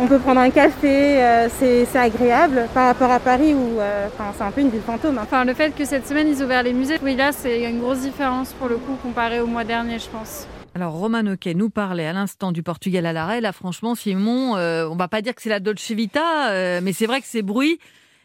on 0.00 0.06
peut 0.06 0.18
prendre 0.18 0.40
un 0.40 0.50
café, 0.50 1.22
euh, 1.22 1.48
c'est 1.58 1.96
agréable 1.96 2.66
par 2.72 2.86
rapport 2.86 3.10
à 3.10 3.20
Paris 3.20 3.54
où 3.54 3.78
euh, 3.78 4.08
c'est 4.36 4.42
un 4.42 4.50
peu 4.50 4.62
une 4.62 4.70
ville 4.70 4.80
fantôme. 4.80 5.18
Hein. 5.18 5.24
Enfin, 5.24 5.44
le 5.44 5.54
fait 5.54 5.74
que 5.74 5.84
cette 5.84 6.06
semaine 6.06 6.28
ils 6.28 6.42
ont 6.42 6.46
ouvert 6.46 6.62
les 6.62 6.72
musées, 6.72 6.98
oui, 7.02 7.14
là 7.14 7.32
c'est 7.32 7.68
une 7.68 7.80
grosse 7.80 8.00
différence 8.00 8.52
pour 8.54 8.68
le 8.68 8.76
coup 8.76 8.96
comparé 9.02 9.40
au 9.40 9.46
mois 9.46 9.64
dernier, 9.64 9.98
je 9.98 10.08
pense. 10.08 10.46
Alors, 10.74 10.94
Roman 10.94 11.26
Oquet 11.26 11.52
nous 11.52 11.68
parlait 11.68 12.06
à 12.06 12.14
l'instant 12.14 12.50
du 12.50 12.62
Portugal 12.62 13.04
à 13.04 13.12
l'arrêt. 13.12 13.42
Là, 13.42 13.52
franchement, 13.52 13.94
Simon, 13.94 14.54
on 14.54 14.96
va 14.96 15.06
pas 15.06 15.20
dire 15.20 15.34
que 15.34 15.42
c'est 15.42 15.50
la 15.50 15.60
Dolce 15.60 15.90
Vita, 15.90 16.80
mais 16.80 16.94
c'est 16.94 17.04
vrai 17.04 17.20
que 17.20 17.26
ces 17.26 17.42
bruits, 17.42 17.78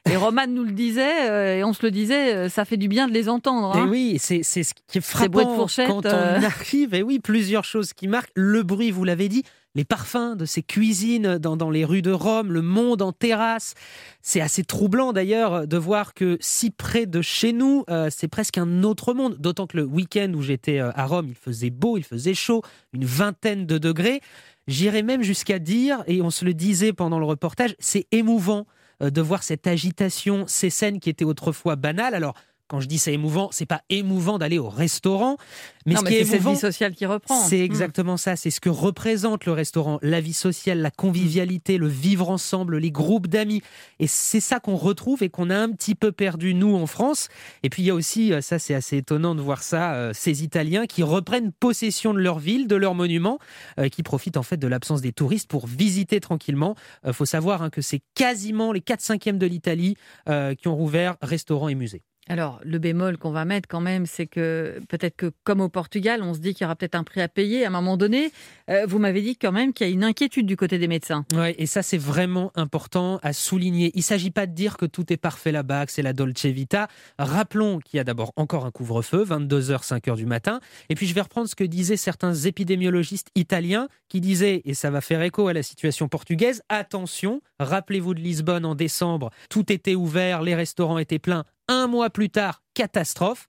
et 0.09 0.15
Roman 0.15 0.47
nous 0.47 0.63
le 0.63 0.71
disait, 0.71 1.29
euh, 1.29 1.57
et 1.57 1.63
on 1.63 1.73
se 1.73 1.83
le 1.83 1.91
disait, 1.91 2.33
euh, 2.33 2.49
ça 2.49 2.65
fait 2.65 2.77
du 2.77 2.87
bien 2.87 3.07
de 3.07 3.13
les 3.13 3.29
entendre. 3.29 3.75
Et 3.75 3.79
hein. 3.79 3.87
oui, 3.89 4.17
c'est 4.19 4.43
ce 4.43 4.73
qui 4.87 4.97
est 4.97 5.01
frappant 5.01 5.65
de 5.65 5.87
quand 5.87 6.05
on 6.05 6.09
euh. 6.09 6.41
arrive. 6.41 6.93
Et 6.93 7.03
oui, 7.03 7.19
plusieurs 7.19 7.65
choses 7.65 7.93
qui 7.93 8.07
marquent. 8.07 8.31
Le 8.35 8.63
bruit, 8.63 8.91
vous 8.91 9.03
l'avez 9.03 9.27
dit, 9.27 9.43
les 9.75 9.83
parfums 9.83 10.35
de 10.35 10.45
ces 10.45 10.63
cuisines 10.63 11.37
dans, 11.37 11.57
dans, 11.57 11.69
les 11.69 11.85
rues 11.85 12.01
de 12.01 12.11
Rome, 12.11 12.51
le 12.51 12.61
monde 12.61 13.01
en 13.01 13.11
terrasse. 13.11 13.73
C'est 14.21 14.41
assez 14.41 14.63
troublant 14.63 15.13
d'ailleurs 15.13 15.67
de 15.67 15.77
voir 15.77 16.13
que 16.13 16.37
si 16.39 16.71
près 16.71 17.05
de 17.05 17.21
chez 17.21 17.53
nous, 17.53 17.85
c'est 18.09 18.27
presque 18.27 18.57
un 18.57 18.83
autre 18.83 19.13
monde. 19.13 19.35
D'autant 19.39 19.67
que 19.67 19.77
le 19.77 19.83
week-end 19.83 20.31
où 20.33 20.41
j'étais 20.41 20.79
à 20.79 21.05
Rome, 21.05 21.27
il 21.29 21.35
faisait 21.35 21.69
beau, 21.69 21.97
il 21.97 22.03
faisait 22.03 22.33
chaud, 22.33 22.63
une 22.93 23.05
vingtaine 23.05 23.67
de 23.67 23.77
degrés. 23.77 24.21
J'irais 24.67 25.03
même 25.03 25.21
jusqu'à 25.21 25.59
dire, 25.59 26.03
et 26.07 26.21
on 26.23 26.31
se 26.31 26.43
le 26.43 26.55
disait 26.55 26.91
pendant 26.91 27.19
le 27.19 27.25
reportage, 27.25 27.75
c'est 27.79 28.07
émouvant 28.11 28.65
de 28.99 29.21
voir 29.21 29.43
cette 29.43 29.67
agitation, 29.67 30.45
ces 30.47 30.69
scènes 30.69 30.99
qui 30.99 31.09
étaient 31.09 31.25
autrefois 31.25 31.75
banales. 31.75 32.15
Alors, 32.15 32.35
quand 32.67 32.81
je 32.81 32.87
dis 32.87 32.97
c'est 32.97 33.13
émouvant, 33.13 33.49
c'est 33.51 33.65
pas 33.65 33.81
émouvant 33.89 34.37
d'aller 34.37 34.59
au 34.59 34.69
restaurant, 34.69 35.37
mais 35.85 35.95
ce 35.95 36.03
qui 36.03 36.15
est, 36.15 36.25
cette 36.25 36.43
vie 36.43 36.57
sociale 36.57 36.93
qui 36.93 37.05
reprend. 37.05 37.41
C'est 37.45 37.59
hmm. 37.59 37.63
exactement 37.63 38.17
ça. 38.17 38.35
C'est 38.35 38.51
ce 38.51 38.59
que 38.59 38.69
représente 38.69 39.45
le 39.45 39.53
restaurant, 39.53 39.99
la 40.01 40.19
vie 40.19 40.33
sociale, 40.33 40.79
la 40.79 40.91
convivialité, 40.91 41.77
le 41.77 41.87
vivre 41.87 42.29
ensemble, 42.29 42.77
les 42.77 42.91
groupes 42.91 43.27
d'amis. 43.27 43.61
Et 43.99 44.07
c'est 44.07 44.41
ça 44.41 44.59
qu'on 44.59 44.75
retrouve 44.75 45.23
et 45.23 45.29
qu'on 45.29 45.49
a 45.49 45.57
un 45.57 45.71
petit 45.71 45.95
peu 45.95 46.11
perdu 46.11 46.53
nous 46.53 46.75
en 46.75 46.87
France. 46.87 47.29
Et 47.63 47.69
puis 47.69 47.83
il 47.83 47.85
y 47.85 47.89
a 47.89 47.95
aussi, 47.95 48.33
euh, 48.33 48.41
ça 48.41 48.59
c'est 48.59 48.73
assez 48.73 48.97
étonnant 48.97 49.33
de 49.33 49.41
voir 49.41 49.63
ça, 49.63 49.93
euh, 49.93 50.11
ces 50.13 50.43
Italiens 50.43 50.87
qui 50.87 51.03
reprennent 51.03 51.53
possession 51.53 52.13
de 52.13 52.19
leur 52.19 52.39
ville, 52.39 52.67
de 52.67 52.75
leurs 52.75 52.95
monuments, 52.95 53.39
euh, 53.79 53.87
qui 53.87 54.03
profitent 54.03 54.37
en 54.37 54.43
fait 54.43 54.57
de 54.57 54.67
l'absence 54.67 55.01
des 55.01 55.13
touristes 55.13 55.49
pour 55.49 55.67
visiter 55.67 56.19
tranquillement. 56.19 56.75
Il 57.05 57.13
faut 57.13 57.25
savoir 57.25 57.61
hein, 57.61 57.69
que 57.69 57.81
c'est 57.81 58.01
quasiment 58.13 58.73
les 58.73 58.81
4 58.81 58.99
5 59.01 59.37
de 59.37 59.45
l'Italie 59.45 59.95
qui 60.25 60.67
ont 60.67 60.75
rouvert 60.75 61.15
restaurants 61.21 61.69
et 61.69 61.75
musées. 61.75 62.03
Alors, 62.29 62.59
le 62.63 62.77
bémol 62.77 63.17
qu'on 63.17 63.31
va 63.31 63.45
mettre 63.45 63.67
quand 63.67 63.79
même, 63.79 64.05
c'est 64.05 64.27
que 64.27 64.81
peut-être 64.89 65.15
que 65.15 65.31
comme 65.43 65.61
au 65.61 65.69
Portugal, 65.69 66.21
on 66.21 66.33
se 66.33 66.39
dit 66.39 66.53
qu'il 66.53 66.63
y 66.63 66.65
aura 66.65 66.75
peut-être 66.75 66.95
un 66.95 67.03
prix 67.03 67.21
à 67.21 67.27
payer 67.27 67.63
à 67.63 67.67
un 67.67 67.71
moment 67.71 67.97
donné. 67.97 68.31
Euh, 68.69 68.85
vous 68.85 68.99
m'avez 68.99 69.21
dit 69.21 69.37
quand 69.37 69.51
même 69.51 69.73
qu'il 69.73 69.87
y 69.87 69.89
a 69.89 69.93
une 69.93 70.03
inquiétude 70.03 70.45
du 70.45 70.57
côté 70.57 70.77
des 70.77 70.87
médecins. 70.87 71.25
Oui, 71.33 71.55
et 71.57 71.65
ça 71.65 71.81
c'est 71.81 71.97
vraiment 71.97 72.51
important 72.55 73.19
à 73.23 73.33
souligner. 73.33 73.91
Il 73.93 73.99
ne 73.99 74.03
s'agit 74.03 74.31
pas 74.31 74.45
de 74.45 74.53
dire 74.53 74.77
que 74.77 74.85
tout 74.85 75.11
est 75.11 75.17
parfait 75.17 75.51
là-bas, 75.51 75.85
que 75.85 75.91
c'est 75.91 76.01
la 76.01 76.13
Dolce 76.13 76.45
Vita. 76.45 76.87
Rappelons 77.17 77.79
qu'il 77.79 77.97
y 77.97 77.99
a 77.99 78.03
d'abord 78.03 78.33
encore 78.35 78.65
un 78.65 78.71
couvre-feu, 78.71 79.23
22h, 79.23 79.85
5h 79.85 80.15
du 80.15 80.25
matin. 80.25 80.59
Et 80.89 80.95
puis 80.95 81.07
je 81.07 81.13
vais 81.13 81.21
reprendre 81.21 81.47
ce 81.47 81.55
que 81.55 81.63
disaient 81.63 81.97
certains 81.97 82.33
épidémiologistes 82.33 83.29
italiens 83.35 83.87
qui 84.09 84.21
disaient, 84.21 84.61
et 84.65 84.73
ça 84.73 84.89
va 84.89 85.01
faire 85.01 85.21
écho 85.21 85.47
à 85.47 85.53
la 85.53 85.63
situation 85.63 86.07
portugaise, 86.07 86.61
attention, 86.69 87.41
rappelez-vous 87.59 88.13
de 88.13 88.19
Lisbonne 88.19 88.65
en 88.65 88.75
décembre, 88.75 89.31
tout 89.49 89.71
était 89.71 89.95
ouvert, 89.95 90.41
les 90.41 90.55
restaurants 90.55 90.97
étaient 90.97 91.19
pleins 91.19 91.45
un 91.67 91.87
mois 91.87 92.09
plus 92.09 92.29
tard, 92.29 92.61
catastrophe. 92.73 93.47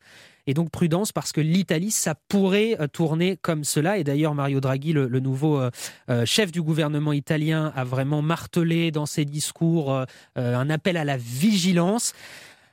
Et 0.49 0.55
donc 0.55 0.71
prudence 0.71 1.13
parce 1.13 1.31
que 1.33 1.43
l'Italie, 1.43 1.91
ça 1.91 2.15
pourrait 2.15 2.81
euh, 2.81 2.87
tourner 2.87 3.37
comme 3.37 3.65
cela. 3.65 3.99
Et 3.99 4.05
d'ailleurs, 4.05 4.35
Mario 4.35 4.61
Draghi, 4.61 4.95
le, 4.95 5.07
nouveau 5.21 5.61
euh, 5.61 5.71
euh, 6.09 6.25
chef 6.25 6.51
du 6.51 6.63
gouvernement 6.63 7.13
italien, 7.13 7.71
a 7.77 7.85
vraiment 7.85 8.23
martelé 8.23 8.91
dans 8.91 9.05
ses 9.05 9.27
discours 9.27 10.05
un 10.37 10.71
appel 10.71 10.97
à 10.97 11.05
la 11.05 11.19
vigilance. 11.19 12.15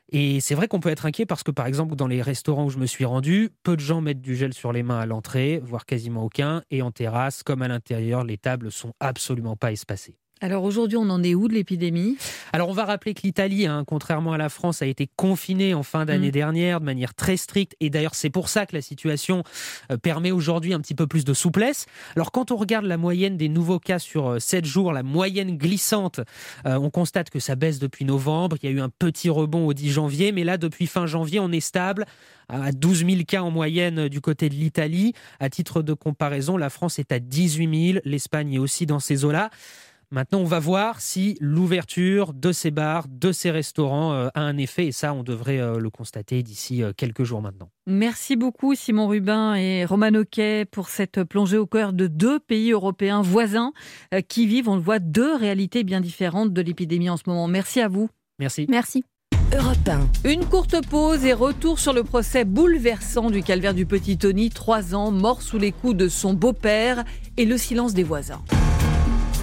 Et 0.10 0.40
c'est 0.40 0.56
vrai 0.56 0.68
qu'on 0.70 0.80
peut 0.80 0.90
être 0.90 1.06
inquiet 1.06 1.26
parce 1.26 1.44
que, 1.44 1.52
par 1.52 1.68
exemple, 1.68 1.96
dans 1.96 2.08
les 2.08 2.22
restaurants 2.22 2.66
où 2.66 2.70
je 2.70 2.78
me 2.78 2.86
suis 2.86 3.04
rendu, 3.04 3.50
peu 3.64 3.76
de 3.76 3.82
gens 3.82 4.00
mettent 4.00 4.22
du 4.22 4.36
gel 4.36 4.54
sur 4.54 4.72
les 4.72 4.84
mains 4.84 5.00
à 5.00 5.06
l'entrée, 5.06 5.62
voire 5.64 5.86
quasiment 5.86 6.24
aucun. 6.24 6.64
Et 6.72 6.82
en 6.82 6.92
terrasse, 6.92 7.44
comme 7.44 7.62
à 7.62 7.68
l'intérieur, 7.68 8.24
les 8.24 8.38
tables 8.38 8.72
sont 8.72 8.94
absolument 9.02 9.58
pas 9.58 9.74
espacées. 9.74 10.18
Alors 10.42 10.64
aujourd'hui, 10.66 10.98
on 10.98 11.10
en 11.10 11.24
est 11.24 11.34
où 11.34 11.48
de 11.48 11.54
l'épidémie? 11.54 12.18
Alors 12.52 12.68
on 12.68 12.74
va 12.74 12.84
rappeler 12.84 13.14
que 13.14 13.22
l'Italie, 13.24 13.68
hein, 13.68 13.86
contrairement 13.88 14.34
à 14.34 14.38
la 14.38 14.50
France, 14.50 14.82
a 14.82 14.86
été 14.86 15.10
confinée 15.16 15.74
en 15.74 15.82
fin 15.82 16.04
d'année 16.04 16.28
mm. 16.28 16.32
dernière 16.32 16.80
de 16.82 16.86
manière 16.86 17.14
très 17.14 17.38
stricte. 17.38 17.74
Et 17.80 17.90
d'ailleurs, 17.90 18.16
c'est 18.16 18.30
pour 18.30 18.50
ça 18.50 18.66
que 18.66 18.76
la 18.76 18.82
situation 18.82 19.44
euh, 19.92 19.98
permet 19.98 20.32
aujourd'hui 20.32 20.74
un 20.74 20.82
petit 20.82 20.94
peu 20.94 21.08
plus 21.08 21.24
de 21.24 21.34
souplesse. 21.34 21.86
Alors 22.18 22.34
quand 22.34 22.52
on 22.52 22.58
regarde 22.58 22.86
la 22.86 22.98
moyenne 22.98 23.38
des 23.38 23.48
nouveaux 23.48 23.80
cas 23.80 23.98
sur 23.98 24.42
7 24.42 24.66
euh, 24.66 24.68
jours, 24.68 24.92
la 24.92 25.04
moyenne 25.04 25.58
glissante, 25.58 26.20
euh, 26.66 26.76
on 26.76 26.90
constate 26.90 27.30
que 27.30 27.40
ça 27.40 27.56
baisse 27.56 27.80
depuis 27.80 28.04
novembre. 28.04 28.58
Il 28.62 28.70
y 28.70 28.74
a 28.74 28.76
eu 28.76 28.82
un 28.82 28.90
petit 28.90 29.30
rebond 29.30 29.66
au 29.66 29.74
10 29.74 29.92
janvier, 29.94 30.34
mais 30.34 30.44
là, 30.44 30.58
depuis 30.58 30.88
fin 30.88 31.06
janvier, 31.06 31.40
on 31.40 31.52
est 31.54 31.62
stable 31.62 32.06
à 32.50 32.74
12 32.74 33.06
000 33.06 33.24
cas 33.26 33.42
en 33.42 33.52
moyenne 33.52 34.10
du 34.10 34.20
côté 34.20 34.50
de 34.50 34.56
l'Italie. 34.56 35.14
À 35.40 35.50
titre 35.50 35.82
de 35.82 35.94
comparaison, 35.94 36.58
la 36.58 36.70
France 36.70 37.00
est 37.00 37.14
à 37.14 37.20
18 37.20 37.92
000, 37.94 38.00
l'Espagne 38.04 38.54
est 38.54 38.60
aussi 38.60 38.86
dans 38.86 39.00
ces 39.00 39.24
eaux-là. 39.24 39.50
Maintenant, 40.16 40.40
on 40.40 40.46
va 40.46 40.60
voir 40.60 41.02
si 41.02 41.36
l'ouverture 41.42 42.32
de 42.32 42.54
ces 42.54 42.72
bars, 42.72 43.06
de 43.10 43.34
ces 43.34 43.52
restaurants 43.52 44.14
euh, 44.14 44.30
a 44.34 44.44
un 44.44 44.58
effet. 44.58 44.88
Et 44.88 44.92
ça, 44.94 45.14
on 45.14 45.24
devrait 45.24 45.60
euh, 45.60 45.78
le 45.78 45.90
constater 45.90 46.42
d'ici 46.42 46.82
euh, 46.82 46.94
quelques 46.96 47.26
jours 47.26 47.42
maintenant. 47.42 47.70
Merci 47.86 48.38
beaucoup, 48.38 48.76
Simon 48.76 49.10
Rubin 49.10 49.56
et 49.56 49.84
Roman 49.84 50.14
Oquet, 50.16 50.64
pour 50.64 50.88
cette 50.88 51.26
plongée 51.26 51.58
au 51.58 51.66
cœur 51.66 51.92
de 51.92 52.08
deux 52.08 52.40
pays 52.40 52.72
européens 52.72 53.22
voisins 53.22 53.74
qui 54.30 54.48
vivent, 54.48 54.70
on 54.70 54.76
le 54.76 54.82
voit, 54.82 55.00
deux 55.00 55.36
réalités 55.36 55.84
bien 55.84 56.00
différentes 56.00 56.54
de 56.54 56.62
l'épidémie 56.62 57.10
en 57.10 57.18
ce 57.18 57.24
moment. 57.28 57.50
Merci 57.50 57.82
à 57.82 57.90
vous. 57.90 58.10
Merci. 58.40 58.68
Merci. 58.70 59.04
Europe 59.54 59.78
Une 60.24 60.46
courte 60.46 60.78
pause 60.88 61.26
et 61.26 61.34
retour 61.34 61.78
sur 61.78 61.92
le 61.92 62.06
procès 62.06 62.46
bouleversant 62.46 63.30
du 63.30 63.44
calvaire 63.44 63.74
du 63.74 63.86
petit 63.86 64.18
Tony, 64.18 64.50
trois 64.50 64.96
ans, 64.96 65.12
mort 65.12 65.42
sous 65.42 65.58
les 65.58 65.74
coups 65.74 65.98
de 65.98 66.08
son 66.08 66.34
beau-père 66.34 67.04
et 67.36 67.44
le 67.44 67.58
silence 67.58 67.94
des 67.94 68.04
voisins. 68.04 68.42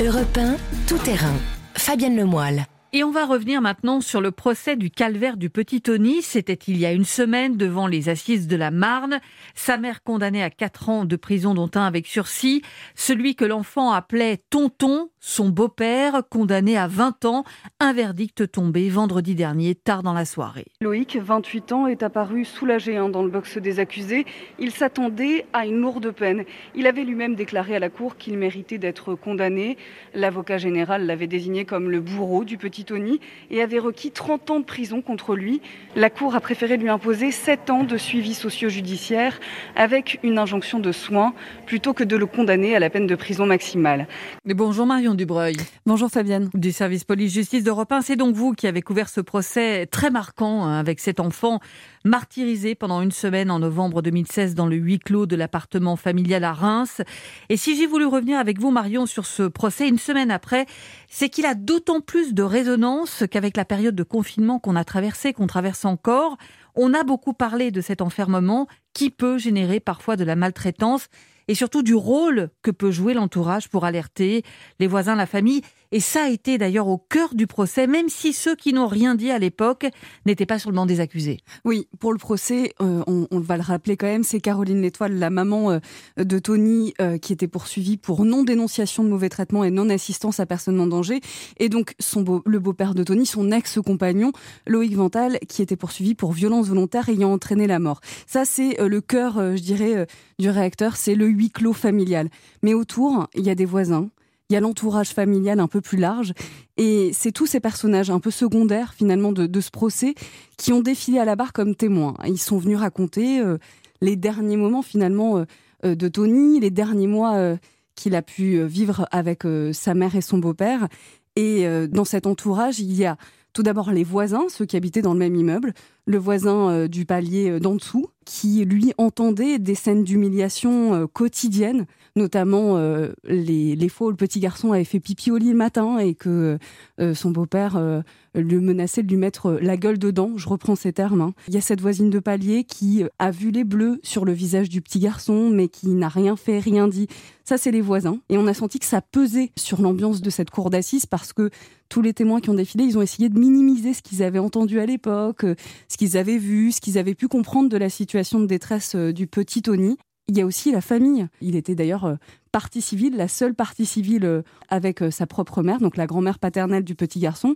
Europe 0.00 0.38
1, 0.38 0.56
tout 0.88 0.96
terrain. 1.04 1.34
Fabienne 1.74 2.16
Lemoyle. 2.16 2.64
Et 2.94 3.04
on 3.04 3.10
va 3.10 3.26
revenir 3.26 3.60
maintenant 3.60 4.00
sur 4.00 4.22
le 4.22 4.30
procès 4.30 4.74
du 4.74 4.90
calvaire 4.90 5.36
du 5.36 5.50
petit 5.50 5.82
Tony. 5.82 6.22
C'était 6.22 6.58
il 6.66 6.78
y 6.78 6.86
a 6.86 6.92
une 6.92 7.04
semaine 7.04 7.58
devant 7.58 7.86
les 7.86 8.08
assises 8.08 8.48
de 8.48 8.56
la 8.56 8.70
Marne. 8.70 9.20
Sa 9.54 9.76
mère 9.76 10.02
condamnée 10.02 10.42
à 10.42 10.48
4 10.48 10.88
ans 10.88 11.04
de 11.04 11.16
prison 11.16 11.52
dont 11.52 11.70
un 11.74 11.86
avec 11.86 12.06
sursis. 12.06 12.62
Celui 12.94 13.36
que 13.36 13.44
l'enfant 13.44 13.92
appelait 13.92 14.42
Tonton 14.48 15.10
son 15.24 15.50
beau-père, 15.50 16.22
condamné 16.28 16.76
à 16.76 16.88
20 16.88 17.26
ans, 17.26 17.44
un 17.78 17.92
verdict 17.92 18.50
tombé 18.50 18.88
vendredi 18.88 19.36
dernier, 19.36 19.76
tard 19.76 20.02
dans 20.02 20.12
la 20.12 20.24
soirée. 20.24 20.66
Loïc, 20.80 21.16
28 21.16 21.72
ans, 21.72 21.86
est 21.86 22.02
apparu 22.02 22.44
soulagé 22.44 22.96
hein, 22.96 23.08
dans 23.08 23.22
le 23.22 23.30
box 23.30 23.56
des 23.58 23.78
accusés. 23.78 24.26
Il 24.58 24.72
s'attendait 24.72 25.46
à 25.52 25.64
une 25.64 25.80
lourde 25.80 26.10
peine. 26.10 26.44
Il 26.74 26.88
avait 26.88 27.04
lui-même 27.04 27.36
déclaré 27.36 27.76
à 27.76 27.78
la 27.78 27.88
cour 27.88 28.16
qu'il 28.16 28.36
méritait 28.36 28.78
d'être 28.78 29.14
condamné. 29.14 29.78
L'avocat 30.12 30.58
général 30.58 31.06
l'avait 31.06 31.28
désigné 31.28 31.64
comme 31.64 31.88
le 31.88 32.00
bourreau 32.00 32.44
du 32.44 32.58
petit 32.58 32.84
Tony 32.84 33.20
et 33.50 33.62
avait 33.62 33.78
requis 33.78 34.10
30 34.10 34.50
ans 34.50 34.58
de 34.60 34.64
prison 34.64 35.02
contre 35.02 35.36
lui. 35.36 35.62
La 35.94 36.10
cour 36.10 36.34
a 36.34 36.40
préféré 36.40 36.76
lui 36.76 36.88
imposer 36.88 37.30
7 37.30 37.70
ans 37.70 37.84
de 37.84 37.96
suivi 37.96 38.34
socio-judiciaire 38.34 39.38
avec 39.76 40.18
une 40.24 40.38
injonction 40.38 40.80
de 40.80 40.90
soins 40.90 41.32
plutôt 41.64 41.92
que 41.92 42.02
de 42.02 42.16
le 42.16 42.26
condamner 42.26 42.74
à 42.74 42.80
la 42.80 42.90
peine 42.90 43.06
de 43.06 43.14
prison 43.14 43.46
maximale. 43.46 44.08
Mais 44.44 44.54
bonjour 44.54 44.84
Marion. 44.84 45.11
Dubreuil. 45.14 45.56
Bonjour 45.86 46.10
Fabienne. 46.10 46.50
Du 46.54 46.72
service 46.72 47.04
police-justice 47.04 47.64
d'Europe 47.64 47.92
1. 47.92 48.02
C'est 48.02 48.16
donc 48.16 48.34
vous 48.34 48.52
qui 48.52 48.66
avez 48.66 48.82
couvert 48.82 49.08
ce 49.08 49.20
procès 49.20 49.86
très 49.86 50.10
marquant 50.10 50.64
hein, 50.64 50.78
avec 50.78 51.00
cet 51.00 51.20
enfant 51.20 51.60
martyrisé 52.04 52.74
pendant 52.74 53.00
une 53.00 53.10
semaine 53.10 53.50
en 53.50 53.58
novembre 53.58 54.02
2016 54.02 54.54
dans 54.54 54.66
le 54.66 54.76
huis 54.76 54.98
clos 54.98 55.26
de 55.26 55.36
l'appartement 55.36 55.96
familial 55.96 56.44
à 56.44 56.52
Reims. 56.52 57.02
Et 57.48 57.56
si 57.56 57.76
j'ai 57.76 57.86
voulu 57.86 58.06
revenir 58.06 58.38
avec 58.38 58.60
vous, 58.60 58.70
Marion, 58.70 59.06
sur 59.06 59.26
ce 59.26 59.44
procès 59.44 59.88
une 59.88 59.98
semaine 59.98 60.30
après, 60.30 60.66
c'est 61.08 61.28
qu'il 61.28 61.46
a 61.46 61.54
d'autant 61.54 62.00
plus 62.00 62.34
de 62.34 62.42
résonance 62.42 63.24
qu'avec 63.30 63.56
la 63.56 63.64
période 63.64 63.94
de 63.94 64.02
confinement 64.02 64.58
qu'on 64.58 64.76
a 64.76 64.84
traversée, 64.84 65.32
qu'on 65.32 65.46
traverse 65.46 65.84
encore, 65.84 66.36
on 66.74 66.94
a 66.94 67.04
beaucoup 67.04 67.34
parlé 67.34 67.70
de 67.70 67.80
cet 67.80 68.00
enfermement 68.00 68.66
qui 68.94 69.10
peut 69.10 69.38
générer 69.38 69.80
parfois 69.80 70.16
de 70.16 70.24
la 70.24 70.36
maltraitance 70.36 71.08
et 71.52 71.54
surtout 71.54 71.82
du 71.82 71.94
rôle 71.94 72.48
que 72.62 72.70
peut 72.70 72.90
jouer 72.90 73.12
l'entourage 73.12 73.68
pour 73.68 73.84
alerter 73.84 74.42
les 74.80 74.86
voisins, 74.86 75.14
la 75.14 75.26
famille. 75.26 75.60
Et 75.92 76.00
ça 76.00 76.24
a 76.24 76.28
été 76.30 76.56
d'ailleurs 76.56 76.88
au 76.88 76.96
cœur 76.96 77.34
du 77.34 77.46
procès, 77.46 77.86
même 77.86 78.08
si 78.08 78.32
ceux 78.32 78.56
qui 78.56 78.72
n'ont 78.72 78.86
rien 78.86 79.14
dit 79.14 79.30
à 79.30 79.38
l'époque 79.38 79.86
n'étaient 80.24 80.46
pas 80.46 80.58
sur 80.58 80.70
le 80.70 80.76
banc 80.76 80.86
des 80.86 81.00
accusés. 81.00 81.40
Oui, 81.66 81.86
pour 82.00 82.12
le 82.12 82.18
procès, 82.18 82.72
euh, 82.80 83.02
on, 83.06 83.40
va 83.40 83.58
le 83.58 83.62
rappeler 83.62 83.98
quand 83.98 84.06
même, 84.06 84.24
c'est 84.24 84.40
Caroline 84.40 84.80
Létoile, 84.80 85.18
la 85.18 85.28
maman 85.28 85.72
euh, 85.72 85.78
de 86.16 86.38
Tony, 86.38 86.94
euh, 87.00 87.18
qui 87.18 87.34
était 87.34 87.46
poursuivie 87.46 87.98
pour 87.98 88.24
non-dénonciation 88.24 89.04
de 89.04 89.10
mauvais 89.10 89.28
traitements 89.28 89.64
et 89.64 89.70
non-assistance 89.70 90.40
à 90.40 90.46
personne 90.46 90.80
en 90.80 90.86
danger. 90.86 91.20
Et 91.58 91.68
donc 91.68 91.94
son 92.00 92.22
beau, 92.22 92.42
le 92.46 92.58
beau-père 92.58 92.94
de 92.94 93.04
Tony, 93.04 93.26
son 93.26 93.50
ex-compagnon, 93.50 94.32
Loïc 94.66 94.96
Vental, 94.96 95.38
qui 95.46 95.60
était 95.60 95.76
poursuivi 95.76 96.14
pour 96.14 96.32
violence 96.32 96.68
volontaire 96.68 97.10
ayant 97.10 97.32
entraîné 97.32 97.66
la 97.66 97.78
mort. 97.78 98.00
Ça, 98.26 98.46
c'est 98.46 98.78
le 98.80 99.00
cœur, 99.02 99.34
je 99.56 99.62
dirais, 99.62 100.06
du 100.38 100.48
réacteur, 100.48 100.96
c'est 100.96 101.14
le 101.14 101.26
huis 101.26 101.50
clos 101.50 101.74
familial. 101.74 102.30
Mais 102.62 102.72
autour, 102.72 103.28
il 103.34 103.44
y 103.44 103.50
a 103.50 103.54
des 103.54 103.66
voisins, 103.66 104.08
il 104.48 104.54
y 104.54 104.56
a 104.56 104.60
l'entourage 104.60 105.10
familial 105.10 105.60
un 105.60 105.68
peu 105.68 105.80
plus 105.80 105.98
large. 105.98 106.32
Et 106.76 107.10
c'est 107.14 107.32
tous 107.32 107.46
ces 107.46 107.60
personnages 107.60 108.10
un 108.10 108.20
peu 108.20 108.30
secondaires 108.30 108.94
finalement 108.94 109.32
de, 109.32 109.60
ce 109.60 109.70
procès 109.70 110.14
qui 110.58 110.72
ont 110.72 110.80
défilé 110.80 111.18
à 111.18 111.24
la 111.24 111.36
barre 111.36 111.52
comme 111.52 111.74
témoins. 111.74 112.14
Ils 112.26 112.38
sont 112.38 112.58
venus 112.58 112.78
raconter 112.78 113.40
euh, 113.40 113.58
les 114.00 114.16
derniers 114.16 114.56
moments 114.56 114.82
finalement 114.82 115.38
euh, 115.38 115.44
euh, 115.84 115.94
de 115.94 116.08
Tony, 116.08 116.60
les 116.60 116.70
derniers 116.70 117.06
mois 117.06 117.56
qu'il 117.94 118.14
a 118.14 118.22
pu 118.22 118.62
vivre 118.64 119.06
avec 119.10 119.42
sa 119.72 119.94
mère 119.94 120.16
et 120.16 120.22
son 120.22 120.38
beau-père. 120.38 120.88
Et 121.36 121.66
dans 121.88 122.04
cet 122.04 122.26
entourage, 122.26 122.80
il 122.80 122.92
y 122.94 123.04
a 123.04 123.16
tout 123.52 123.62
d'abord 123.62 123.90
les 123.90 124.04
voisins, 124.04 124.46
ceux 124.48 124.64
qui 124.64 124.76
habitaient 124.76 125.02
dans 125.02 125.12
le 125.12 125.18
même 125.18 125.36
immeuble, 125.36 125.74
le 126.06 126.18
voisin 126.18 126.88
du 126.88 127.04
palier 127.04 127.60
d'en 127.60 127.74
dessous, 127.74 128.06
qui 128.24 128.64
lui 128.64 128.92
entendait 128.98 129.58
des 129.58 129.74
scènes 129.74 130.04
d'humiliation 130.04 131.06
quotidiennes 131.12 131.86
notamment 132.16 132.76
euh, 132.76 133.12
les, 133.24 133.88
fois 133.88 134.08
où 134.08 134.10
le 134.10 134.16
petit 134.16 134.40
garçon 134.40 134.72
avait 134.72 134.84
fait 134.84 135.00
pipi 135.00 135.30
au 135.30 135.36
lit 135.36 135.50
le 135.50 135.56
matin 135.56 135.98
et 135.98 136.14
que 136.14 136.58
euh, 137.00 137.14
son 137.14 137.30
beau-père 137.30 137.76
euh, 137.76 138.02
lui 138.34 138.58
menaçait 138.58 139.02
de 139.02 139.08
lui 139.08 139.16
mettre 139.16 139.52
la 139.60 139.76
gueule 139.76 139.98
dedans. 139.98 140.32
Je 140.36 140.48
reprends 140.48 140.76
ces 140.76 140.92
termes. 140.92 141.20
Hein. 141.20 141.34
Il 141.48 141.54
y 141.54 141.56
a 141.56 141.60
cette 141.60 141.80
voisine 141.80 142.10
de 142.10 142.18
palier 142.18 142.64
qui 142.64 143.04
a 143.18 143.30
vu 143.30 143.50
les 143.50 143.64
bleus 143.64 143.98
sur 144.02 144.24
le 144.24 144.32
visage 144.32 144.68
du 144.68 144.80
petit 144.80 144.98
garçon, 144.98 145.50
mais 145.50 145.68
qui 145.68 145.88
n'a 145.88 146.08
rien 146.08 146.36
fait, 146.36 146.58
rien 146.58 146.88
dit. 146.88 147.08
Ça, 147.44 147.58
c'est 147.58 147.70
les 147.70 147.80
voisins. 147.80 148.18
Et 148.28 148.38
on 148.38 148.46
a 148.46 148.54
senti 148.54 148.78
que 148.78 148.86
ça 148.86 149.00
pesait 149.00 149.50
sur 149.56 149.80
l'ambiance 149.80 150.22
de 150.22 150.30
cette 150.30 150.50
cour 150.50 150.70
d'assises 150.70 151.06
parce 151.06 151.32
que 151.32 151.50
tous 151.88 152.00
les 152.00 152.14
témoins 152.14 152.40
qui 152.40 152.48
ont 152.48 152.54
défilé, 152.54 152.84
ils 152.84 152.96
ont 152.96 153.02
essayé 153.02 153.28
de 153.28 153.38
minimiser 153.38 153.92
ce 153.92 154.00
qu'ils 154.00 154.22
avaient 154.22 154.38
entendu 154.38 154.80
à 154.80 154.86
l'époque, 154.86 155.44
ce 155.88 155.96
qu'ils 155.98 156.16
avaient 156.16 156.38
vu, 156.38 156.72
ce 156.72 156.80
qu'ils 156.80 156.96
avaient 156.96 157.14
pu 157.14 157.28
comprendre 157.28 157.68
de 157.68 157.76
la 157.76 157.90
situation 157.90 158.11
de 158.14 158.46
détresse 158.46 158.94
du 158.96 159.26
petit 159.26 159.62
Tony. 159.62 159.96
Il 160.28 160.38
y 160.38 160.40
a 160.40 160.46
aussi 160.46 160.72
la 160.72 160.80
famille. 160.80 161.26
Il 161.40 161.56
était 161.56 161.74
d'ailleurs 161.74 162.04
euh, 162.04 162.14
partie 162.52 162.80
civile, 162.80 163.16
la 163.16 163.28
seule 163.28 163.54
partie 163.54 163.86
civile 163.86 164.24
euh, 164.24 164.42
avec 164.68 165.02
euh, 165.02 165.10
sa 165.10 165.26
propre 165.26 165.62
mère, 165.62 165.78
donc 165.78 165.96
la 165.96 166.06
grand-mère 166.06 166.38
paternelle 166.38 166.84
du 166.84 166.94
petit 166.94 167.18
garçon. 167.18 167.54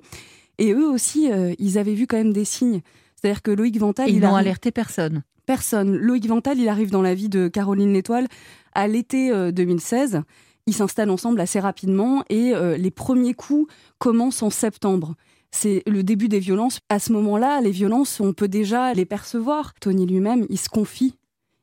Et 0.58 0.72
eux 0.72 0.88
aussi, 0.88 1.28
ils 1.58 1.76
avaient 1.76 1.92
vu 1.92 2.06
quand 2.06 2.16
même 2.16 2.32
des 2.32 2.46
signes. 2.46 2.80
C'est-à-dire 3.14 3.42
que 3.42 3.50
Loïc 3.50 3.78
Vental... 3.78 4.08
Ils 4.08 4.20
n'ont 4.20 4.34
alerté 4.34 4.70
personne. 4.70 5.22
Personne. 5.44 5.94
Loïc 5.94 6.26
Vental, 6.26 6.58
il 6.58 6.70
arrive 6.70 6.90
dans 6.90 7.02
la 7.02 7.12
vie 7.12 7.28
de 7.28 7.48
Caroline 7.48 7.92
L'Étoile 7.92 8.26
à 8.72 8.88
l'été 8.88 9.30
2016. 9.52 10.22
Ils 10.66 10.72
s'installent 10.72 11.10
ensemble 11.10 11.42
assez 11.42 11.60
rapidement 11.60 12.24
et 12.30 12.54
les 12.78 12.90
premiers 12.90 13.34
coups 13.34 13.70
commencent 13.98 14.42
en 14.42 14.48
septembre. 14.48 15.14
C'est 15.50 15.82
le 15.86 16.02
début 16.02 16.28
des 16.28 16.40
violences. 16.40 16.80
À 16.88 16.98
ce 16.98 17.12
moment-là, 17.12 17.60
les 17.60 17.70
violences, 17.70 18.20
on 18.20 18.32
peut 18.32 18.48
déjà 18.48 18.92
les 18.94 19.04
percevoir. 19.04 19.74
Tony 19.80 20.06
lui-même, 20.06 20.46
il 20.50 20.58
se 20.58 20.68
confie. 20.68 21.14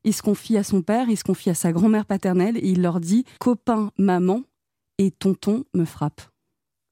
Il 0.04 0.14
se 0.14 0.22
confie 0.22 0.58
à 0.58 0.64
son 0.64 0.82
père, 0.82 1.10
il 1.10 1.18
se 1.18 1.24
confie 1.24 1.50
à 1.50 1.54
sa 1.54 1.72
grand-mère 1.72 2.06
paternelle 2.06 2.58
et 2.58 2.68
il 2.68 2.82
leur 2.82 3.00
dit 3.00 3.24
Copain, 3.40 3.92
maman 3.98 4.42
et 4.98 5.12
tonton 5.12 5.64
me 5.74 5.86
frappe. 5.86 6.22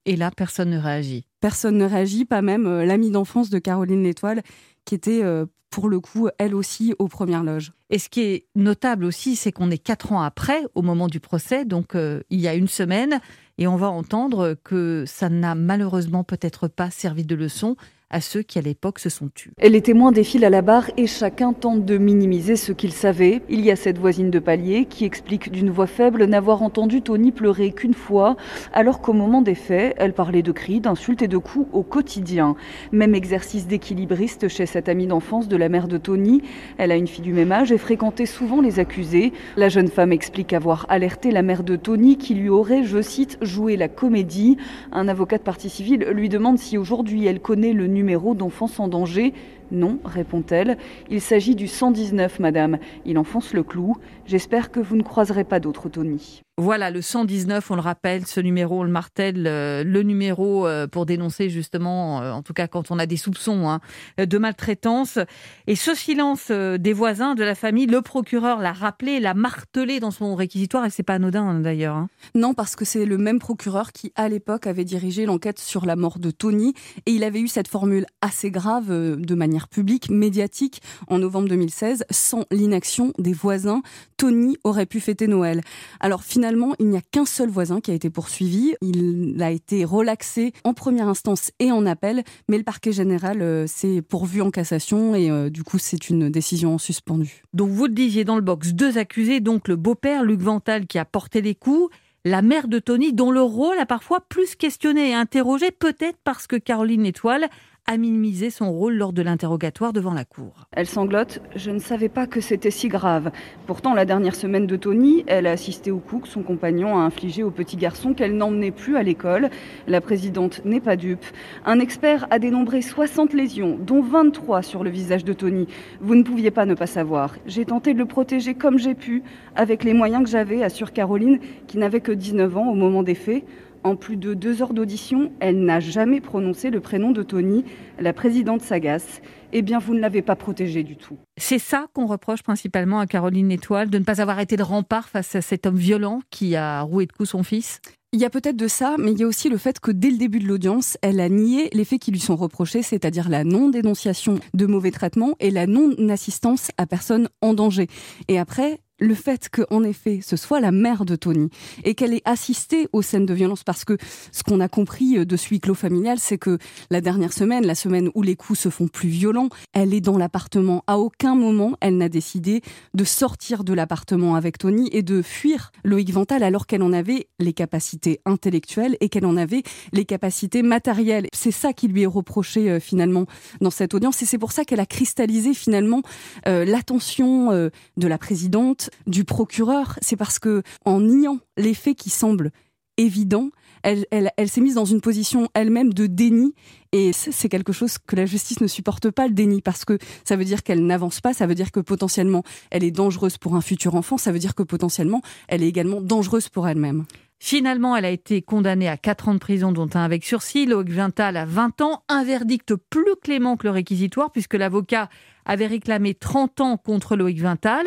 Et 0.04 0.16
là, 0.16 0.30
personne 0.34 0.70
ne 0.70 0.78
réagit. 0.78 1.26
Personne 1.40 1.76
ne 1.76 1.84
réagit, 1.84 2.24
pas 2.24 2.42
même 2.42 2.66
euh, 2.66 2.84
l'amie 2.84 3.10
d'enfance 3.10 3.50
de 3.50 3.58
Caroline 3.58 4.02
L'Étoile, 4.02 4.42
qui 4.84 4.94
était 4.94 5.22
euh, 5.22 5.46
pour 5.72 5.88
le 5.88 6.00
coup, 6.00 6.28
elle 6.38 6.54
aussi, 6.54 6.94
aux 6.98 7.08
premières 7.08 7.42
loges. 7.42 7.72
Et 7.88 7.98
ce 7.98 8.10
qui 8.10 8.20
est 8.20 8.46
notable 8.54 9.04
aussi, 9.04 9.36
c'est 9.36 9.52
qu'on 9.52 9.70
est 9.70 9.78
quatre 9.78 10.12
ans 10.12 10.20
après, 10.20 10.62
au 10.74 10.82
moment 10.82 11.08
du 11.08 11.18
procès, 11.18 11.64
donc 11.64 11.94
euh, 11.94 12.20
il 12.28 12.40
y 12.40 12.46
a 12.46 12.54
une 12.54 12.68
semaine, 12.68 13.20
et 13.56 13.66
on 13.66 13.76
va 13.76 13.88
entendre 13.88 14.54
que 14.62 15.04
ça 15.06 15.30
n'a 15.30 15.54
malheureusement 15.54 16.24
peut-être 16.24 16.68
pas 16.68 16.90
servi 16.90 17.24
de 17.24 17.34
leçon 17.34 17.76
à 18.12 18.20
ceux 18.20 18.42
qui 18.42 18.58
à 18.58 18.62
l'époque 18.62 18.98
se 18.98 19.08
sont 19.08 19.28
tués. 19.34 19.52
Les 19.62 19.80
témoins 19.80 20.12
défilent 20.12 20.44
à 20.44 20.50
la 20.50 20.60
barre 20.60 20.90
et 20.98 21.06
chacun 21.06 21.54
tente 21.54 21.84
de 21.84 21.96
minimiser 21.96 22.56
ce 22.56 22.72
qu'il 22.72 22.92
savait. 22.92 23.40
Il 23.48 23.62
y 23.62 23.70
a 23.70 23.76
cette 23.76 23.98
voisine 23.98 24.30
de 24.30 24.38
palier 24.38 24.84
qui 24.84 25.06
explique 25.06 25.50
d'une 25.50 25.70
voix 25.70 25.86
faible 25.86 26.24
n'avoir 26.26 26.62
entendu 26.62 27.00
Tony 27.00 27.32
pleurer 27.32 27.72
qu'une 27.72 27.94
fois, 27.94 28.36
alors 28.74 29.00
qu'au 29.00 29.14
moment 29.14 29.40
des 29.40 29.54
faits, 29.54 29.94
elle 29.96 30.12
parlait 30.12 30.42
de 30.42 30.52
cris, 30.52 30.80
d'insultes 30.80 31.22
et 31.22 31.28
de 31.28 31.38
coups 31.38 31.66
au 31.72 31.82
quotidien. 31.82 32.54
Même 32.92 33.14
exercice 33.14 33.66
d'équilibriste 33.66 34.48
chez 34.48 34.66
cette 34.66 34.90
amie 34.90 35.06
d'enfance 35.06 35.48
de 35.48 35.56
la 35.56 35.70
mère 35.70 35.88
de 35.88 35.96
Tony. 35.96 36.42
Elle 36.76 36.92
a 36.92 36.96
une 36.96 37.08
fille 37.08 37.24
du 37.24 37.32
même 37.32 37.50
âge 37.50 37.72
et 37.72 37.78
fréquentait 37.78 38.26
souvent 38.26 38.60
les 38.60 38.78
accusés. 38.78 39.32
La 39.56 39.70
jeune 39.70 39.88
femme 39.88 40.12
explique 40.12 40.52
avoir 40.52 40.84
alerté 40.90 41.30
la 41.30 41.42
mère 41.42 41.62
de 41.62 41.76
Tony 41.76 42.18
qui 42.18 42.34
lui 42.34 42.50
aurait, 42.50 42.84
je 42.84 43.00
cite, 43.00 43.38
joué 43.40 43.78
la 43.78 43.88
comédie. 43.88 44.58
Un 44.92 45.08
avocat 45.08 45.38
de 45.38 45.42
partie 45.42 45.70
civile 45.70 46.06
lui 46.12 46.28
demande 46.28 46.58
si 46.58 46.76
aujourd'hui 46.76 47.24
elle 47.24 47.40
connaît 47.40 47.72
le 47.72 47.86
numéro 47.86 48.01
numéro 48.02 48.34
d'enfance 48.34 48.80
en 48.80 48.88
danger 48.88 49.32
non, 49.72 49.98
répond-elle. 50.04 50.76
Il 51.10 51.20
s'agit 51.20 51.54
du 51.54 51.66
119, 51.66 52.38
madame. 52.40 52.78
Il 53.06 53.18
enfonce 53.18 53.54
le 53.54 53.62
clou. 53.62 53.96
J'espère 54.26 54.70
que 54.70 54.80
vous 54.80 54.96
ne 54.96 55.02
croiserez 55.02 55.44
pas 55.44 55.60
d'autres 55.60 55.88
Tony. 55.88 56.42
Voilà, 56.58 56.90
le 56.90 57.00
119, 57.00 57.70
on 57.70 57.76
le 57.76 57.80
rappelle, 57.80 58.26
ce 58.26 58.38
numéro, 58.38 58.80
on 58.80 58.82
le 58.82 58.90
martèle, 58.90 59.46
euh, 59.46 59.82
le 59.84 60.02
numéro 60.02 60.66
euh, 60.66 60.86
pour 60.86 61.06
dénoncer 61.06 61.48
justement, 61.48 62.20
euh, 62.20 62.30
en 62.30 62.42
tout 62.42 62.52
cas 62.52 62.68
quand 62.68 62.90
on 62.90 62.98
a 62.98 63.06
des 63.06 63.16
soupçons 63.16 63.70
hein, 63.70 63.80
de 64.18 64.36
maltraitance. 64.36 65.18
Et 65.66 65.76
ce 65.76 65.94
silence 65.94 66.50
des 66.50 66.92
voisins, 66.92 67.34
de 67.34 67.42
la 67.42 67.54
famille, 67.54 67.86
le 67.86 68.02
procureur 68.02 68.60
l'a 68.60 68.74
rappelé, 68.74 69.18
l'a 69.18 69.32
martelé 69.32 69.98
dans 69.98 70.10
son 70.10 70.34
réquisitoire, 70.34 70.84
et 70.84 70.90
c'est 70.90 71.02
pas 71.02 71.14
anodin 71.14 71.42
hein, 71.42 71.60
d'ailleurs. 71.60 71.96
Hein. 71.96 72.08
Non, 72.34 72.52
parce 72.52 72.76
que 72.76 72.84
c'est 72.84 73.06
le 73.06 73.16
même 73.16 73.38
procureur 73.38 73.90
qui, 73.90 74.12
à 74.14 74.28
l'époque, 74.28 74.66
avait 74.66 74.84
dirigé 74.84 75.24
l'enquête 75.24 75.58
sur 75.58 75.86
la 75.86 75.96
mort 75.96 76.18
de 76.18 76.30
Tony, 76.30 76.74
et 77.06 77.12
il 77.12 77.24
avait 77.24 77.40
eu 77.40 77.48
cette 77.48 77.68
formule 77.68 78.04
assez 78.20 78.50
grave 78.50 78.88
de 78.90 79.34
manière 79.34 79.61
publique, 79.68 80.10
médiatique, 80.10 80.82
en 81.08 81.18
novembre 81.18 81.48
2016, 81.48 82.04
sans 82.10 82.44
l'inaction 82.50 83.12
des 83.18 83.32
voisins, 83.32 83.82
Tony 84.16 84.56
aurait 84.64 84.86
pu 84.86 85.00
fêter 85.00 85.26
Noël. 85.26 85.60
Alors 86.00 86.22
finalement, 86.22 86.74
il 86.78 86.88
n'y 86.88 86.96
a 86.96 87.00
qu'un 87.00 87.24
seul 87.24 87.48
voisin 87.48 87.80
qui 87.80 87.90
a 87.90 87.94
été 87.94 88.10
poursuivi. 88.10 88.74
Il 88.80 89.42
a 89.42 89.50
été 89.50 89.84
relaxé 89.84 90.52
en 90.64 90.74
première 90.74 91.08
instance 91.08 91.50
et 91.58 91.72
en 91.72 91.86
appel, 91.86 92.22
mais 92.48 92.58
le 92.58 92.64
parquet 92.64 92.92
général 92.92 93.42
euh, 93.42 93.66
s'est 93.66 94.02
pourvu 94.02 94.40
en 94.40 94.50
cassation 94.50 95.14
et 95.14 95.30
euh, 95.30 95.50
du 95.50 95.64
coup, 95.64 95.78
c'est 95.78 96.08
une 96.08 96.30
décision 96.30 96.78
suspendue. 96.78 97.42
Donc 97.52 97.70
vous 97.70 97.86
le 97.86 97.92
disiez 97.92 98.24
dans 98.24 98.36
le 98.36 98.42
box, 98.42 98.74
deux 98.74 98.98
accusés, 98.98 99.40
donc 99.40 99.68
le 99.68 99.76
beau-père 99.76 100.24
Luc 100.24 100.40
Vental 100.40 100.86
qui 100.86 100.98
a 100.98 101.04
porté 101.04 101.40
les 101.40 101.54
coups 101.54 101.90
la 102.24 102.42
mère 102.42 102.68
de 102.68 102.78
Tony, 102.78 103.12
dont 103.12 103.30
le 103.30 103.42
rôle 103.42 103.78
a 103.78 103.86
parfois 103.86 104.20
plus 104.20 104.54
questionné 104.54 105.10
et 105.10 105.14
interrogé, 105.14 105.70
peut-être 105.70 106.18
parce 106.22 106.46
que 106.46 106.56
Caroline 106.56 107.04
Étoile 107.04 107.48
a 107.88 107.96
minimisé 107.96 108.50
son 108.50 108.70
rôle 108.70 108.94
lors 108.94 109.12
de 109.12 109.22
l'interrogatoire 109.22 109.92
devant 109.92 110.14
la 110.14 110.24
cour. 110.24 110.66
Elle 110.72 110.86
sanglote 110.86 111.42
Je 111.56 111.70
ne 111.70 111.80
savais 111.80 112.08
pas 112.08 112.26
que 112.26 112.40
c'était 112.40 112.70
si 112.70 112.88
grave. 112.88 113.32
Pourtant, 113.66 113.92
la 113.92 114.04
dernière 114.04 114.36
semaine 114.36 114.66
de 114.66 114.76
Tony, 114.76 115.24
elle 115.26 115.46
a 115.46 115.50
assisté 115.50 115.90
au 115.90 115.98
coup 115.98 116.20
que 116.20 116.28
son 116.28 116.42
compagnon 116.42 116.96
a 116.96 117.02
infligé 117.02 117.42
au 117.42 117.50
petit 117.50 117.76
garçon 117.76 118.14
qu'elle 118.14 118.36
n'emmenait 118.36 118.70
plus 118.70 118.96
à 118.96 119.02
l'école. 119.02 119.50
La 119.88 120.00
présidente 120.00 120.64
n'est 120.64 120.80
pas 120.80 120.96
dupe. 120.96 121.24
Un 121.66 121.80
expert 121.80 122.26
a 122.30 122.38
dénombré 122.38 122.82
60 122.82 123.34
lésions, 123.34 123.76
dont 123.78 124.00
23 124.00 124.62
sur 124.62 124.84
le 124.84 124.90
visage 124.90 125.24
de 125.24 125.32
Tony. 125.32 125.66
Vous 126.00 126.14
ne 126.14 126.22
pouviez 126.22 126.52
pas 126.52 126.66
ne 126.66 126.74
pas 126.74 126.86
savoir. 126.86 127.34
J'ai 127.46 127.64
tenté 127.64 127.94
de 127.94 127.98
le 127.98 128.06
protéger 128.06 128.54
comme 128.54 128.78
j'ai 128.78 128.94
pu, 128.94 129.22
avec 129.56 129.82
les 129.82 129.92
moyens 129.92 130.22
que 130.22 130.30
j'avais, 130.30 130.62
assure 130.62 130.92
Caroline, 130.92 131.40
qui 131.66 131.78
n'avait 131.78 132.00
que 132.00 132.12
19 132.12 132.56
ans 132.56 132.70
au 132.70 132.74
moment 132.74 133.02
des 133.02 133.16
faits. 133.16 133.44
En 133.84 133.96
plus 133.96 134.16
de 134.16 134.34
deux 134.34 134.62
heures 134.62 134.74
d'audition, 134.74 135.32
elle 135.40 135.64
n'a 135.64 135.80
jamais 135.80 136.20
prononcé 136.20 136.70
le 136.70 136.80
prénom 136.80 137.10
de 137.10 137.22
Tony, 137.22 137.64
la 137.98 138.12
présidente 138.12 138.60
s'agace. 138.60 139.20
Eh 139.52 139.62
bien, 139.62 139.78
vous 139.78 139.94
ne 139.94 140.00
l'avez 140.00 140.22
pas 140.22 140.36
protégée 140.36 140.82
du 140.84 140.96
tout. 140.96 141.18
C'est 141.36 141.58
ça 141.58 141.86
qu'on 141.92 142.06
reproche 142.06 142.42
principalement 142.42 143.00
à 143.00 143.06
Caroline 143.06 143.50
Étoile, 143.50 143.90
de 143.90 143.98
ne 143.98 144.04
pas 144.04 144.20
avoir 144.20 144.38
été 144.38 144.56
de 144.56 144.62
rempart 144.62 145.08
face 145.08 145.34
à 145.34 145.42
cet 145.42 145.66
homme 145.66 145.76
violent 145.76 146.20
qui 146.30 146.54
a 146.54 146.82
roué 146.82 147.06
de 147.06 147.12
coups 147.12 147.30
son 147.30 147.42
fils 147.42 147.80
il 148.14 148.20
y 148.20 148.26
a 148.26 148.30
peut-être 148.30 148.56
de 148.56 148.68
ça, 148.68 148.96
mais 148.98 149.12
il 149.12 149.18
y 149.18 149.22
a 149.22 149.26
aussi 149.26 149.48
le 149.48 149.56
fait 149.56 149.80
que 149.80 149.90
dès 149.90 150.10
le 150.10 150.18
début 150.18 150.38
de 150.38 150.46
l'audience, 150.46 150.98
elle 151.00 151.18
a 151.18 151.30
nié 151.30 151.70
les 151.72 151.86
faits 151.86 151.98
qui 151.98 152.10
lui 152.10 152.20
sont 152.20 152.36
reprochés, 152.36 152.82
c'est-à-dire 152.82 153.30
la 153.30 153.42
non-dénonciation 153.42 154.38
de 154.52 154.66
mauvais 154.66 154.90
traitements 154.90 155.34
et 155.40 155.50
la 155.50 155.66
non-assistance 155.66 156.70
à 156.76 156.86
personne 156.86 157.30
en 157.40 157.54
danger. 157.54 157.86
Et 158.28 158.38
après, 158.38 158.80
le 159.02 159.14
fait 159.14 159.48
qu'en 159.50 159.82
effet 159.82 160.20
ce 160.22 160.36
soit 160.36 160.60
la 160.60 160.70
mère 160.70 161.04
de 161.04 161.16
Tony 161.16 161.50
et 161.84 161.94
qu'elle 161.94 162.14
ait 162.14 162.22
assisté 162.24 162.88
aux 162.92 163.02
scènes 163.02 163.26
de 163.26 163.34
violence 163.34 163.64
parce 163.64 163.84
que 163.84 163.98
ce 164.30 164.42
qu'on 164.44 164.60
a 164.60 164.68
compris 164.68 165.18
euh, 165.18 165.24
de 165.24 165.36
ce 165.36 165.48
huis 165.48 165.60
clos 165.60 165.74
familial 165.74 166.18
c'est 166.20 166.38
que 166.38 166.58
la 166.90 167.00
dernière 167.00 167.32
semaine, 167.32 167.66
la 167.66 167.74
semaine 167.74 168.10
où 168.14 168.22
les 168.22 168.36
coups 168.36 168.58
se 168.60 168.68
font 168.68 168.86
plus 168.86 169.08
violents, 169.08 169.48
elle 169.72 169.92
est 169.92 170.00
dans 170.00 170.16
l'appartement. 170.16 170.84
À 170.86 170.98
aucun 170.98 171.34
moment 171.34 171.76
elle 171.80 171.96
n'a 171.96 172.08
décidé 172.08 172.62
de 172.94 173.04
sortir 173.04 173.64
de 173.64 173.74
l'appartement 173.74 174.36
avec 174.36 174.58
Tony 174.58 174.88
et 174.92 175.02
de 175.02 175.20
fuir 175.20 175.72
Loïc 175.84 176.12
Vental 176.12 176.44
alors 176.44 176.66
qu'elle 176.66 176.82
en 176.82 176.92
avait 176.92 177.26
les 177.40 177.52
capacités 177.52 178.20
intellectuelles 178.24 178.96
et 179.00 179.08
qu'elle 179.08 179.26
en 179.26 179.36
avait 179.36 179.64
les 179.92 180.04
capacités 180.04 180.62
matérielles. 180.62 181.26
C'est 181.32 181.50
ça 181.50 181.72
qui 181.72 181.88
lui 181.88 182.02
est 182.02 182.06
reproché 182.06 182.70
euh, 182.70 182.80
finalement 182.80 183.26
dans 183.60 183.70
cette 183.70 183.94
audience 183.94 184.22
et 184.22 184.26
c'est 184.26 184.38
pour 184.38 184.52
ça 184.52 184.64
qu'elle 184.64 184.80
a 184.80 184.86
cristallisé 184.86 185.54
finalement 185.54 186.02
euh, 186.46 186.64
l'attention 186.64 187.32
de 187.52 188.06
la 188.06 188.18
présidente 188.18 188.91
du 189.06 189.24
procureur, 189.24 189.98
c'est 190.02 190.16
parce 190.16 190.38
que 190.38 190.62
en 190.84 191.00
niant 191.00 191.38
les 191.56 191.74
faits 191.74 191.96
qui 191.96 192.10
semblent 192.10 192.50
évidents, 192.98 193.50
elle, 193.82 194.28
s'est 194.46 194.60
mise 194.60 194.74
dans 194.74 194.84
une 194.84 195.00
position 195.00 195.48
elle-même 195.54 195.92
de 195.92 196.06
déni. 196.06 196.54
Et 196.92 197.12
c'est 197.12 197.48
quelque 197.48 197.72
chose 197.72 197.98
que 197.98 198.16
la 198.16 198.26
justice 198.26 198.60
ne 198.60 198.66
supporte 198.66 199.10
pas, 199.10 199.26
le 199.26 199.32
déni, 199.32 199.60
parce 199.62 199.84
que 199.84 199.98
ça 200.24 200.36
veut 200.36 200.44
dire 200.44 200.62
qu'elle 200.62 200.86
n'avance 200.86 201.20
pas, 201.20 201.32
ça 201.32 201.46
veut 201.46 201.54
dire 201.54 201.72
que 201.72 201.80
potentiellement 201.80 202.42
elle 202.70 202.84
est 202.84 202.90
dangereuse 202.90 203.38
pour 203.38 203.56
un 203.56 203.60
futur 203.60 203.94
enfant, 203.94 204.18
ça 204.18 204.30
veut 204.30 204.38
dire 204.38 204.54
que 204.54 204.62
potentiellement 204.62 205.22
elle 205.48 205.62
est 205.62 205.68
également 205.68 206.00
dangereuse 206.00 206.48
pour 206.48 206.68
elle-même. 206.68 207.04
Finalement, 207.44 207.96
elle 207.96 208.04
a 208.04 208.10
été 208.10 208.40
condamnée 208.40 208.88
à 208.88 208.96
4 208.96 209.28
ans 209.28 209.34
de 209.34 209.40
prison, 209.40 209.72
dont 209.72 209.88
un 209.94 210.04
avec 210.04 210.24
sursis. 210.24 210.64
Loïc 210.64 210.90
Vintal 210.90 211.36
à 211.36 211.44
20 211.44 211.80
ans. 211.80 212.04
Un 212.08 212.22
verdict 212.22 212.76
plus 212.76 213.16
clément 213.20 213.56
que 213.56 213.66
le 213.66 213.72
réquisitoire, 213.72 214.30
puisque 214.30 214.54
l'avocat 214.54 215.08
avait 215.44 215.66
réclamé 215.66 216.14
30 216.14 216.60
ans 216.60 216.76
contre 216.76 217.16
Loïc 217.16 217.40
Vintal. 217.40 217.84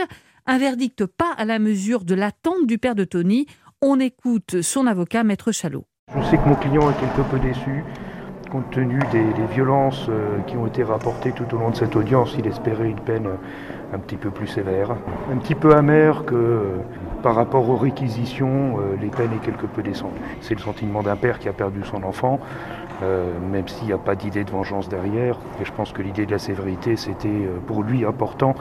Un 0.47 0.59
verdict 0.59 1.07
pas 1.07 1.33
à 1.37 1.43
la 1.43 1.57
mesure 1.57 2.05
de 2.05 2.13
l'attente 2.13 2.67
du 2.67 2.77
père 2.77 2.93
de 2.93 3.03
Tony. 3.03 3.47
On 3.81 3.99
écoute 3.99 4.61
son 4.61 4.85
avocat, 4.85 5.23
Maître 5.23 5.51
Chalot. 5.51 5.85
Je 6.15 6.23
sais 6.23 6.37
que 6.37 6.47
mon 6.47 6.53
client 6.53 6.91
est 6.91 6.99
quelque 6.99 7.27
peu 7.27 7.39
déçu. 7.39 7.83
Compte 8.51 8.69
tenu 8.69 8.99
des, 9.11 9.25
violences 9.51 10.05
euh, 10.07 10.37
qui 10.45 10.55
ont 10.55 10.67
été 10.67 10.83
rapportées 10.83 11.31
tout 11.31 11.51
au 11.55 11.57
long 11.57 11.71
de 11.71 11.75
cette 11.75 11.95
audience, 11.95 12.35
il 12.37 12.45
espérait 12.45 12.87
une 12.87 12.99
peine 12.99 13.27
un 13.91 13.97
petit 13.97 14.17
peu 14.17 14.29
plus 14.29 14.45
sévère. 14.45 14.95
Un 15.33 15.37
petit 15.37 15.55
peu 15.55 15.73
amer 15.73 16.25
que 16.25 16.35
euh, 16.35 16.77
par 17.23 17.33
rapport 17.33 17.67
aux 17.67 17.75
réquisitions, 17.75 18.77
euh, 18.77 18.97
les 19.01 19.07
peines 19.07 19.33
est 19.33 19.43
quelque 19.43 19.65
peu 19.65 19.81
descendues. 19.81 20.13
C'est 20.41 20.53
le 20.53 20.61
sentiment 20.61 21.01
d'un 21.01 21.15
père 21.15 21.39
qui 21.39 21.49
a 21.49 21.53
perdu 21.53 21.83
son 21.83 22.03
enfant. 22.03 22.39
Euh, 23.03 23.25
même 23.51 23.67
s'il 23.67 23.87
n'y 23.87 23.93
a 23.93 23.97
pas 23.97 24.15
d'idée 24.15 24.43
de 24.43 24.51
vengeance 24.51 24.87
derrière. 24.87 25.37
Et 25.61 25.65
je 25.65 25.71
pense 25.73 25.91
que 25.91 26.01
l'idée 26.01 26.25
de 26.25 26.31
la 26.31 26.39
sévérité, 26.39 26.95
c'était 26.95 27.27
euh, 27.27 27.59
pour 27.67 27.83
lui 27.83 28.05
important 28.05 28.55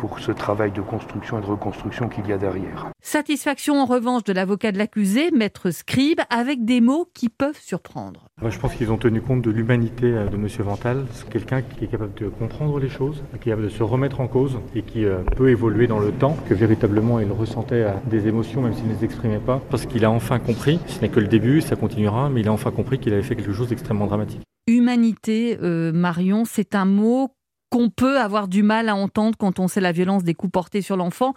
pour 0.00 0.18
ce 0.18 0.32
travail 0.32 0.72
de 0.72 0.80
construction 0.80 1.38
et 1.38 1.42
de 1.42 1.46
reconstruction 1.46 2.08
qu'il 2.08 2.26
y 2.26 2.32
a 2.32 2.38
derrière. 2.38 2.88
Satisfaction 3.02 3.80
en 3.80 3.84
revanche 3.84 4.24
de 4.24 4.32
l'avocat 4.32 4.72
de 4.72 4.78
l'accusé, 4.78 5.30
maître 5.30 5.70
Scribe, 5.70 6.20
avec 6.30 6.64
des 6.64 6.80
mots 6.80 7.08
qui 7.14 7.28
peuvent 7.28 7.60
surprendre. 7.60 8.26
je 8.48 8.58
pense 8.58 8.74
qu'ils 8.74 8.90
ont 8.90 8.96
tenu 8.96 9.20
compte 9.20 9.42
de 9.42 9.50
l'humanité 9.50 10.06
euh, 10.06 10.26
de 10.26 10.36
M. 10.36 10.48
Vental. 10.60 11.06
C'est 11.12 11.28
quelqu'un 11.28 11.62
qui 11.62 11.84
est 11.84 11.88
capable 11.88 12.14
de 12.14 12.28
comprendre 12.28 12.80
les 12.80 12.88
choses, 12.88 13.22
qui 13.40 13.48
est 13.48 13.52
capable 13.52 13.68
de 13.68 13.72
se 13.72 13.82
remettre 13.82 14.20
en 14.20 14.26
cause 14.26 14.58
et 14.74 14.82
qui 14.82 15.04
peut 15.36 15.50
évoluer 15.50 15.86
dans 15.86 15.98
le 15.98 16.12
temps, 16.12 16.36
que 16.48 16.54
véritablement 16.54 17.20
il 17.20 17.30
ressentait 17.30 17.86
des 18.06 18.26
émotions 18.26 18.62
même 18.62 18.74
s'il 18.74 18.88
ne 18.88 18.94
les 18.94 19.04
exprimait 19.04 19.38
pas, 19.38 19.60
parce 19.70 19.86
qu'il 19.86 20.04
a 20.04 20.10
enfin 20.10 20.38
compris, 20.38 20.80
ce 20.86 21.00
n'est 21.00 21.08
que 21.08 21.20
le 21.20 21.28
début, 21.28 21.60
ça 21.60 21.76
continuera, 21.76 22.28
mais 22.30 22.40
il 22.40 22.48
a 22.48 22.52
enfin 22.52 22.70
compris 22.70 22.98
qu'il 22.98 23.12
avait 23.12 23.22
fait 23.22 23.36
quelque 23.36 23.52
chose 23.52 23.72
extrêmement 23.72 24.06
dramatique. 24.06 24.40
Humanité, 24.66 25.58
euh, 25.62 25.92
Marion, 25.92 26.44
c'est 26.44 26.74
un 26.74 26.84
mot 26.84 27.30
qu'on 27.70 27.88
peut 27.88 28.18
avoir 28.18 28.48
du 28.48 28.62
mal 28.62 28.88
à 28.88 28.96
entendre 28.96 29.38
quand 29.38 29.58
on 29.58 29.68
sait 29.68 29.80
la 29.80 29.92
violence 29.92 30.24
des 30.24 30.34
coups 30.34 30.52
portés 30.52 30.82
sur 30.82 30.96
l'enfant. 30.96 31.34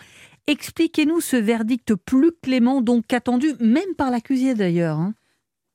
Expliquez-nous 0.48 1.22
ce 1.22 1.38
verdict 1.38 1.96
plus 1.96 2.32
clément, 2.42 2.82
donc 2.82 3.14
attendu 3.14 3.54
même 3.60 3.96
par 3.98 4.12
l'accusé 4.12 4.56
d'ailleurs. 4.56 4.98
Hein. 4.98 5.14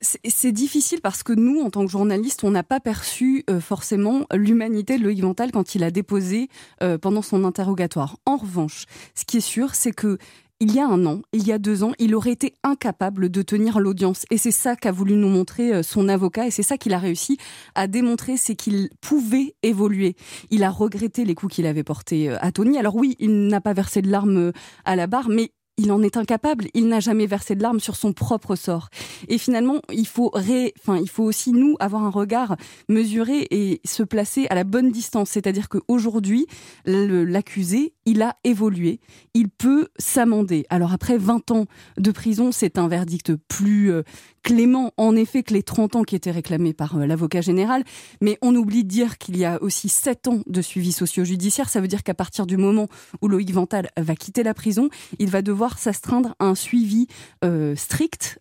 c'est 0.02 0.52
difficile 0.52 1.00
parce 1.00 1.22
que 1.22 1.32
nous, 1.32 1.60
en 1.60 1.70
tant 1.70 1.86
que 1.86 1.90
journalistes, 1.90 2.44
on 2.44 2.50
n'a 2.50 2.64
pas 2.64 2.80
perçu 2.80 3.44
euh, 3.48 3.60
forcément 3.60 4.26
l'humanité 4.34 4.98
de 4.98 5.04
Loïc 5.04 5.22
Vental 5.22 5.52
quand 5.52 5.74
il 5.74 5.84
a 5.84 5.90
déposé 5.90 6.48
euh, 6.82 6.98
pendant 6.98 7.22
son 7.22 7.44
interrogatoire. 7.44 8.18
En 8.26 8.36
revanche, 8.36 8.84
ce 9.14 9.24
qui 9.24 9.38
est 9.38 9.40
sûr, 9.40 9.74
c'est 9.74 9.92
que 9.92 10.18
il 10.60 10.74
y 10.74 10.80
a 10.80 10.86
un 10.86 11.06
an, 11.06 11.20
il 11.32 11.46
y 11.46 11.52
a 11.52 11.58
deux 11.58 11.84
ans, 11.84 11.92
il 11.98 12.14
aurait 12.14 12.32
été 12.32 12.54
incapable 12.64 13.30
de 13.30 13.42
tenir 13.42 13.78
l'audience. 13.78 14.24
Et 14.30 14.38
c'est 14.38 14.50
ça 14.50 14.76
qu'a 14.76 14.92
voulu 14.92 15.14
nous 15.14 15.28
montrer 15.28 15.72
euh, 15.72 15.82
son 15.82 16.08
avocat, 16.08 16.46
et 16.46 16.50
c'est 16.50 16.62
ça 16.62 16.76
qu'il 16.76 16.94
a 16.94 16.98
réussi 16.98 17.38
à 17.74 17.86
démontrer, 17.86 18.36
c'est 18.36 18.56
qu'il 18.56 18.90
pouvait 19.00 19.54
évoluer. 19.62 20.16
Il 20.50 20.64
a 20.64 20.70
regretté 20.70 21.24
les 21.24 21.34
coups 21.34 21.54
qu'il 21.54 21.66
avait 21.66 21.84
portés 21.84 22.30
à 22.30 22.52
Tony. 22.52 22.78
Alors 22.78 22.96
oui, 22.96 23.16
il 23.18 23.48
n'a 23.48 23.60
pas 23.60 23.72
versé 23.72 24.02
de 24.02 24.10
larmes 24.10 24.52
à 24.84 24.96
la 24.96 25.06
barre, 25.06 25.28
mais 25.28 25.52
il 25.78 25.92
en 25.92 26.02
est 26.02 26.16
incapable. 26.16 26.66
Il 26.74 26.88
n'a 26.88 27.00
jamais 27.00 27.26
versé 27.26 27.54
de 27.54 27.62
larmes 27.62 27.80
sur 27.80 27.96
son 27.96 28.12
propre 28.12 28.56
sort. 28.56 28.88
Et 29.28 29.38
finalement, 29.38 29.80
il 29.90 30.06
faut, 30.06 30.30
enfin, 30.34 30.98
il 30.98 31.08
faut 31.08 31.22
aussi 31.22 31.52
nous 31.52 31.76
avoir 31.78 32.02
un 32.02 32.10
regard 32.10 32.56
mesuré 32.88 33.46
et 33.50 33.80
se 33.84 34.02
placer 34.02 34.46
à 34.50 34.54
la 34.54 34.64
bonne 34.64 34.90
distance. 34.90 35.30
C'est-à-dire 35.30 35.68
qu'aujourd'hui, 35.68 36.46
l'accusé, 36.84 37.94
il 38.08 38.22
a 38.22 38.36
évolué. 38.42 39.00
Il 39.34 39.50
peut 39.50 39.88
s'amender. 39.98 40.64
Alors 40.70 40.94
après 40.94 41.18
20 41.18 41.50
ans 41.50 41.66
de 41.98 42.10
prison, 42.10 42.52
c'est 42.52 42.78
un 42.78 42.88
verdict 42.88 43.36
plus 43.36 43.92
euh, 43.92 44.02
clément, 44.42 44.92
en 44.96 45.14
effet, 45.14 45.42
que 45.42 45.52
les 45.52 45.62
30 45.62 45.96
ans 45.96 46.02
qui 46.04 46.16
étaient 46.16 46.30
réclamés 46.30 46.72
par 46.72 46.96
euh, 46.96 47.04
l'avocat 47.04 47.42
général. 47.42 47.84
Mais 48.22 48.38
on 48.40 48.56
oublie 48.56 48.82
de 48.84 48.88
dire 48.88 49.18
qu'il 49.18 49.36
y 49.36 49.44
a 49.44 49.62
aussi 49.62 49.90
7 49.90 50.28
ans 50.28 50.40
de 50.46 50.62
suivi 50.62 50.92
socio-judiciaire. 50.92 51.68
Ça 51.68 51.82
veut 51.82 51.86
dire 51.86 52.02
qu'à 52.02 52.14
partir 52.14 52.46
du 52.46 52.56
moment 52.56 52.88
où 53.20 53.28
Loïc 53.28 53.52
Vental 53.52 53.90
va 53.98 54.16
quitter 54.16 54.42
la 54.42 54.54
prison, 54.54 54.88
il 55.18 55.28
va 55.28 55.42
devoir 55.42 55.78
s'astreindre 55.78 56.34
à 56.38 56.46
un 56.46 56.54
suivi 56.54 57.08
euh, 57.44 57.76
strict 57.76 58.40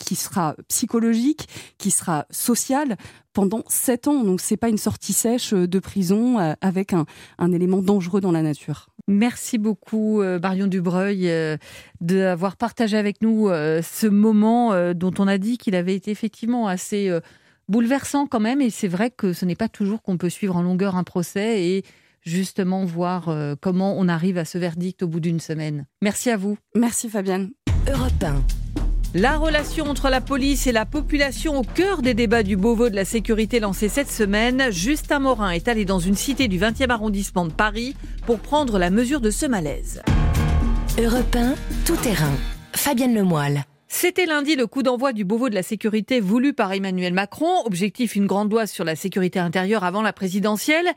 qui 0.00 0.16
sera 0.16 0.56
psychologique, 0.66 1.48
qui 1.78 1.92
sera 1.92 2.26
social 2.30 2.96
pendant 3.32 3.62
7 3.68 4.08
ans. 4.08 4.24
Donc 4.24 4.40
c'est 4.40 4.56
pas 4.56 4.68
une 4.68 4.78
sortie 4.78 5.12
sèche 5.12 5.54
de 5.54 5.78
prison 5.78 6.38
avec 6.60 6.92
un 6.92 7.52
élément 7.52 7.82
dangereux 7.82 8.20
dans 8.20 8.32
la 8.32 8.42
nature. 8.42 8.88
Merci 9.08 9.58
beaucoup, 9.58 10.22
Marion 10.42 10.66
Dubreuil, 10.66 11.30
d'avoir 12.00 12.56
partagé 12.56 12.96
avec 12.96 13.22
nous 13.22 13.48
ce 13.48 14.06
moment 14.06 14.92
dont 14.94 15.12
on 15.18 15.28
a 15.28 15.38
dit 15.38 15.58
qu'il 15.58 15.74
avait 15.74 15.94
été 15.94 16.10
effectivement 16.10 16.66
assez 16.66 17.10
bouleversant 17.68 18.26
quand 18.26 18.40
même. 18.40 18.60
Et 18.60 18.70
c'est 18.70 18.88
vrai 18.88 19.10
que 19.10 19.32
ce 19.32 19.44
n'est 19.44 19.54
pas 19.54 19.68
toujours 19.68 20.02
qu'on 20.02 20.18
peut 20.18 20.30
suivre 20.30 20.56
en 20.56 20.62
longueur 20.62 20.96
un 20.96 21.04
procès 21.04 21.64
et 21.64 21.84
justement 22.22 22.84
voir 22.84 23.32
comment 23.60 23.96
on 23.96 24.08
arrive 24.08 24.38
à 24.38 24.44
ce 24.44 24.58
verdict 24.58 25.04
au 25.04 25.08
bout 25.08 25.20
d'une 25.20 25.40
semaine. 25.40 25.86
Merci 26.02 26.30
à 26.30 26.36
vous. 26.36 26.58
Merci 26.74 27.08
Fabienne. 27.08 27.50
Europe 27.88 28.12
la 29.16 29.38
relation 29.38 29.86
entre 29.86 30.10
la 30.10 30.20
police 30.20 30.66
et 30.66 30.72
la 30.72 30.84
population 30.84 31.58
au 31.58 31.62
cœur 31.62 32.02
des 32.02 32.12
débats 32.12 32.42
du 32.42 32.56
Beauvau 32.56 32.90
de 32.90 32.94
la 32.94 33.06
sécurité 33.06 33.60
lancés 33.60 33.88
cette 33.88 34.10
semaine. 34.10 34.64
Justin 34.70 35.20
Morin 35.20 35.50
est 35.50 35.68
allé 35.68 35.86
dans 35.86 35.98
une 35.98 36.14
cité 36.14 36.48
du 36.48 36.58
20e 36.58 36.90
arrondissement 36.90 37.46
de 37.46 37.52
Paris 37.52 37.96
pour 38.26 38.38
prendre 38.38 38.78
la 38.78 38.90
mesure 38.90 39.22
de 39.22 39.30
ce 39.30 39.46
malaise. 39.46 40.02
Europe 41.02 41.34
1, 41.34 41.54
tout 41.86 41.96
terrain. 41.96 42.34
Fabienne 42.74 43.14
Lemoyle. 43.14 43.64
C'était 43.88 44.26
lundi 44.26 44.56
le 44.56 44.66
coup 44.66 44.82
d'envoi 44.82 45.12
du 45.12 45.24
Beauvau 45.24 45.48
de 45.48 45.54
la 45.54 45.62
sécurité 45.62 46.20
voulu 46.20 46.52
par 46.52 46.72
Emmanuel 46.72 47.14
Macron. 47.14 47.62
Objectif 47.64 48.16
une 48.16 48.26
grande 48.26 48.50
loi 48.50 48.66
sur 48.66 48.84
la 48.84 48.96
sécurité 48.96 49.38
intérieure 49.38 49.84
avant 49.84 50.02
la 50.02 50.12
présidentielle. 50.12 50.88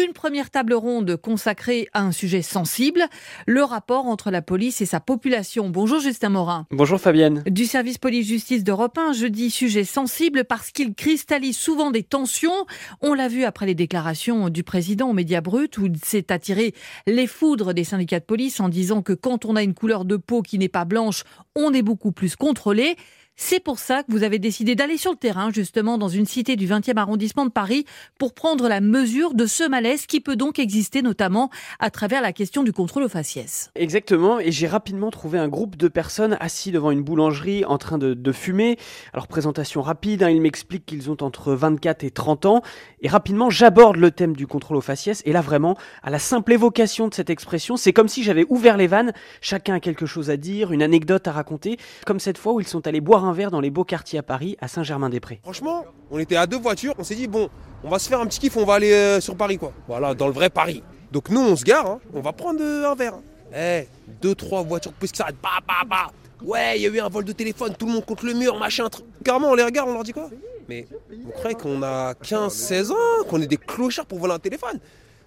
Une 0.00 0.12
première 0.12 0.50
table 0.50 0.74
ronde 0.74 1.16
consacrée 1.16 1.88
à 1.94 2.02
un 2.02 2.12
sujet 2.12 2.42
sensible, 2.42 3.06
le 3.46 3.64
rapport 3.64 4.06
entre 4.06 4.30
la 4.30 4.42
police 4.42 4.82
et 4.82 4.86
sa 4.86 5.00
population. 5.00 5.70
Bonjour 5.70 6.00
Justin 6.00 6.28
Morin. 6.28 6.66
Bonjour 6.70 7.00
Fabienne. 7.00 7.42
Du 7.46 7.64
service 7.64 7.98
police-justice 7.98 8.62
d'Europe 8.62 8.98
1, 8.98 9.14
je 9.14 9.26
dis 9.26 9.50
sujet 9.50 9.84
sensible 9.84 10.44
parce 10.44 10.70
qu'il 10.70 10.94
cristallise 10.94 11.56
souvent 11.56 11.90
des 11.90 12.02
tensions. 12.02 12.66
On 13.00 13.14
l'a 13.14 13.28
vu 13.28 13.44
après 13.44 13.66
les 13.66 13.74
déclarations 13.74 14.50
du 14.50 14.62
président 14.62 15.08
aux 15.08 15.14
médias 15.14 15.40
bruts 15.40 15.70
où 15.78 15.86
il 15.86 15.96
s'est 16.04 16.30
attiré 16.30 16.74
les 17.06 17.26
foudres 17.26 17.72
des 17.72 17.84
syndicats 17.84 18.20
de 18.20 18.24
police 18.24 18.60
en 18.60 18.68
disant 18.68 19.00
que 19.00 19.14
quand 19.14 19.46
on 19.46 19.56
a 19.56 19.62
une 19.62 19.74
couleur 19.74 20.04
de 20.04 20.16
peau 20.16 20.42
qui 20.42 20.58
n'est 20.58 20.68
pas 20.68 20.84
blanche, 20.84 21.24
on 21.56 21.72
est 21.72 21.82
beaucoup 21.82 22.12
plus 22.12 22.36
contrôlé. 22.36 22.96
C'est 23.36 23.58
pour 23.58 23.80
ça 23.80 24.04
que 24.04 24.12
vous 24.12 24.22
avez 24.22 24.38
décidé 24.38 24.76
d'aller 24.76 24.96
sur 24.96 25.10
le 25.10 25.16
terrain, 25.16 25.50
justement, 25.50 25.98
dans 25.98 26.08
une 26.08 26.24
cité 26.24 26.54
du 26.54 26.68
20e 26.68 26.96
arrondissement 26.96 27.44
de 27.44 27.50
Paris, 27.50 27.84
pour 28.16 28.32
prendre 28.32 28.68
la 28.68 28.80
mesure 28.80 29.34
de 29.34 29.46
ce 29.46 29.68
malaise 29.68 30.06
qui 30.06 30.20
peut 30.20 30.36
donc 30.36 30.60
exister, 30.60 31.02
notamment 31.02 31.50
à 31.80 31.90
travers 31.90 32.22
la 32.22 32.32
question 32.32 32.62
du 32.62 32.72
contrôle 32.72 33.02
aux 33.02 33.08
faciès. 33.08 33.72
Exactement, 33.74 34.38
et 34.38 34.52
j'ai 34.52 34.68
rapidement 34.68 35.10
trouvé 35.10 35.40
un 35.40 35.48
groupe 35.48 35.76
de 35.76 35.88
personnes 35.88 36.36
assis 36.38 36.70
devant 36.70 36.92
une 36.92 37.02
boulangerie 37.02 37.64
en 37.64 37.76
train 37.76 37.98
de, 37.98 38.32
fumer. 38.32 38.78
Alors, 39.12 39.26
présentation 39.26 39.82
rapide, 39.82 40.22
hein, 40.22 40.30
ils 40.30 40.40
m'expliquent 40.40 40.86
qu'ils 40.86 41.10
ont 41.10 41.16
entre 41.20 41.54
24 41.54 42.04
et 42.04 42.12
30 42.12 42.46
ans, 42.46 42.62
et 43.00 43.08
rapidement, 43.08 43.50
j'aborde 43.50 43.96
le 43.96 44.12
thème 44.12 44.36
du 44.36 44.46
contrôle 44.46 44.76
aux 44.76 44.80
faciès, 44.80 45.22
et 45.24 45.32
là, 45.32 45.40
vraiment, 45.40 45.76
à 46.04 46.10
la 46.10 46.20
simple 46.20 46.52
évocation 46.52 47.08
de 47.08 47.14
cette 47.14 47.30
expression, 47.30 47.76
c'est 47.76 47.92
comme 47.92 48.08
si 48.08 48.22
j'avais 48.22 48.46
ouvert 48.48 48.76
les 48.76 48.86
vannes, 48.86 49.12
chacun 49.40 49.74
a 49.74 49.80
quelque 49.80 50.06
chose 50.06 50.30
à 50.30 50.36
dire, 50.36 50.70
une 50.70 50.82
anecdote 50.82 51.26
à 51.26 51.32
raconter, 51.32 51.78
comme 52.06 52.20
cette 52.20 52.38
fois 52.38 52.52
où 52.52 52.60
ils 52.60 52.68
sont 52.68 52.86
allés 52.86 53.00
boire 53.00 53.23
un 53.24 53.32
verre 53.32 53.50
dans 53.50 53.60
les 53.60 53.70
beaux 53.70 53.84
quartiers 53.84 54.18
à 54.18 54.22
Paris, 54.22 54.56
à 54.60 54.68
Saint-Germain-des-Prés. 54.68 55.40
Franchement, 55.42 55.84
on 56.10 56.18
était 56.18 56.36
à 56.36 56.46
deux 56.46 56.58
voitures, 56.58 56.94
on 56.98 57.04
s'est 57.04 57.14
dit, 57.14 57.26
bon, 57.26 57.48
on 57.82 57.90
va 57.90 57.98
se 57.98 58.08
faire 58.08 58.20
un 58.20 58.26
petit 58.26 58.38
kiff, 58.38 58.56
on 58.56 58.64
va 58.64 58.74
aller 58.74 58.92
euh, 58.92 59.20
sur 59.20 59.36
Paris, 59.36 59.58
quoi. 59.58 59.72
Voilà, 59.88 60.14
dans 60.14 60.26
le 60.26 60.32
vrai 60.32 60.50
Paris. 60.50 60.82
Donc 61.12 61.28
nous, 61.28 61.40
on 61.40 61.56
se 61.56 61.64
gare, 61.64 61.86
hein. 61.86 62.00
on 62.12 62.20
va 62.20 62.32
prendre 62.32 62.60
euh, 62.62 62.90
un 62.90 62.94
verre. 62.94 63.14
Eh, 63.56 63.86
deux, 64.20 64.34
trois 64.34 64.62
voitures 64.62 64.92
plus 64.92 65.10
que 65.10 65.16
ça, 65.16 65.26
bah, 65.42 65.50
bah, 65.66 65.82
bah. 65.88 66.06
Ouais, 66.44 66.78
il 66.78 66.82
y 66.82 66.86
a 66.86 66.90
eu 66.90 67.00
un 67.00 67.08
vol 67.08 67.24
de 67.24 67.32
téléphone, 67.32 67.74
tout 67.78 67.86
le 67.86 67.92
monde 67.92 68.04
contre 68.04 68.26
le 68.26 68.34
mur, 68.34 68.58
machin. 68.58 68.88
Carrément, 69.24 69.50
on 69.50 69.54
les 69.54 69.62
regarde, 69.62 69.88
on 69.88 69.94
leur 69.94 70.02
dit 70.02 70.12
quoi? 70.12 70.28
Mais 70.68 70.86
vous 71.10 71.30
croyez 71.30 71.56
qu'on 71.56 71.82
a 71.82 72.14
15, 72.14 72.52
16 72.52 72.90
ans, 72.90 72.94
qu'on 73.28 73.40
est 73.40 73.46
des 73.46 73.56
clochards 73.56 74.06
pour 74.06 74.18
voler 74.18 74.34
un 74.34 74.38
téléphone 74.38 74.78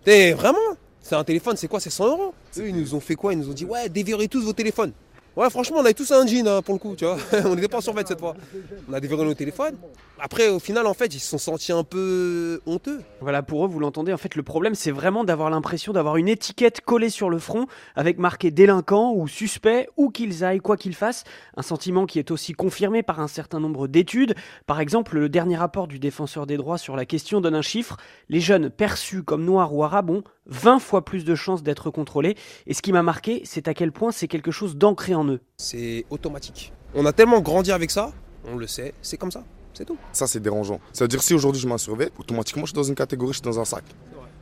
Eh, 0.05 0.33
vraiment? 0.33 0.57
C'est 1.01 1.15
un 1.15 1.23
téléphone, 1.23 1.55
c'est 1.55 1.67
quoi? 1.67 1.79
C'est 1.79 1.89
100 1.89 2.07
euros? 2.07 2.33
Eux, 2.57 2.67
ils 2.67 2.75
nous 2.75 2.93
ont 2.93 2.99
fait 2.99 3.15
quoi? 3.15 3.33
Ils 3.33 3.39
nous 3.39 3.49
ont 3.49 3.53
dit, 3.53 3.65
ouais, 3.65 3.87
déverrouillez 3.87 4.27
tous 4.27 4.41
vos 4.41 4.53
téléphones. 4.53 4.91
Ouais, 5.37 5.51
franchement, 5.51 5.77
on 5.77 5.81
avait 5.81 5.93
tous 5.93 6.11
un 6.11 6.25
jean 6.25 6.47
hein, 6.47 6.63
pour 6.63 6.73
le 6.73 6.79
coup, 6.79 6.95
tu 6.95 7.05
vois. 7.05 7.19
on 7.45 7.53
n'était 7.53 7.67
pas 7.67 7.77
en 7.77 7.81
survêt 7.81 8.01
cette 8.07 8.19
fois. 8.19 8.35
On 8.89 8.93
a 8.93 8.99
déverrouillé 8.99 9.29
nos 9.29 9.35
téléphones. 9.35 9.75
Après, 10.19 10.49
au 10.49 10.57
final, 10.57 10.87
en 10.87 10.95
fait, 10.95 11.13
ils 11.13 11.19
se 11.19 11.29
sont 11.29 11.37
sentis 11.37 11.71
un 11.71 11.83
peu 11.83 12.59
honteux. 12.65 13.01
Voilà, 13.21 13.43
pour 13.43 13.63
eux, 13.63 13.67
vous 13.67 13.79
l'entendez, 13.79 14.11
en 14.11 14.17
fait, 14.17 14.33
le 14.33 14.41
problème, 14.41 14.73
c'est 14.73 14.89
vraiment 14.89 15.23
d'avoir 15.23 15.51
l'impression 15.51 15.93
d'avoir 15.93 16.17
une 16.17 16.27
étiquette 16.27 16.81
collée 16.81 17.11
sur 17.11 17.29
le 17.29 17.37
front 17.37 17.67
avec 17.95 18.17
marqué 18.17 18.49
délinquant 18.49 19.13
ou 19.13 19.27
suspect, 19.27 19.87
où 19.95 20.09
qu'ils 20.09 20.43
aillent, 20.43 20.57
quoi 20.57 20.75
qu'ils 20.75 20.95
fassent. 20.95 21.23
Un 21.55 21.61
sentiment 21.61 22.07
qui 22.07 22.17
est 22.17 22.31
aussi 22.31 22.53
confirmé 22.53 23.03
par 23.03 23.19
un 23.19 23.27
certain 23.27 23.59
nombre 23.59 23.87
d'études. 23.87 24.33
Par 24.65 24.79
exemple, 24.79 25.19
le 25.19 25.29
dernier 25.29 25.57
rapport 25.57 25.87
du 25.87 25.99
défenseur 25.99 26.47
des 26.47 26.57
droits 26.57 26.79
sur 26.79 26.95
la 26.95 27.05
question 27.05 27.41
donne 27.41 27.53
un 27.53 27.61
chiffre. 27.61 27.97
Les 28.27 28.39
jeunes 28.39 28.71
perçus 28.71 29.21
comme 29.21 29.45
noirs 29.45 29.71
ou 29.71 29.83
arabes 29.83 30.09
ont 30.09 30.23
20 30.47 30.79
fois 30.79 31.05
plus 31.05 31.25
de 31.25 31.35
chances 31.35 31.63
d'être 31.63 31.89
contrôlés. 31.91 32.35
Et 32.65 32.73
ce 32.73 32.81
qui 32.81 32.91
m'a 32.91 33.03
marqué, 33.03 33.41
c'est 33.45 33.67
à 33.67 33.73
quel 33.73 33.91
point 33.91 34.11
c'est 34.11 34.27
quelque 34.27 34.51
chose 34.51 34.75
d'ancré 34.75 35.15
en 35.15 35.27
eux. 35.27 35.39
C'est 35.57 36.05
automatique. 36.09 36.73
On 36.95 37.05
a 37.05 37.13
tellement 37.13 37.41
grandi 37.41 37.71
avec 37.71 37.91
ça, 37.91 38.11
on 38.45 38.55
le 38.55 38.67
sait, 38.67 38.93
c'est 39.01 39.17
comme 39.17 39.31
ça. 39.31 39.43
C'est 39.73 39.85
tout. 39.85 39.97
Ça, 40.11 40.25
c'est 40.25 40.39
dérangeant. 40.39 40.79
Ça 40.91 41.03
veut 41.03 41.07
dire 41.07 41.21
si 41.21 41.35
aujourd'hui 41.35 41.61
je 41.61 41.67
m'en 41.67 41.77
surveille, 41.77 42.09
automatiquement 42.17 42.63
je 42.63 42.69
suis 42.69 42.75
dans 42.75 42.83
une 42.83 42.95
catégorie, 42.95 43.33
je 43.33 43.37
suis 43.37 43.43
dans 43.43 43.59
un 43.59 43.65
sac. 43.65 43.83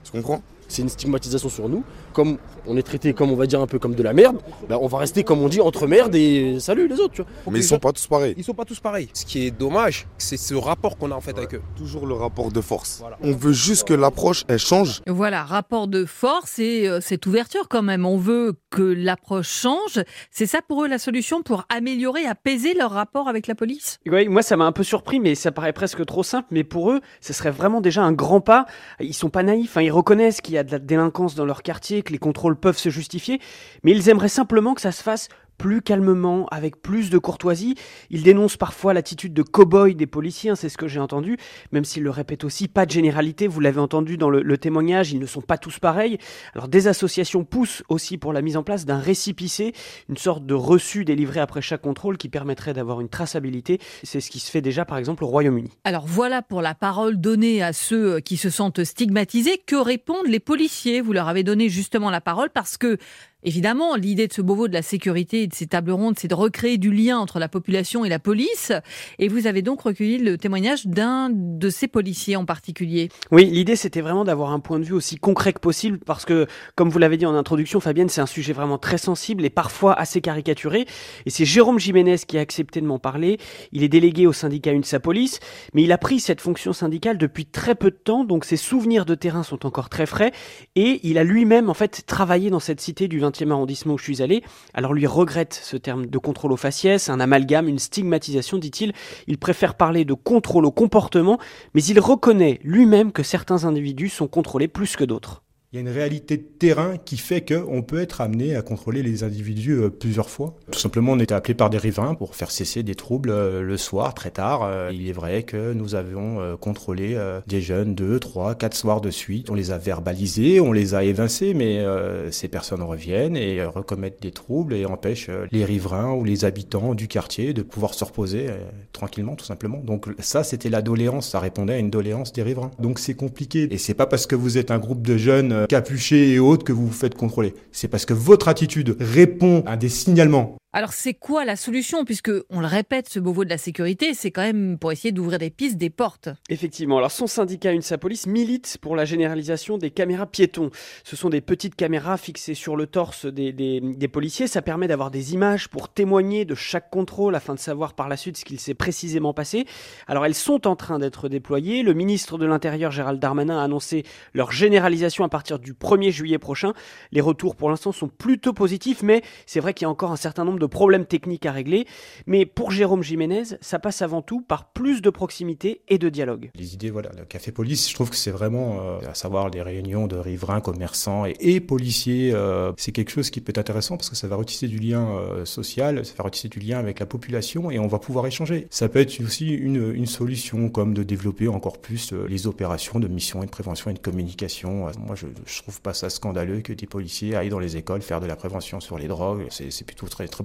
Tu 0.03 0.11
comprends? 0.11 0.41
C'est 0.67 0.81
une 0.81 0.89
stigmatisation 0.89 1.49
sur 1.49 1.69
nous. 1.69 1.83
Comme 2.13 2.37
on 2.67 2.77
est 2.77 2.83
traité 2.83 3.13
comme 3.13 3.31
on 3.31 3.35
va 3.35 3.45
dire 3.45 3.61
un 3.61 3.67
peu 3.67 3.79
comme 3.79 3.95
de 3.95 4.03
la 4.03 4.13
merde, 4.13 4.37
ben 4.69 4.77
on 4.81 4.87
va 4.87 4.99
rester 4.99 5.23
comme 5.23 5.41
on 5.41 5.49
dit 5.49 5.61
entre 5.61 5.87
merde 5.87 6.15
et 6.15 6.59
salut 6.59 6.87
les 6.87 6.99
autres. 6.99 7.13
Tu 7.13 7.21
vois. 7.21 7.31
Mais 7.51 7.59
ils 7.59 7.63
sont 7.63 7.79
pas 7.79 7.91
tous 7.91 8.07
pareils. 8.07 8.33
Ils 8.37 8.43
sont 8.43 8.53
pas 8.53 8.65
tous 8.65 8.79
pareils. 8.79 9.09
Ce 9.13 9.25
qui 9.25 9.45
est 9.45 9.51
dommage, 9.51 10.07
c'est 10.17 10.37
ce 10.37 10.55
rapport 10.55 10.97
qu'on 10.97 11.11
a 11.11 11.15
en 11.15 11.21
fait 11.21 11.37
avec 11.37 11.55
eux. 11.55 11.61
Toujours 11.75 12.07
le 12.07 12.13
rapport 12.13 12.51
de 12.51 12.61
force. 12.61 13.03
On 13.21 13.31
veut 13.31 13.53
juste 13.53 13.87
que 13.87 13.93
l'approche 13.93 14.43
elle 14.47 14.59
change. 14.59 15.01
Voilà, 15.07 15.43
rapport 15.43 15.87
de 15.87 16.05
force 16.05 16.59
et 16.59 16.87
euh, 16.87 16.99
cette 17.01 17.25
ouverture 17.25 17.67
quand 17.69 17.83
même. 17.83 18.05
On 18.05 18.17
veut 18.17 18.53
que 18.69 18.81
l'approche 18.81 19.49
change. 19.49 20.03
C'est 20.31 20.45
ça 20.45 20.59
pour 20.67 20.83
eux 20.83 20.87
la 20.87 20.99
solution 20.99 21.41
pour 21.41 21.65
améliorer, 21.69 22.25
apaiser 22.25 22.73
leur 22.73 22.91
rapport 22.91 23.27
avec 23.27 23.47
la 23.47 23.55
police? 23.55 23.99
Oui, 24.05 24.27
moi 24.27 24.41
ça 24.41 24.57
m'a 24.57 24.65
un 24.65 24.71
peu 24.71 24.83
surpris, 24.83 25.19
mais 25.19 25.35
ça 25.35 25.51
paraît 25.51 25.73
presque 25.73 26.05
trop 26.05 26.23
simple. 26.23 26.47
Mais 26.51 26.63
pour 26.63 26.91
eux, 26.91 27.01
ce 27.21 27.33
serait 27.33 27.51
vraiment 27.51 27.81
déjà 27.81 28.03
un 28.03 28.11
grand 28.11 28.41
pas. 28.41 28.65
Ils 28.99 29.13
sont 29.13 29.29
pas 29.29 29.43
naïfs. 29.43 29.77
Hein. 29.77 29.81
Ils 29.81 29.91
reconnaissent 29.91 30.41
qu'il 30.41 30.54
y 30.55 30.59
a 30.59 30.63
de 30.63 30.71
la 30.71 30.79
délinquance 30.79 31.35
dans 31.35 31.45
leur 31.45 31.63
quartier, 31.63 32.03
que 32.03 32.11
les 32.11 32.17
contrôles 32.17 32.55
peuvent 32.55 32.77
se 32.77 32.89
justifier, 32.89 33.39
mais 33.83 33.91
ils 33.91 34.09
aimeraient 34.09 34.29
simplement 34.29 34.73
que 34.73 34.81
ça 34.81 34.91
se 34.91 35.03
fasse 35.03 35.29
plus 35.57 35.81
calmement, 35.81 36.47
avec 36.51 36.81
plus 36.81 37.09
de 37.09 37.17
courtoisie. 37.17 37.75
Il 38.09 38.23
dénonce 38.23 38.57
parfois 38.57 38.93
l'attitude 38.93 39.33
de 39.33 39.43
cow-boy 39.43 39.95
des 39.95 40.07
policiers, 40.07 40.51
hein, 40.51 40.55
c'est 40.55 40.69
ce 40.69 40.77
que 40.77 40.87
j'ai 40.87 40.99
entendu, 40.99 41.37
même 41.71 41.85
s'il 41.85 42.03
le 42.03 42.09
répète 42.09 42.43
aussi, 42.43 42.67
pas 42.67 42.85
de 42.85 42.91
généralité, 42.91 43.47
vous 43.47 43.59
l'avez 43.59 43.79
entendu 43.79 44.17
dans 44.17 44.29
le, 44.29 44.57
témoignage, 44.57 45.11
ils 45.11 45.19
ne 45.19 45.25
sont 45.25 45.41
pas 45.41 45.57
tous 45.57 45.79
pareils. 45.79 46.17
Alors 46.53 46.67
des 46.67 46.87
associations 46.87 47.43
poussent 47.43 47.83
aussi 47.89 48.17
pour 48.17 48.33
la 48.33 48.41
mise 48.41 48.57
en 48.57 48.63
place 48.63 48.85
d'un 48.85 48.99
récipicé, 48.99 49.73
une 50.09 50.17
sorte 50.17 50.45
de 50.45 50.53
reçu 50.53 51.05
délivré 51.05 51.39
après 51.39 51.61
chaque 51.61 51.81
contrôle 51.81 52.17
qui 52.17 52.29
permettrait 52.29 52.73
d'avoir 52.73 53.01
une 53.01 53.09
traçabilité. 53.09 53.79
C'est 54.03 54.21
ce 54.21 54.29
qui 54.29 54.39
se 54.39 54.49
fait 54.49 54.61
déjà 54.61 54.85
par 54.85 54.97
exemple 54.97 55.23
au 55.23 55.27
Royaume-Uni. 55.27 55.71
Alors 55.83 56.05
voilà 56.05 56.41
pour 56.41 56.61
la 56.61 56.73
parole 56.73 57.19
donnée 57.19 57.61
à 57.61 57.73
ceux 57.73 58.19
qui 58.19 58.37
se 58.37 58.49
sentent 58.49 58.83
stigmatisés. 58.83 59.61
Que 59.65 59.75
répondent 59.75 60.27
les 60.27 60.39
policiers? 60.39 61.01
Vous 61.01 61.13
leur 61.13 61.27
avez 61.27 61.43
donné 61.43 61.69
justement 61.69 62.09
la 62.09 62.21
parole 62.21 62.49
parce 62.49 62.77
que 62.77 62.97
évidemment, 63.45 63.95
l'idée 63.95 64.27
de 64.27 64.33
ce 64.33 64.41
Beauvau 64.41 64.67
de 64.67 64.73
la 64.73 64.81
sécurité 64.81 65.43
et 65.43 65.47
de 65.47 65.53
ces 65.53 65.67
tables 65.67 65.91
rondes, 65.91 66.15
c'est 66.19 66.27
de 66.27 66.35
recréer 66.35 66.77
du 66.77 66.91
lien 66.91 67.17
entre 67.17 67.39
la 67.39 67.47
population 67.47 68.03
et 68.03 68.09
la 68.09 68.19
police. 68.19 68.73
Et 69.19 69.27
vous 69.27 69.47
avez 69.47 69.61
donc 69.61 69.81
recueilli 69.81 70.17
le 70.17 70.37
témoignage 70.37 70.85
d'un 70.87 71.29
de 71.31 71.69
ces 71.69 71.87
policiers 71.87 72.35
en 72.35 72.45
particulier. 72.45 73.09
Oui, 73.31 73.45
l'idée 73.45 73.75
c'était 73.75 74.01
vraiment 74.01 74.25
d'avoir 74.25 74.51
un 74.51 74.59
point 74.59 74.79
de 74.79 74.83
vue 74.83 74.93
aussi 74.93 75.15
concret 75.17 75.53
que 75.53 75.59
possible 75.59 75.99
parce 76.05 76.25
que, 76.25 76.47
comme 76.75 76.89
vous 76.89 76.99
l'avez 76.99 77.17
dit 77.17 77.25
en 77.25 77.35
introduction, 77.35 77.79
Fabienne, 77.79 78.09
c'est 78.09 78.21
un 78.21 78.25
sujet 78.25 78.53
vraiment 78.53 78.77
très 78.77 78.97
sensible 78.97 79.45
et 79.45 79.49
parfois 79.49 79.93
assez 79.93 80.21
caricaturé. 80.21 80.85
Et 81.25 81.29
c'est 81.29 81.45
Jérôme 81.45 81.79
Jiménez 81.79 82.17
qui 82.27 82.37
a 82.37 82.41
accepté 82.41 82.81
de 82.81 82.85
m'en 82.85 82.99
parler. 82.99 83.37
Il 83.71 83.83
est 83.83 83.89
délégué 83.89 84.27
au 84.27 84.33
syndicat 84.33 84.71
UNSA 84.71 84.99
Police, 84.99 85.39
mais 85.73 85.83
il 85.83 85.91
a 85.91 85.97
pris 85.97 86.19
cette 86.19 86.41
fonction 86.41 86.73
syndicale 86.73 87.17
depuis 87.17 87.45
très 87.45 87.75
peu 87.75 87.91
de 87.91 87.95
temps, 87.95 88.23
donc 88.23 88.45
ses 88.45 88.57
souvenirs 88.57 89.05
de 89.05 89.15
terrain 89.15 89.43
sont 89.43 89.65
encore 89.65 89.89
très 89.89 90.05
frais. 90.05 90.31
Et 90.75 90.99
il 91.03 91.17
a 91.17 91.23
lui-même 91.23 91.69
en 91.69 91.73
fait 91.73 92.03
travaillé 92.05 92.49
dans 92.49 92.59
cette 92.59 92.81
cité 92.81 93.07
du 93.07 93.19
20e 93.35 93.51
arrondissement 93.51 93.93
où 93.93 93.97
je 93.97 94.03
suis 94.03 94.21
allé. 94.21 94.43
Alors 94.73 94.93
lui 94.93 95.07
regrette 95.07 95.53
ce 95.53 95.77
terme 95.77 96.05
de 96.05 96.17
contrôle 96.17 96.51
au 96.51 96.57
faciès, 96.57 97.09
un 97.09 97.19
amalgame, 97.19 97.67
une 97.67 97.79
stigmatisation, 97.79 98.57
dit-il. 98.57 98.93
Il 99.27 99.37
préfère 99.37 99.75
parler 99.75 100.05
de 100.05 100.13
contrôle 100.13 100.65
au 100.65 100.71
comportement, 100.71 101.39
mais 101.73 101.83
il 101.83 101.99
reconnaît 101.99 102.59
lui-même 102.63 103.11
que 103.11 103.23
certains 103.23 103.65
individus 103.65 104.09
sont 104.09 104.27
contrôlés 104.27 104.67
plus 104.67 104.95
que 104.95 105.03
d'autres. 105.03 105.44
Il 105.75 105.79
y 105.79 105.81
a 105.85 105.89
une 105.89 105.93
réalité 105.93 106.37
de 106.37 106.43
terrain 106.57 106.95
qui 106.95 107.17
fait 107.17 107.41
qu'on 107.41 107.81
peut 107.81 107.99
être 107.99 108.21
amené 108.21 108.55
à 108.55 108.61
contrôler 108.61 109.03
les 109.03 109.25
individus 109.25 109.73
euh, 109.73 109.89
plusieurs 109.89 110.29
fois. 110.29 110.55
Tout 110.71 110.79
simplement, 110.79 111.11
on 111.11 111.19
était 111.19 111.33
appelé 111.33 111.53
par 111.53 111.69
des 111.69 111.77
riverains 111.77 112.15
pour 112.15 112.33
faire 112.33 112.49
cesser 112.49 112.81
des 112.81 112.95
troubles 112.95 113.29
euh, 113.29 113.61
le 113.61 113.75
soir, 113.75 114.13
très 114.13 114.31
tard. 114.31 114.63
Euh, 114.63 114.89
il 114.93 115.09
est 115.09 115.11
vrai 115.11 115.43
que 115.43 115.73
nous 115.73 115.95
avions 115.95 116.55
contrôlé 116.61 117.19
des 117.45 117.59
jeunes 117.59 117.93
deux, 117.93 118.21
trois, 118.21 118.55
quatre 118.55 118.73
soirs 118.73 119.01
de 119.01 119.09
suite. 119.09 119.49
On 119.49 119.53
les 119.53 119.71
a 119.71 119.77
verbalisés, 119.77 120.61
on 120.61 120.71
les 120.71 120.95
a 120.95 121.03
évincés, 121.03 121.53
mais 121.53 121.83
ces 122.31 122.47
personnes 122.47 122.81
reviennent 122.81 123.35
et 123.35 123.65
recommettent 123.65 124.21
des 124.21 124.31
troubles 124.31 124.73
et 124.75 124.85
empêchent 124.85 125.29
les 125.51 125.65
riverains 125.65 126.13
ou 126.13 126.23
les 126.23 126.45
habitants 126.45 126.93
du 126.93 127.09
quartier 127.09 127.53
de 127.53 127.63
pouvoir 127.63 127.93
se 127.93 128.05
reposer 128.05 128.47
tranquillement, 128.93 129.35
tout 129.35 129.45
simplement. 129.45 129.81
Donc 129.83 130.07
ça, 130.19 130.43
c'était 130.43 130.69
la 130.69 130.81
doléance, 130.81 131.29
ça 131.29 131.39
répondait 131.39 131.73
à 131.73 131.79
une 131.79 131.89
doléance 131.89 132.31
des 132.31 132.43
riverains. 132.43 132.71
Donc 132.79 132.99
c'est 132.99 133.15
compliqué. 133.15 133.67
Et 133.71 133.77
c'est 133.77 133.93
pas 133.93 134.05
parce 134.07 134.25
que 134.25 134.35
vous 134.35 134.57
êtes 134.57 134.71
un 134.71 134.79
groupe 134.79 135.01
de 135.01 135.17
jeunes 135.17 135.64
capuchés 135.67 136.31
et 136.31 136.39
autres 136.39 136.63
que 136.63 136.73
vous 136.73 136.87
vous 136.87 136.93
faites 136.93 137.15
contrôler. 137.15 137.53
C'est 137.71 137.87
parce 137.87 138.05
que 138.05 138.13
votre 138.13 138.47
attitude 138.47 138.95
répond 138.99 139.63
à 139.65 139.77
des 139.77 139.89
signalements 139.89 140.57
alors 140.75 140.91
c'est 140.91 141.13
quoi 141.13 141.45
la 141.45 141.55
solution? 141.55 142.03
Puisque, 142.03 142.31
on 142.49 142.59
le 142.59 142.67
répète, 142.67 143.07
ce 143.07 143.21
Beauvau 143.21 143.45
de 143.45 143.49
la 143.49 143.57
sécurité, 143.57 144.13
c'est 144.13 144.29
quand 144.29 144.41
même 144.41 144.77
pour 144.77 144.91
essayer 144.91 145.13
d'ouvrir 145.13 145.39
des 145.39 145.49
pistes, 145.49 145.77
des 145.77 145.89
portes. 145.89 146.27
Effectivement. 146.49 146.97
Alors 146.97 147.11
son 147.11 147.27
syndicat 147.27 147.71
UNSA 147.71 147.97
Police 147.97 148.27
milite 148.27 148.77
pour 148.81 148.97
la 148.97 149.05
généralisation 149.05 149.77
des 149.77 149.89
caméras 149.89 150.25
piétons. 150.25 150.71
Ce 151.05 151.15
sont 151.15 151.29
des 151.29 151.39
petites 151.39 151.75
caméras 151.75 152.17
fixées 152.17 152.55
sur 152.55 152.75
le 152.75 152.87
torse 152.87 153.25
des, 153.25 153.53
des 153.53 154.07
policiers. 154.09 154.47
Ça 154.47 154.61
permet 154.61 154.89
d'avoir 154.89 155.11
des 155.11 155.33
images 155.33 155.69
pour 155.69 155.87
témoigner 155.87 156.43
de 156.43 156.55
chaque 156.55 156.89
contrôle 156.89 157.35
afin 157.35 157.53
de 157.53 157.59
savoir 157.59 157.93
par 157.93 158.09
la 158.09 158.17
suite 158.17 158.35
ce 158.35 158.43
qu'il 158.43 158.59
s'est 158.59 158.73
précisément 158.73 159.33
passé. 159.33 159.63
Alors 160.07 160.25
elles 160.25 160.35
sont 160.35 160.67
en 160.67 160.75
train 160.75 160.99
d'être 160.99 161.29
déployées. 161.29 161.83
Le 161.83 161.93
ministre 161.93 162.37
de 162.37 162.45
l'Intérieur 162.45 162.91
Gérald 162.91 163.21
Darmanin 163.21 163.59
a 163.59 163.63
annoncé 163.63 164.03
leur 164.33 164.51
généralisation 164.51 165.23
à 165.23 165.29
partir 165.29 165.57
du 165.57 165.71
1er 165.71 166.11
juillet 166.11 166.37
prochain. 166.37 166.73
Les 167.13 167.21
retours 167.21 167.55
pour 167.55 167.69
l'instant 167.69 167.93
sont 167.93 168.09
plutôt 168.09 168.51
positifs, 168.51 169.03
mais 169.03 169.21
c'est 169.45 169.61
vrai 169.61 169.73
qu'il 169.73 169.85
y 169.85 169.87
a 169.87 169.89
encore 169.89 170.11
un 170.11 170.17
certain 170.17 170.43
nombre 170.43 170.59
de 170.59 170.64
problèmes 170.67 171.05
techniques 171.05 171.45
à 171.45 171.51
régler. 171.51 171.85
Mais 172.27 172.45
pour 172.45 172.71
Jérôme 172.71 173.03
Jiménez, 173.03 173.43
ça 173.61 173.79
passe 173.79 174.01
avant 174.01 174.21
tout 174.21 174.41
par 174.41 174.71
plus 174.71 175.01
de 175.01 175.09
proximité 175.09 175.81
et 175.87 175.97
de 175.97 176.09
dialogue. 176.09 176.51
Les 176.55 176.73
idées, 176.73 176.89
voilà, 176.89 177.09
le 177.17 177.25
café 177.25 177.51
police, 177.51 177.89
je 177.89 177.93
trouve 177.95 178.09
que 178.09 178.15
c'est 178.15 178.31
vraiment, 178.31 178.79
euh, 178.81 178.99
à 179.09 179.13
savoir 179.13 179.49
les 179.49 179.61
réunions 179.61 180.07
de 180.07 180.15
riverains, 180.15 180.61
commerçants 180.61 181.25
et, 181.25 181.59
policiers, 181.59 182.31
euh, 182.33 182.71
c'est 182.77 182.91
quelque 182.91 183.11
chose 183.11 183.29
qui 183.29 183.41
peut 183.41 183.51
être 183.51 183.57
intéressant 183.57 183.97
parce 183.97 184.09
que 184.09 184.15
ça 184.15 184.27
va 184.27 184.35
retisser 184.35 184.67
du 184.67 184.77
lien 184.77 185.07
euh, 185.09 185.45
social, 185.45 186.05
ça 186.05 186.13
va 186.17 186.25
retisser 186.25 186.49
du 186.49 186.59
lien 186.59 186.77
avec 186.77 186.99
la 186.99 187.05
population 187.05 187.71
et 187.71 187.79
on 187.79 187.87
va 187.87 187.99
pouvoir 187.99 188.27
échanger. 188.27 188.67
Ça 188.69 188.89
peut 188.89 188.99
être 188.99 189.19
aussi 189.23 189.47
une, 189.49 190.05
solution 190.05 190.69
comme 190.69 190.93
de 190.93 191.01
développer 191.01 191.47
encore 191.47 191.79
plus 191.79 192.13
les 192.13 192.45
opérations 192.45 192.99
de 192.99 193.07
mission 193.07 193.41
et 193.41 193.47
de 193.47 193.51
prévention 193.51 193.89
et 193.89 193.93
de 193.93 193.99
communication. 193.99 194.85
Moi, 194.99 195.15
je, 195.15 195.25
je 195.45 195.61
trouve 195.61 195.81
pas 195.81 195.95
ça 195.95 196.09
scandaleux 196.09 196.61
que 196.61 196.73
des 196.73 196.85
policiers 196.85 197.35
aillent 197.35 197.49
dans 197.49 197.59
les 197.59 197.75
écoles 197.75 198.01
faire 198.01 198.21
de 198.21 198.27
la 198.27 198.35
prévention 198.35 198.79
sur 198.79 198.97
les 198.97 199.07
drogues. 199.07 199.47
C'est 199.49 199.85
plutôt 199.85 200.07
très, 200.07 200.27
très 200.27 200.43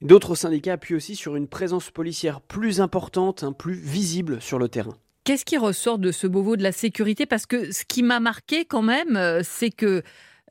D'autres 0.00 0.34
syndicats 0.34 0.74
appuient 0.74 0.94
aussi 0.94 1.16
sur 1.16 1.36
une 1.36 1.48
présence 1.48 1.90
policière 1.90 2.40
plus 2.40 2.80
importante, 2.80 3.42
hein, 3.42 3.52
plus 3.52 3.74
visible 3.74 4.40
sur 4.40 4.58
le 4.58 4.68
terrain. 4.68 4.96
Qu'est-ce 5.24 5.44
qui 5.44 5.58
ressort 5.58 5.98
de 5.98 6.10
ce 6.10 6.26
Beauvau 6.26 6.56
de 6.56 6.62
la 6.62 6.72
sécurité? 6.72 7.26
Parce 7.26 7.44
que 7.44 7.70
ce 7.70 7.84
qui 7.86 8.02
m'a 8.02 8.18
marqué 8.18 8.64
quand 8.64 8.80
même, 8.80 9.16
euh, 9.16 9.42
c'est 9.44 9.70
que 9.70 10.02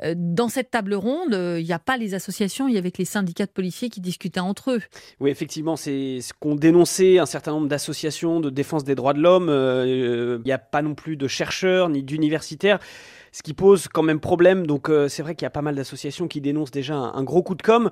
euh, 0.03 0.13
dans 0.15 0.49
cette 0.49 0.69
table 0.69 0.93
ronde, 0.93 1.33
euh, 1.33 1.59
il 1.59 1.65
n'y 1.65 1.73
a 1.73 1.79
pas 1.79 1.97
les 1.97 2.13
associations, 2.13 2.67
il 2.67 2.75
y 2.75 2.77
avait 2.77 2.93
les 2.95 3.05
syndicats 3.05 3.47
de 3.47 3.51
policiers 3.51 3.89
qui 3.89 4.01
discutaient 4.01 4.39
entre 4.39 4.73
eux. 4.73 4.81
Oui, 5.19 5.31
effectivement, 5.31 5.75
c'est 5.77 6.21
ce 6.21 6.31
qu'ont 6.39 6.53
dénoncé 6.53 7.17
un 7.17 7.25
certain 7.25 7.53
nombre 7.53 7.67
d'associations 7.67 8.39
de 8.39 8.51
défense 8.51 8.83
des 8.83 8.93
droits 8.93 9.13
de 9.13 9.19
l'homme. 9.19 9.49
Il 9.49 10.45
n'y 10.45 10.51
a 10.51 10.59
pas 10.59 10.83
non 10.83 10.93
plus 10.93 11.17
de 11.17 11.27
chercheurs 11.27 11.89
ni 11.89 12.03
d'universitaires 12.03 12.79
ce 13.37 13.43
qui 13.43 13.53
pose 13.53 13.87
quand 13.87 14.01
même 14.01 14.19
problème. 14.19 14.65
Donc 14.65 14.89
c'est 15.07 15.21
vrai 15.21 15.35
qu'il 15.35 15.45
y 15.45 15.47
a 15.47 15.51
pas 15.51 15.61
mal 15.61 15.75
d'associations 15.75 16.27
qui 16.27 16.41
dénoncent 16.41 16.71
déjà 16.71 16.95
un, 16.95 17.23
gros 17.23 17.43
coup 17.43 17.53
de 17.53 17.61
com'. 17.61 17.91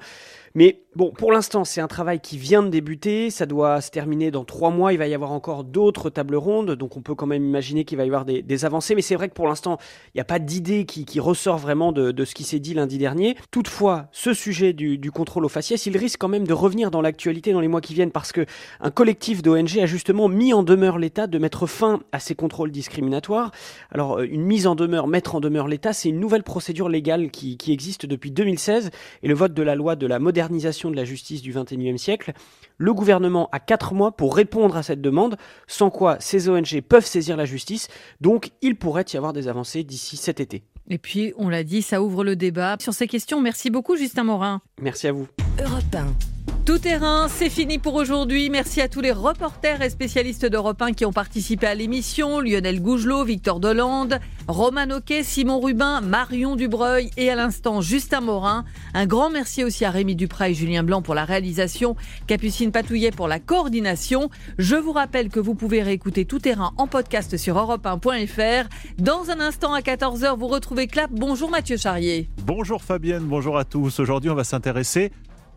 Mais 0.55 0.83
bon, 0.95 1.11
pour 1.11 1.33
l'instant, 1.33 1.65
c'est 1.65 1.81
un 1.81 1.87
travail 1.87 2.21
qui 2.21 2.37
vient 2.37 2.63
de 2.63 2.69
débuter. 2.69 3.29
Ça 3.29 3.45
doit 3.45 3.81
se 3.81 3.91
terminer 3.91 4.31
dans 4.31 4.45
trois 4.45 4.71
mois. 4.71 4.93
Il 4.93 4.97
va 4.97 5.05
y 5.05 5.13
avoir 5.13 5.33
encore 5.33 5.65
d'autres 5.65 6.09
tables 6.09 6.37
rondes. 6.37 6.71
Donc, 6.71 6.95
on 6.95 7.01
peut 7.01 7.13
quand 7.13 7.25
même 7.25 7.43
imaginer 7.43 7.83
qu'il 7.83 7.97
va 7.97 8.05
y 8.05 8.07
avoir 8.07 8.23
des, 8.23 8.65
avancées. 8.65 8.95
Mais 8.95 9.01
c'est 9.01 9.15
vrai 9.15 9.27
que 9.27 9.33
pour 9.33 9.47
l'instant, 9.47 9.77
il 10.13 10.17
n'y 10.17 10.21
a 10.21 10.25
pas 10.25 10.39
d'idée 10.39 10.85
qui, 10.85 11.19
ressort 11.19 11.57
vraiment 11.57 11.91
de, 11.91 12.23
ce 12.23 12.33
qui 12.33 12.45
s'est 12.45 12.59
dit 12.59 12.73
lundi 12.73 12.97
dernier. 12.97 13.35
Toutefois, 13.51 14.07
ce 14.13 14.33
sujet 14.33 14.71
du, 14.71 15.11
contrôle 15.11 15.43
au 15.43 15.49
faciès, 15.49 15.85
il 15.85 15.97
risque 15.97 16.19
quand 16.19 16.29
même 16.29 16.47
de 16.47 16.53
revenir 16.53 16.89
dans 16.89 17.01
l'actualité 17.01 17.51
dans 17.51 17.59
les 17.59 17.67
mois 17.67 17.81
qui 17.81 17.93
viennent 17.93 18.11
parce 18.11 18.31
que 18.31 18.45
un 18.79 18.91
collectif 18.91 19.41
d'ONG 19.41 19.77
a 19.79 19.85
justement 19.85 20.29
mis 20.29 20.53
en 20.53 20.63
demeure 20.63 20.97
l'État 20.97 21.27
de 21.27 21.37
mettre 21.37 21.67
fin 21.67 21.99
à 22.13 22.19
ces 22.19 22.33
contrôles 22.33 22.71
discriminatoires. 22.71 23.51
Alors, 23.91 24.19
euh, 24.19 24.27
une 24.29 24.43
mise 24.43 24.67
en 24.67 24.75
demeure, 24.75 25.07
mettre 25.07 25.34
en 25.35 25.39
demeure 25.39 25.67
l'État, 25.67 25.93
c'est 25.93 26.09
une 26.09 26.19
nouvelle 26.19 26.43
procédure 26.43 26.89
légale 26.89 27.29
qui, 27.29 27.57
qui 27.57 27.71
existe 27.71 28.05
depuis 28.05 28.31
2016 28.31 28.89
et 29.23 29.27
le 29.27 29.33
vote 29.33 29.53
de 29.53 29.63
la 29.63 29.75
loi 29.75 29.95
de 29.95 30.07
la 30.07 30.19
modernisation 30.19 30.89
de 30.89 30.95
la 30.95 31.05
justice 31.05 31.41
du 31.41 31.53
XXIe 31.53 31.99
siècle, 31.99 32.33
le 32.77 32.93
gouvernement 32.93 33.49
a 33.51 33.59
quatre 33.59 33.93
mois 33.93 34.11
pour 34.11 34.35
répondre 34.35 34.77
à 34.77 34.83
cette 34.83 35.01
demande, 35.01 35.37
sans 35.67 35.89
quoi 35.89 36.17
ces 36.19 36.49
ONG 36.49 36.81
peuvent 36.81 37.05
saisir 37.05 37.37
la 37.37 37.45
justice, 37.45 37.87
donc 38.21 38.51
il 38.61 38.75
pourrait 38.75 39.05
y 39.13 39.17
avoir 39.17 39.33
des 39.33 39.47
avancées 39.47 39.83
d'ici 39.83 40.17
cet 40.17 40.39
été. 40.39 40.63
Et 40.87 40.97
puis, 40.97 41.33
on 41.37 41.49
l'a 41.49 41.63
dit, 41.63 41.81
ça 41.81 42.01
ouvre 42.01 42.23
le 42.23 42.35
débat 42.35 42.77
sur 42.79 42.93
ces 42.93 43.07
questions. 43.07 43.41
Merci 43.41 43.69
beaucoup, 43.69 43.95
Justin 43.95 44.23
Morin. 44.23 44.61
Merci 44.81 45.07
à 45.07 45.11
vous. 45.11 45.27
Europe 45.59 46.34
tout 46.65 46.79
terrain, 46.79 47.27
c'est 47.29 47.51
fini 47.51 47.77
pour 47.77 47.93
aujourd'hui. 47.93 48.49
Merci 48.49 48.81
à 48.81 48.89
tous 48.89 48.99
les 48.99 49.11
reporters 49.11 49.83
et 49.83 49.89
spécialistes 49.91 50.47
d'Europe 50.47 50.81
1 50.81 50.93
qui 50.93 51.05
ont 51.05 51.13
participé 51.13 51.67
à 51.67 51.75
l'émission. 51.75 52.39
Lionel 52.39 52.81
Gougelot, 52.81 53.23
Victor 53.23 53.59
Dolande, 53.59 54.19
Roman 54.47 54.89
Oquet, 54.89 55.21
Simon 55.23 55.59
Rubin, 55.59 56.01
Marion 56.01 56.55
Dubreuil 56.55 57.11
et 57.17 57.29
à 57.29 57.35
l'instant 57.35 57.81
Justin 57.81 58.21
Morin. 58.21 58.65
Un 58.95 59.05
grand 59.05 59.29
merci 59.29 59.63
aussi 59.63 59.85
à 59.85 59.91
Rémi 59.91 60.15
Duprat 60.15 60.49
et 60.49 60.53
Julien 60.55 60.81
Blanc 60.81 61.03
pour 61.03 61.13
la 61.13 61.23
réalisation, 61.23 61.95
Capucine 62.25 62.71
Patouillet 62.71 63.11
pour 63.11 63.27
la 63.27 63.39
coordination. 63.39 64.31
Je 64.57 64.75
vous 64.75 64.91
rappelle 64.91 65.29
que 65.29 65.39
vous 65.39 65.53
pouvez 65.53 65.83
réécouter 65.83 66.25
Tout 66.25 66.39
terrain 66.39 66.73
en 66.77 66.87
podcast 66.87 67.37
sur 67.37 67.57
europe1.fr. 67.57 68.67
Dans 68.97 69.29
un 69.29 69.39
instant 69.39 69.73
à 69.73 69.81
14h, 69.81 70.35
vous 70.35 70.47
retrouvez 70.47 70.87
Clap. 70.87 71.11
Bonjour 71.11 71.51
Mathieu 71.51 71.77
Charrier. 71.77 72.27
Bonjour 72.43 72.81
Fabienne, 72.81 73.23
bonjour 73.23 73.55
à 73.55 73.65
tous. 73.65 73.99
Aujourd'hui, 73.99 74.31
on 74.31 74.35
va 74.35 74.43
s'intéresser 74.43 75.11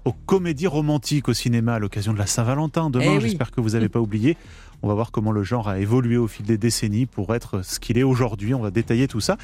aux 0.09 0.15
comédies 0.25 0.67
romantiques 0.67 1.29
au 1.29 1.35
cinéma 1.35 1.75
à 1.75 1.79
l'occasion 1.79 2.15
de 2.15 2.19
la 2.19 2.27
Saint-Valentin. 2.27 2.89
Demain, 2.89 3.17
eh 3.17 3.21
j'espère 3.21 3.51
que 3.51 3.61
vous 3.61 3.71
n'avez 3.71 3.91
pas 3.91 4.01
oublié. 4.01 4.39
On 4.83 4.89
va 4.89 4.95
voir 4.95 5.11
comment 5.11 5.33
le 5.33 5.43
genre 5.43 5.69
a 5.69 5.81
évolué 5.81 6.17
au 6.17 6.27
fil 6.27 6.47
des 6.47 6.57
décennies 6.57 7.05
pour 7.05 7.35
être 7.35 7.63
ce 7.63 7.79
qu'il 7.79 7.99
est 7.99 8.03
aujourd'hui. 8.03 8.55
On 8.55 8.61
va 8.61 8.71
détailler 8.71 9.07
tout 9.07 9.21
ça. 9.21 9.37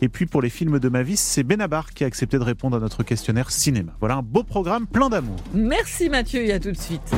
Et 0.00 0.08
puis 0.08 0.26
pour 0.26 0.42
les 0.42 0.50
films 0.50 0.80
de 0.80 0.88
ma 0.88 1.04
vie, 1.04 1.16
c'est 1.16 1.44
Benabar 1.44 1.92
qui 1.94 2.02
a 2.02 2.08
accepté 2.08 2.36
de 2.36 2.42
répondre 2.42 2.76
à 2.76 2.80
notre 2.80 3.04
questionnaire 3.04 3.52
cinéma. 3.52 3.92
Voilà 4.00 4.16
un 4.16 4.22
beau 4.22 4.42
programme 4.42 4.88
plein 4.88 5.08
d'amour. 5.08 5.36
Merci 5.54 6.08
Mathieu 6.08 6.42
et 6.42 6.52
à 6.52 6.58
tout 6.58 6.72
de 6.72 6.76
suite. 6.76 7.14